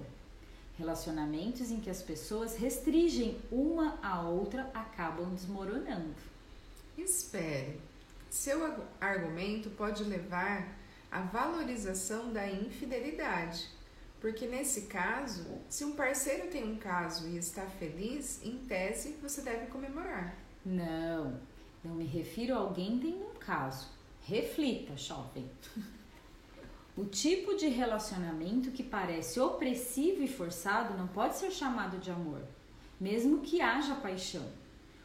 Relacionamentos 0.79 1.71
em 1.71 1.81
que 1.81 1.91
as 1.91 2.03
pessoas 2.03 2.57
restringem 2.57 3.39
uma 3.51 3.99
a 4.03 4.23
outra 4.23 4.71
acabam 4.75 5.33
desmoronando. 5.35 6.15
Espere. 6.97 7.81
Seu 8.31 8.75
argumento 9.01 9.71
pode 9.71 10.03
levar 10.05 10.77
à 11.11 11.21
valorização 11.21 12.33
da 12.33 12.51
infidelidade. 12.51 13.69
Porque 14.25 14.47
nesse 14.47 14.87
caso, 14.87 15.45
se 15.69 15.85
um 15.85 15.93
parceiro 15.93 16.49
tem 16.49 16.65
um 16.65 16.79
caso 16.79 17.29
e 17.29 17.37
está 17.37 17.67
feliz, 17.67 18.43
em 18.43 18.57
tese 18.57 19.19
você 19.21 19.43
deve 19.43 19.67
comemorar. 19.67 20.35
Não, 20.65 21.39
não 21.85 21.95
me 21.95 22.07
refiro 22.07 22.55
a 22.55 22.57
alguém 22.57 22.99
tem 22.99 23.23
um 23.23 23.35
caso. 23.39 23.87
Reflita, 24.23 24.97
jovem. 24.97 25.51
O 26.97 27.05
tipo 27.05 27.57
de 27.57 27.67
relacionamento 27.67 28.71
que 28.71 28.83
parece 28.83 29.41
opressivo 29.41 30.23
e 30.23 30.29
forçado 30.29 30.97
não 30.97 31.09
pode 31.09 31.37
ser 31.37 31.51
chamado 31.51 31.99
de 31.99 32.09
amor, 32.11 32.41
mesmo 33.01 33.41
que 33.41 33.61
haja 33.61 33.97
paixão. 33.97 34.49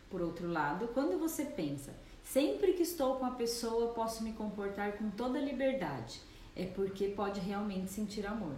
Por 0.07 0.21
outro 0.21 0.47
lado, 0.47 0.87
quando 0.93 1.17
você 1.17 1.43
pensa, 1.43 1.93
sempre 2.23 2.73
que 2.73 2.83
estou 2.83 3.15
com 3.15 3.25
a 3.25 3.31
pessoa 3.31 3.91
posso 3.93 4.23
me 4.23 4.33
comportar 4.33 4.93
com 4.93 5.09
toda 5.09 5.41
liberdade, 5.41 6.21
é 6.55 6.67
porque 6.67 7.07
pode 7.07 7.39
realmente 7.39 7.91
sentir 7.91 8.25
amor. 8.25 8.55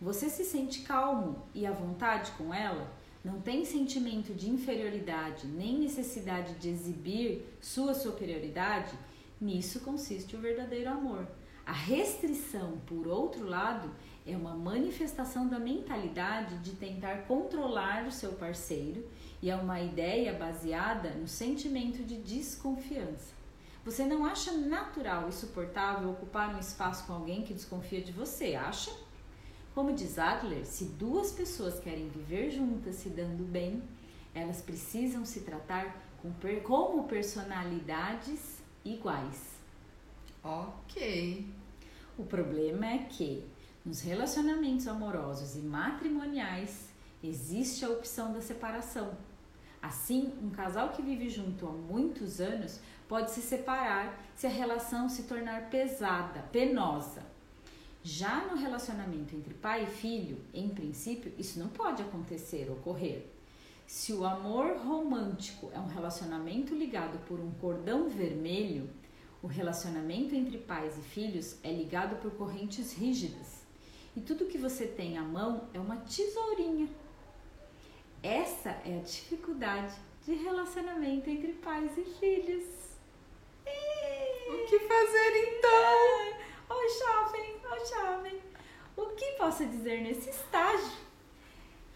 Você 0.00 0.28
se 0.28 0.44
sente 0.44 0.82
calmo 0.82 1.42
e 1.54 1.66
à 1.66 1.72
vontade 1.72 2.30
com 2.32 2.52
ela? 2.52 2.92
Não 3.24 3.40
tem 3.40 3.64
sentimento 3.64 4.34
de 4.34 4.50
inferioridade 4.50 5.46
nem 5.46 5.78
necessidade 5.78 6.54
de 6.56 6.68
exibir 6.68 7.46
sua 7.62 7.94
superioridade? 7.94 8.92
Nisso 9.40 9.80
consiste 9.80 10.36
o 10.36 10.40
verdadeiro 10.40 10.90
amor. 10.90 11.26
A 11.64 11.72
restrição, 11.72 12.78
por 12.86 13.08
outro 13.08 13.48
lado, 13.48 13.90
é 14.26 14.36
uma 14.36 14.54
manifestação 14.54 15.48
da 15.48 15.58
mentalidade 15.58 16.58
de 16.58 16.72
tentar 16.72 17.26
controlar 17.26 18.06
o 18.06 18.12
seu 18.12 18.32
parceiro 18.32 19.02
e 19.42 19.50
é 19.50 19.56
uma 19.56 19.80
ideia 19.80 20.34
baseada 20.34 21.10
no 21.10 21.26
sentimento 21.26 22.04
de 22.04 22.18
desconfiança. 22.18 23.34
Você 23.82 24.04
não 24.04 24.26
acha 24.26 24.52
natural 24.52 25.28
e 25.28 25.32
suportável 25.32 26.10
ocupar 26.10 26.54
um 26.54 26.58
espaço 26.58 27.06
com 27.06 27.14
alguém 27.14 27.42
que 27.42 27.54
desconfia 27.54 28.02
de 28.02 28.12
você, 28.12 28.54
acha? 28.54 28.90
Como 29.76 29.92
diz 29.92 30.18
Adler, 30.18 30.64
se 30.64 30.86
duas 30.86 31.32
pessoas 31.32 31.78
querem 31.78 32.08
viver 32.08 32.50
juntas 32.50 32.94
se 32.94 33.10
dando 33.10 33.44
bem, 33.44 33.82
elas 34.34 34.62
precisam 34.62 35.26
se 35.26 35.40
tratar 35.40 36.02
como 36.62 37.04
personalidades 37.04 38.62
iguais. 38.82 39.60
Ok. 40.42 41.46
O 42.16 42.24
problema 42.24 42.86
é 42.86 42.98
que 43.00 43.44
nos 43.84 44.00
relacionamentos 44.00 44.88
amorosos 44.88 45.56
e 45.56 45.60
matrimoniais 45.60 46.88
existe 47.22 47.84
a 47.84 47.90
opção 47.90 48.32
da 48.32 48.40
separação. 48.40 49.12
Assim, 49.82 50.32
um 50.42 50.48
casal 50.48 50.88
que 50.88 51.02
vive 51.02 51.28
junto 51.28 51.68
há 51.68 51.72
muitos 51.72 52.40
anos 52.40 52.80
pode 53.06 53.30
se 53.30 53.42
separar 53.42 54.18
se 54.34 54.46
a 54.46 54.50
relação 54.50 55.06
se 55.06 55.24
tornar 55.24 55.68
pesada, 55.68 56.40
penosa. 56.50 57.25
Já 58.08 58.46
no 58.46 58.54
relacionamento 58.56 59.34
entre 59.34 59.52
pai 59.52 59.82
e 59.82 59.86
filho, 59.88 60.38
em 60.54 60.68
princípio, 60.68 61.32
isso 61.36 61.58
não 61.58 61.66
pode 61.66 62.00
acontecer, 62.02 62.70
ocorrer. 62.70 63.26
Se 63.84 64.12
o 64.12 64.24
amor 64.24 64.76
romântico 64.76 65.72
é 65.74 65.80
um 65.80 65.88
relacionamento 65.88 66.72
ligado 66.72 67.18
por 67.26 67.40
um 67.40 67.50
cordão 67.54 68.08
vermelho, 68.08 68.88
o 69.42 69.48
relacionamento 69.48 70.36
entre 70.36 70.56
pais 70.56 70.96
e 70.96 71.00
filhos 71.00 71.56
é 71.64 71.72
ligado 71.72 72.14
por 72.22 72.30
correntes 72.30 72.92
rígidas. 72.92 73.64
E 74.14 74.20
tudo 74.20 74.46
que 74.46 74.56
você 74.56 74.86
tem 74.86 75.18
à 75.18 75.22
mão 75.22 75.68
é 75.74 75.80
uma 75.80 75.96
tesourinha. 75.96 76.88
Essa 78.22 78.70
é 78.84 79.00
a 79.00 79.02
dificuldade 79.02 79.96
de 80.24 80.32
relacionamento 80.32 81.28
entre 81.28 81.54
pais 81.54 81.90
e 81.98 82.04
filhos. 82.04 82.64
O 84.48 84.64
que 84.68 84.78
fazer 84.78 85.56
então? 85.56 86.46
Ô 86.68 86.74
oh, 86.74 87.55
o 88.96 89.06
que 89.16 89.32
posso 89.38 89.66
dizer 89.66 90.02
nesse 90.02 90.30
estágio? 90.30 91.06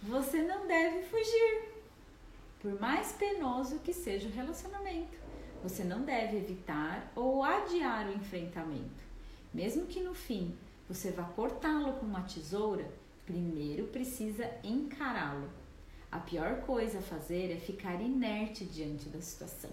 Você 0.02 0.42
não 0.42 0.66
deve 0.66 1.02
fugir, 1.04 1.74
por 2.60 2.80
mais 2.80 3.12
penoso 3.12 3.78
que 3.80 3.92
seja 3.92 4.28
o 4.28 4.32
relacionamento. 4.32 5.18
Você 5.62 5.84
não 5.84 6.02
deve 6.02 6.38
evitar 6.38 7.12
ou 7.14 7.42
adiar 7.44 8.06
o 8.08 8.12
enfrentamento. 8.14 9.04
Mesmo 9.52 9.86
que 9.86 10.00
no 10.00 10.14
fim 10.14 10.56
você 10.88 11.10
vá 11.10 11.24
cortá-lo 11.24 11.92
com 11.94 12.06
uma 12.06 12.22
tesoura, 12.22 12.90
primeiro 13.26 13.88
precisa 13.88 14.50
encará-lo. 14.64 15.50
A 16.10 16.18
pior 16.18 16.62
coisa 16.62 16.98
a 16.98 17.02
fazer 17.02 17.52
é 17.52 17.56
ficar 17.56 18.00
inerte 18.00 18.64
diante 18.64 19.08
da 19.08 19.20
situação. 19.20 19.70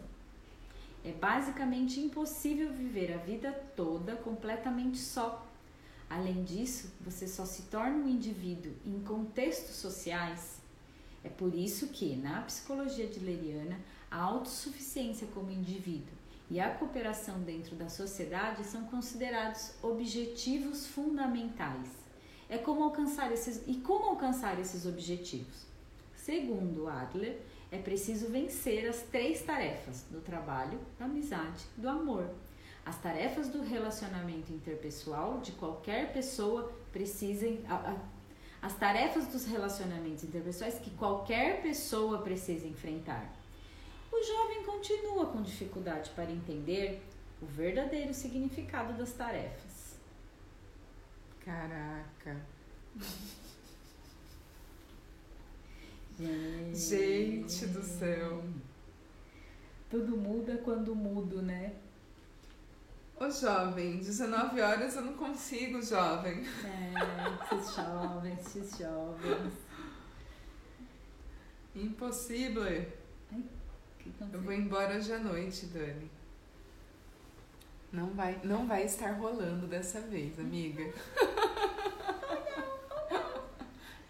É 1.04 1.12
basicamente 1.12 2.00
impossível 2.02 2.72
viver 2.72 3.14
a 3.14 3.18
vida 3.18 3.52
toda 3.76 4.16
completamente 4.18 4.98
só. 4.98 5.47
Além 6.10 6.44
disso, 6.44 6.92
você 7.02 7.28
só 7.28 7.46
se 7.46 7.64
torna 7.64 7.98
um 7.98 8.08
indivíduo 8.08 8.72
em 8.86 9.00
contextos 9.02 9.76
sociais. 9.76 10.62
É 11.24 11.30
por 11.30 11.54
isso 11.54 11.88
que, 11.88 12.16
na 12.16 12.42
psicologia 12.44 13.06
adleriana, 13.06 13.80
a 14.10 14.22
autossuficiência 14.22 15.28
como 15.34 15.52
indivíduo 15.52 16.16
e 16.50 16.60
a 16.60 16.70
cooperação 16.70 17.42
dentro 17.42 17.76
da 17.76 17.90
sociedade 17.90 18.64
são 18.64 18.86
considerados 18.86 19.74
objetivos 19.82 20.88
fundamentais. 20.88 21.90
É 22.50 22.58
como 22.58 22.84
alcançar 22.84 23.32
esses 23.34 23.62
e 23.68 23.76
como 23.76 24.06
alcançar 24.06 24.58
esses 24.58 24.86
objetivos? 24.86 25.66
Segundo 26.16 26.88
Adler, 26.88 27.42
é 27.70 27.78
preciso 27.78 28.30
vencer 28.30 28.88
as 28.88 29.02
três 29.02 29.42
tarefas 29.42 30.06
do 30.10 30.22
trabalho, 30.22 30.80
da 30.98 31.06
amizade, 31.06 31.66
do 31.76 31.90
amor. 31.90 32.30
As 32.88 32.98
tarefas 33.02 33.50
do 33.50 33.62
relacionamento 33.62 34.52
interpessoal 34.54 35.40
de 35.40 35.52
qualquer 35.52 36.14
pessoa 36.14 36.72
precisem 36.92 37.64
as 38.62 38.76
tarefas 38.76 39.28
dos 39.28 39.46
relacionamentos 39.46 40.24
interpessoais 40.24 40.80
que 40.80 40.90
qualquer 40.92 41.62
pessoa 41.62 42.20
precisa 42.20 42.66
enfrentar 42.66 43.30
o 44.18 44.24
jovem 44.24 44.64
continua 44.64 45.28
com 45.28 45.42
dificuldade 45.42 46.10
para 46.12 46.32
entender 46.32 47.02
o 47.42 47.46
verdadeiro 47.46 48.14
significado 48.14 48.94
das 48.94 49.12
tarefas. 49.14 49.98
Caraca. 51.46 52.42
Gente 56.74 57.68
do 57.68 57.84
céu. 57.84 58.44
Tudo 59.90 60.18
muda 60.18 60.58
quando 60.58 60.96
mudo, 60.96 61.42
né? 61.42 61.76
Ô 63.20 63.32
jovem, 63.32 63.98
19 63.98 64.62
horas 64.62 64.96
eu 64.96 65.02
não 65.02 65.14
consigo, 65.14 65.82
jovem. 65.82 66.44
É, 66.64 67.56
esses 67.56 67.76
jovens, 67.76 68.40
esses 68.40 68.78
jovens. 68.78 69.54
Impossível. 71.76 72.64
Ai, 73.32 73.44
eu 74.32 74.40
vou 74.40 74.54
embora 74.54 74.98
hoje 74.98 75.12
à 75.12 75.18
noite, 75.18 75.66
Dani. 75.66 76.12
Não 77.92 78.12
vai, 78.12 78.40
não 78.44 78.68
vai 78.68 78.86
estar 78.86 79.14
rolando 79.14 79.66
dessa 79.66 80.00
vez, 80.00 80.40
amiga. 80.40 80.84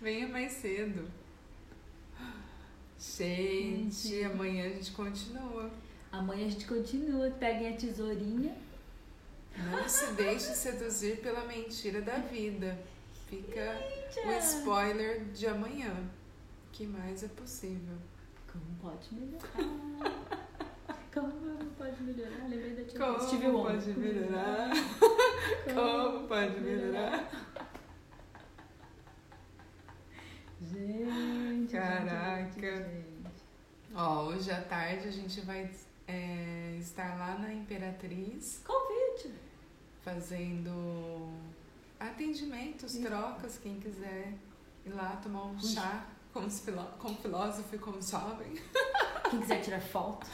Venha 0.02 0.28
mais 0.28 0.52
cedo. 0.52 1.10
Gente, 3.00 4.22
amanhã 4.26 4.66
a 4.66 4.70
gente 4.70 4.92
continua. 4.92 5.72
Amanhã 6.12 6.46
a 6.46 6.50
gente 6.50 6.68
continua. 6.68 7.32
Peguem 7.32 7.74
a 7.74 7.78
tesourinha. 7.78 8.67
Não 9.66 9.88
se 9.90 10.14
deixe 10.14 10.54
seduzir 10.54 11.18
pela 11.22 11.46
mentira 11.46 12.02
da 12.02 12.18
vida. 12.18 12.78
Fica 13.28 13.78
o 14.26 14.32
spoiler 14.40 15.26
de 15.26 15.48
amanhã. 15.48 15.92
O 16.68 16.72
que 16.72 16.86
mais 16.86 17.24
é 17.24 17.28
possível? 17.28 17.98
Como 18.52 18.64
pode 18.82 19.14
melhorar? 19.14 20.38
Como 21.14 21.66
pode 21.78 22.04
melhorar? 22.04 22.48
Lembrei 22.48 22.76
da 22.76 22.84
tia 22.84 23.00
Como 23.00 23.20
Steve 23.20 23.48
Wonder. 23.48 23.74
pode 23.82 24.00
melhorar? 24.00 24.70
Como 25.74 26.28
pode 26.28 26.60
melhorar? 26.62 27.30
Gente, 30.62 31.72
Caraca. 31.72 32.52
gente. 32.62 33.18
Ó, 33.96 34.26
hoje 34.26 34.52
à 34.52 34.62
tarde 34.62 35.08
a 35.08 35.12
gente 35.12 35.42
vai 35.42 35.70
é, 36.08 36.78
estar 36.80 37.18
lá 37.18 37.38
na 37.40 37.54
Imperatriz 37.54 38.62
Convite. 38.66 39.34
Fazendo 40.04 41.30
atendimentos, 42.00 42.94
Isso. 42.96 43.06
trocas, 43.06 43.58
quem 43.62 43.80
quiser 43.80 44.34
ir 44.86 44.90
lá 44.92 45.20
tomar 45.22 45.44
um 45.46 45.60
chá 45.60 46.06
como, 46.34 46.50
filó- 46.50 46.92
como 47.00 47.16
filósofo 47.18 47.76
e 47.76 47.80
como 47.80 48.02
jovem. 48.02 48.54
Quem 49.30 49.42
quiser 49.42 49.60
tirar 49.62 49.82
foto. 49.82 50.26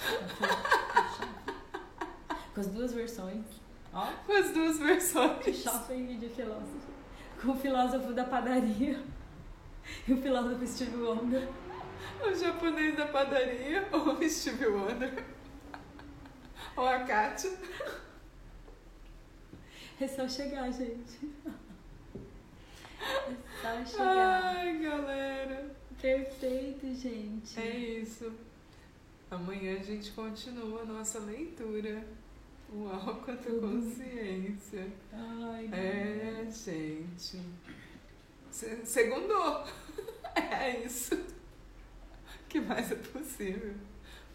Com 2.54 2.60
as 2.62 2.68
duas 2.68 2.94
versões. 2.94 3.44
Ó, 3.92 4.06
Com 4.26 4.34
as 4.34 4.52
duas 4.52 4.78
versões. 4.78 5.56
shopping 5.64 6.20
de 6.20 6.30
filósofo. 6.30 6.88
Com 7.42 7.52
o 7.52 7.56
filósofo 7.56 8.14
da 8.14 8.24
padaria 8.26 9.02
e 10.08 10.14
o 10.14 10.22
filósofo 10.22 10.68
Steve 10.68 10.96
Wonder. 10.98 11.48
O 12.22 12.34
japonês 12.36 12.96
da 12.96 13.08
padaria, 13.08 13.88
ou 13.92 14.14
o 14.14 14.30
Steve 14.30 14.68
Wonder, 14.68 15.24
ou 16.76 16.88
a 16.88 17.00
Kátia. 17.00 17.52
É 20.04 20.08
só 20.10 20.28
chegar, 20.28 20.70
gente. 20.70 21.18
É 23.00 23.86
só 23.86 23.86
chegar. 23.86 24.56
Ai, 24.58 24.78
galera. 24.80 25.74
Perfeito, 26.02 26.94
gente. 26.94 27.58
É 27.58 27.78
isso. 27.78 28.34
Amanhã 29.32 29.80
a 29.80 29.84
gente 29.84 30.12
continua 30.12 30.82
a 30.82 30.86
nossa 30.86 31.20
leitura. 31.20 32.06
Uau, 32.76 33.22
quanta 33.24 33.44
Tudo. 33.50 33.62
consciência. 33.62 34.88
Ai, 35.14 35.70
É, 35.72 36.46
gente. 36.52 37.40
Se- 38.52 38.86
Segundou. 38.86 39.64
É 40.36 40.84
isso. 40.84 41.14
O 41.16 42.48
que 42.50 42.60
mais 42.60 42.92
é 42.92 42.96
possível? 42.96 43.76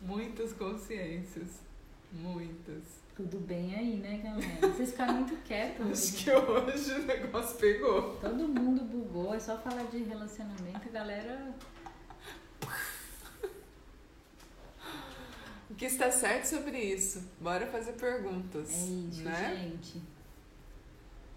Muitas 0.00 0.52
consciências. 0.52 1.60
Muitas. 2.12 2.97
Tudo 3.18 3.38
bem 3.40 3.74
aí, 3.74 3.96
né, 3.96 4.18
galera? 4.22 4.72
Vocês 4.72 4.92
ficaram 4.92 5.14
muito 5.14 5.36
quietos 5.42 5.84
Acho 5.86 5.90
hoje. 5.90 6.24
que 6.24 6.30
hoje 6.30 7.00
o 7.00 7.04
negócio 7.04 7.56
pegou. 7.58 8.14
Todo 8.18 8.46
mundo 8.46 8.84
bugou, 8.84 9.34
é 9.34 9.40
só 9.40 9.58
falar 9.58 9.82
de 9.90 10.04
relacionamento, 10.04 10.88
a 10.88 10.92
galera. 10.92 11.52
O 15.68 15.74
que 15.74 15.86
está 15.86 16.12
certo 16.12 16.44
sobre 16.44 16.78
isso? 16.78 17.28
Bora 17.40 17.66
fazer 17.66 17.94
perguntas. 17.94 18.70
É 18.70 18.84
isso, 18.84 19.22
né? 19.24 19.56
gente. 19.72 20.00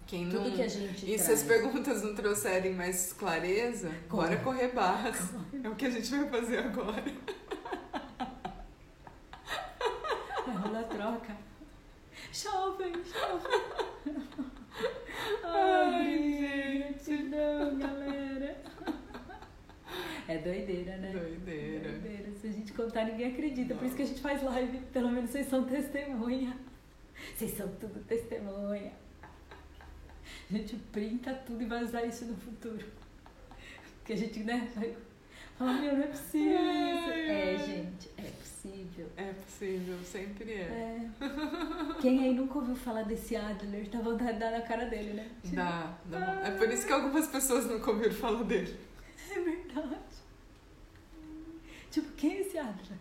Quem 0.06 0.28
Tudo 0.30 0.50
não... 0.50 0.56
que 0.56 0.62
a 0.62 0.68
gente 0.68 1.04
E 1.12 1.18
se 1.18 1.24
traz. 1.24 1.40
as 1.40 1.42
perguntas 1.48 2.02
não 2.04 2.14
trouxerem 2.14 2.74
mais 2.74 3.12
clareza, 3.12 3.88
Corre. 4.08 4.28
bora 4.36 4.40
correr 4.44 4.68
barras. 4.68 5.16
É 5.64 5.68
o 5.68 5.74
que 5.74 5.86
a 5.86 5.90
gente 5.90 6.08
vai 6.10 6.28
fazer 6.28 6.58
agora. 6.58 7.02
Vai 10.46 10.56
rolar 10.56 10.84
troca. 10.84 11.41
Jovem, 12.32 12.92
jovem. 13.04 13.60
Ai, 15.44 16.46
Ai, 16.46 16.78
gratidão, 16.78 17.78
galera. 17.78 18.62
É 20.26 20.38
doideira, 20.38 20.96
né? 20.96 21.12
Doideira. 21.12 21.90
Doideira. 21.90 22.32
Se 22.40 22.46
a 22.46 22.52
gente 22.52 22.72
contar, 22.72 23.04
ninguém 23.04 23.32
acredita. 23.32 23.74
Por 23.74 23.86
isso 23.86 23.94
que 23.94 24.02
a 24.02 24.06
gente 24.06 24.22
faz 24.22 24.42
live. 24.42 24.78
Pelo 24.92 25.10
menos 25.10 25.30
vocês 25.30 25.46
são 25.46 25.64
testemunha. 25.64 26.56
Vocês 27.36 27.50
são 27.50 27.68
tudo 27.76 28.02
testemunha. 28.04 28.92
A 30.50 30.54
gente 30.54 30.76
printa 30.90 31.34
tudo 31.34 31.62
e 31.62 31.66
vai 31.66 31.84
usar 31.84 32.04
isso 32.04 32.24
no 32.24 32.36
futuro. 32.36 32.86
Porque 33.98 34.14
a 34.14 34.16
gente, 34.16 34.40
né, 34.40 34.70
meu, 35.64 35.96
não 35.96 36.02
é 36.04 36.06
possível 36.06 36.60
isso. 36.60 37.10
É, 37.10 37.58
gente, 37.58 38.10
é 38.18 38.22
possível. 38.22 39.06
É 39.16 39.32
possível, 39.32 39.98
sempre 40.04 40.52
é. 40.52 40.56
É. 40.62 41.10
Quem 42.00 42.22
aí 42.24 42.34
nunca 42.34 42.58
ouviu 42.58 42.74
falar 42.76 43.02
desse 43.02 43.36
Adler, 43.36 43.88
dá 43.90 44.00
vontade 44.00 44.34
de 44.34 44.38
dar 44.38 44.50
na 44.52 44.60
cara 44.62 44.86
dele, 44.86 45.12
né? 45.14 45.28
Dá, 45.52 45.94
dá. 46.06 46.42
É 46.44 46.50
por 46.52 46.68
isso 46.68 46.86
que 46.86 46.92
algumas 46.92 47.26
pessoas 47.28 47.66
nunca 47.66 47.90
ouviram 47.90 48.14
falar 48.14 48.44
dele. 48.44 48.76
É 49.30 49.40
verdade. 49.40 49.96
Tipo, 51.90 52.08
quem 52.12 52.32
é 52.36 52.40
esse 52.40 52.58
Adler? 52.58 52.98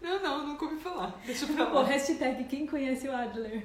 Não, 0.00 0.20
não, 0.22 0.46
nunca 0.48 0.64
ouvi 0.64 0.76
falar. 0.80 1.20
Deixa 1.24 1.46
pra 1.46 1.70
O 1.70 1.74
lá. 1.74 1.84
hashtag 1.84 2.44
quem 2.44 2.66
conhece 2.66 3.06
o 3.08 3.14
Adler? 3.14 3.64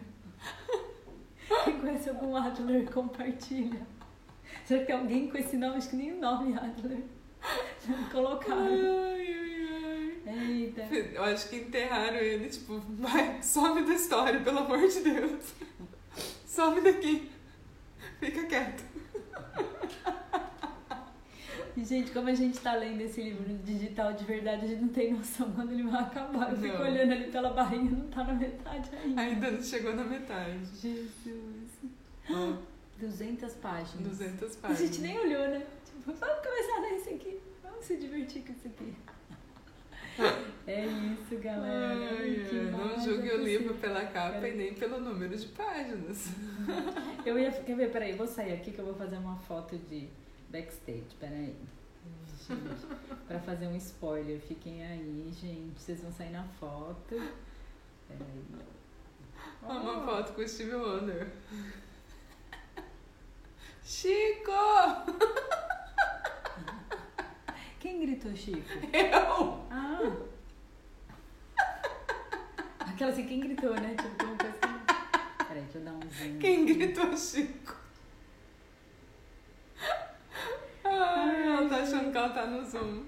Quem 1.63 1.79
conhece 1.79 2.09
algum 2.09 2.35
Adler, 2.35 2.89
compartilha. 2.91 3.81
Será 4.65 4.81
que 4.81 4.85
tem 4.87 4.95
alguém 4.95 5.29
com 5.29 5.37
esse 5.37 5.57
nome? 5.57 5.77
Acho 5.77 5.89
que 5.89 5.95
nem 5.95 6.13
o 6.13 6.19
nome 6.19 6.53
Adler. 6.57 6.99
Colocaram. 8.11 8.63
Ai, 8.65 10.21
ai, 10.27 10.61
Eita. 10.61 10.81
ai. 10.89 11.11
Eu 11.13 11.23
acho 11.23 11.49
que 11.49 11.55
enterraram 11.57 12.17
ele, 12.17 12.49
tipo, 12.49 12.79
vai, 12.99 13.41
some 13.41 13.83
da 13.85 13.93
história, 13.93 14.39
pelo 14.41 14.59
amor 14.59 14.79
de 14.87 14.99
Deus. 15.01 15.53
Some 16.45 16.81
daqui. 16.81 17.29
Fica 18.19 18.45
quieto. 18.45 18.83
Gente, 21.77 22.09
como 22.11 22.27
a 22.27 22.33
gente 22.33 22.59
tá 22.59 22.73
lendo 22.73 23.01
esse 23.01 23.21
livro 23.21 23.53
digital 23.59 24.11
de 24.13 24.23
verdade, 24.25 24.65
a 24.65 24.67
gente 24.67 24.81
não 24.81 24.89
tem 24.89 25.13
noção 25.13 25.51
quando 25.51 25.71
ele 25.73 25.83
vai 25.83 26.01
acabar. 26.01 26.49
Eu 26.51 26.57
fico 26.57 26.73
Não. 26.75 26.81
olhando 26.81 27.11
ali 27.11 27.31
pela 27.31 27.51
barrinha, 27.51 27.91
não 27.91 28.07
tá 28.07 28.23
na 28.23 28.33
metade 28.33 28.89
ainda. 28.95 29.21
Ainda 29.21 29.51
não 29.51 29.61
chegou 29.61 29.95
na 29.95 30.03
metade. 30.03 30.59
Jesus. 30.81 31.69
Ó, 32.31 32.53
200 32.99 33.53
páginas. 33.53 34.07
200 34.07 34.57
A 34.57 34.59
páginas. 34.67 34.79
gente 34.79 35.01
nem 35.01 35.19
olhou, 35.19 35.47
né? 35.49 35.63
Tipo, 35.85 36.13
vamos 36.13 36.43
começar 36.43 36.77
a 36.77 36.79
ler 36.81 36.95
isso 36.97 37.09
aqui. 37.11 37.39
Vamos 37.77 37.85
se 37.85 37.97
divertir 37.97 38.43
com 38.43 38.51
isso 38.53 38.67
aqui. 38.67 38.95
É 40.65 40.85
isso, 40.85 41.37
galera. 41.41 41.93
Ai, 42.19 42.45
ai, 42.51 42.71
não 42.71 42.99
julgue 42.99 43.29
é 43.29 43.35
o 43.35 43.43
livro 43.43 43.75
pela 43.75 44.03
capa 44.07 44.45
e 44.47 44.55
nem 44.55 44.73
pelo 44.73 44.99
número 44.99 45.37
de 45.37 45.45
páginas. 45.49 46.27
Eu 47.25 47.37
ia. 47.39 47.51
Quer 47.51 47.75
ver? 47.77 47.91
Peraí, 47.91 48.15
vou 48.17 48.25
sair 48.27 48.53
aqui 48.53 48.71
que 48.71 48.79
eu 48.79 48.85
vou 48.85 48.95
fazer 48.95 49.15
uma 49.17 49.37
foto 49.37 49.77
de 49.77 50.09
backstage. 50.49 51.05
Peraí. 51.19 51.55
Pra 53.27 53.39
fazer 53.39 53.67
um 53.67 53.75
spoiler, 53.77 54.39
fiquem 54.41 54.83
aí, 54.85 55.31
gente. 55.39 55.79
Vocês 55.79 56.01
vão 56.01 56.11
sair 56.11 56.31
na 56.31 56.43
foto. 56.59 57.15
Peraí. 58.07 58.43
Uma 59.61 60.01
Oh, 60.01 60.05
foto 60.05 60.33
com 60.33 60.41
o 60.41 60.47
Steve 60.47 60.73
Wonder. 60.75 61.27
Chico! 63.85 64.51
Quem 67.87 68.01
gritou, 68.01 68.35
Chico? 68.35 68.59
Eu! 68.91 69.65
Ah! 69.71 70.11
Aquela 72.81 73.11
assim, 73.11 73.25
quem 73.25 73.39
gritou, 73.39 73.73
né? 73.75 73.95
Tipo, 73.95 74.25
coisa 74.25 74.57
que... 74.57 75.45
Peraí, 75.45 75.63
deixa 75.63 75.77
eu 75.77 75.85
dar 75.85 75.93
um 75.93 76.01
zoom. 76.01 76.37
Quem 76.37 76.65
gritou 76.65 77.15
Chico? 77.15 77.77
Ai, 80.83 81.47
ela 81.47 81.69
tá 81.69 81.77
achando 81.77 82.11
que 82.11 82.17
ela 82.17 82.29
tá 82.29 82.45
no 82.45 82.65
Zoom. 82.65 83.05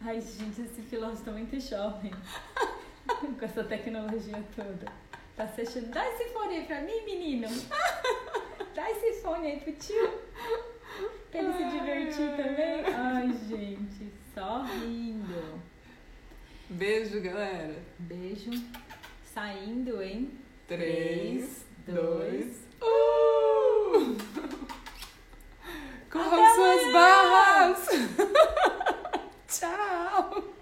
Ai, 0.00 0.22
gente, 0.22 0.62
esse 0.62 0.80
filósofo 0.80 1.24
tá 1.26 1.32
muito 1.32 1.60
jovem. 1.60 2.12
Com 3.06 3.44
essa 3.44 3.62
tecnologia 3.62 4.42
toda. 4.56 4.90
Tá 5.36 5.48
se 5.48 5.60
achando. 5.60 5.90
Dá 5.90 6.08
esse 6.08 6.30
fone 6.30 6.56
aí 6.56 6.64
pra 6.64 6.80
mim, 6.80 7.04
menino. 7.04 7.48
Dá 8.74 8.90
esse 8.90 9.20
fone 9.20 9.48
aí 9.48 9.60
pro 9.60 9.72
tio. 9.72 10.24
Pra 11.30 11.40
ele 11.40 11.52
se 11.52 11.64
divertir 11.64 12.36
também. 12.36 12.84
Ai, 12.94 13.32
gente, 13.48 14.12
só 14.34 14.62
rindo. 14.62 15.60
Beijo, 16.70 17.20
galera. 17.20 17.74
Beijo. 17.98 18.50
Saindo 19.32 20.00
em 20.02 20.30
Três, 20.68 21.66
dois. 21.86 21.96
dois, 21.96 22.56
uh! 22.82 24.16
Corram 26.10 26.54
suas 26.54 26.92
barras! 26.92 27.88
Tchau! 29.48 30.54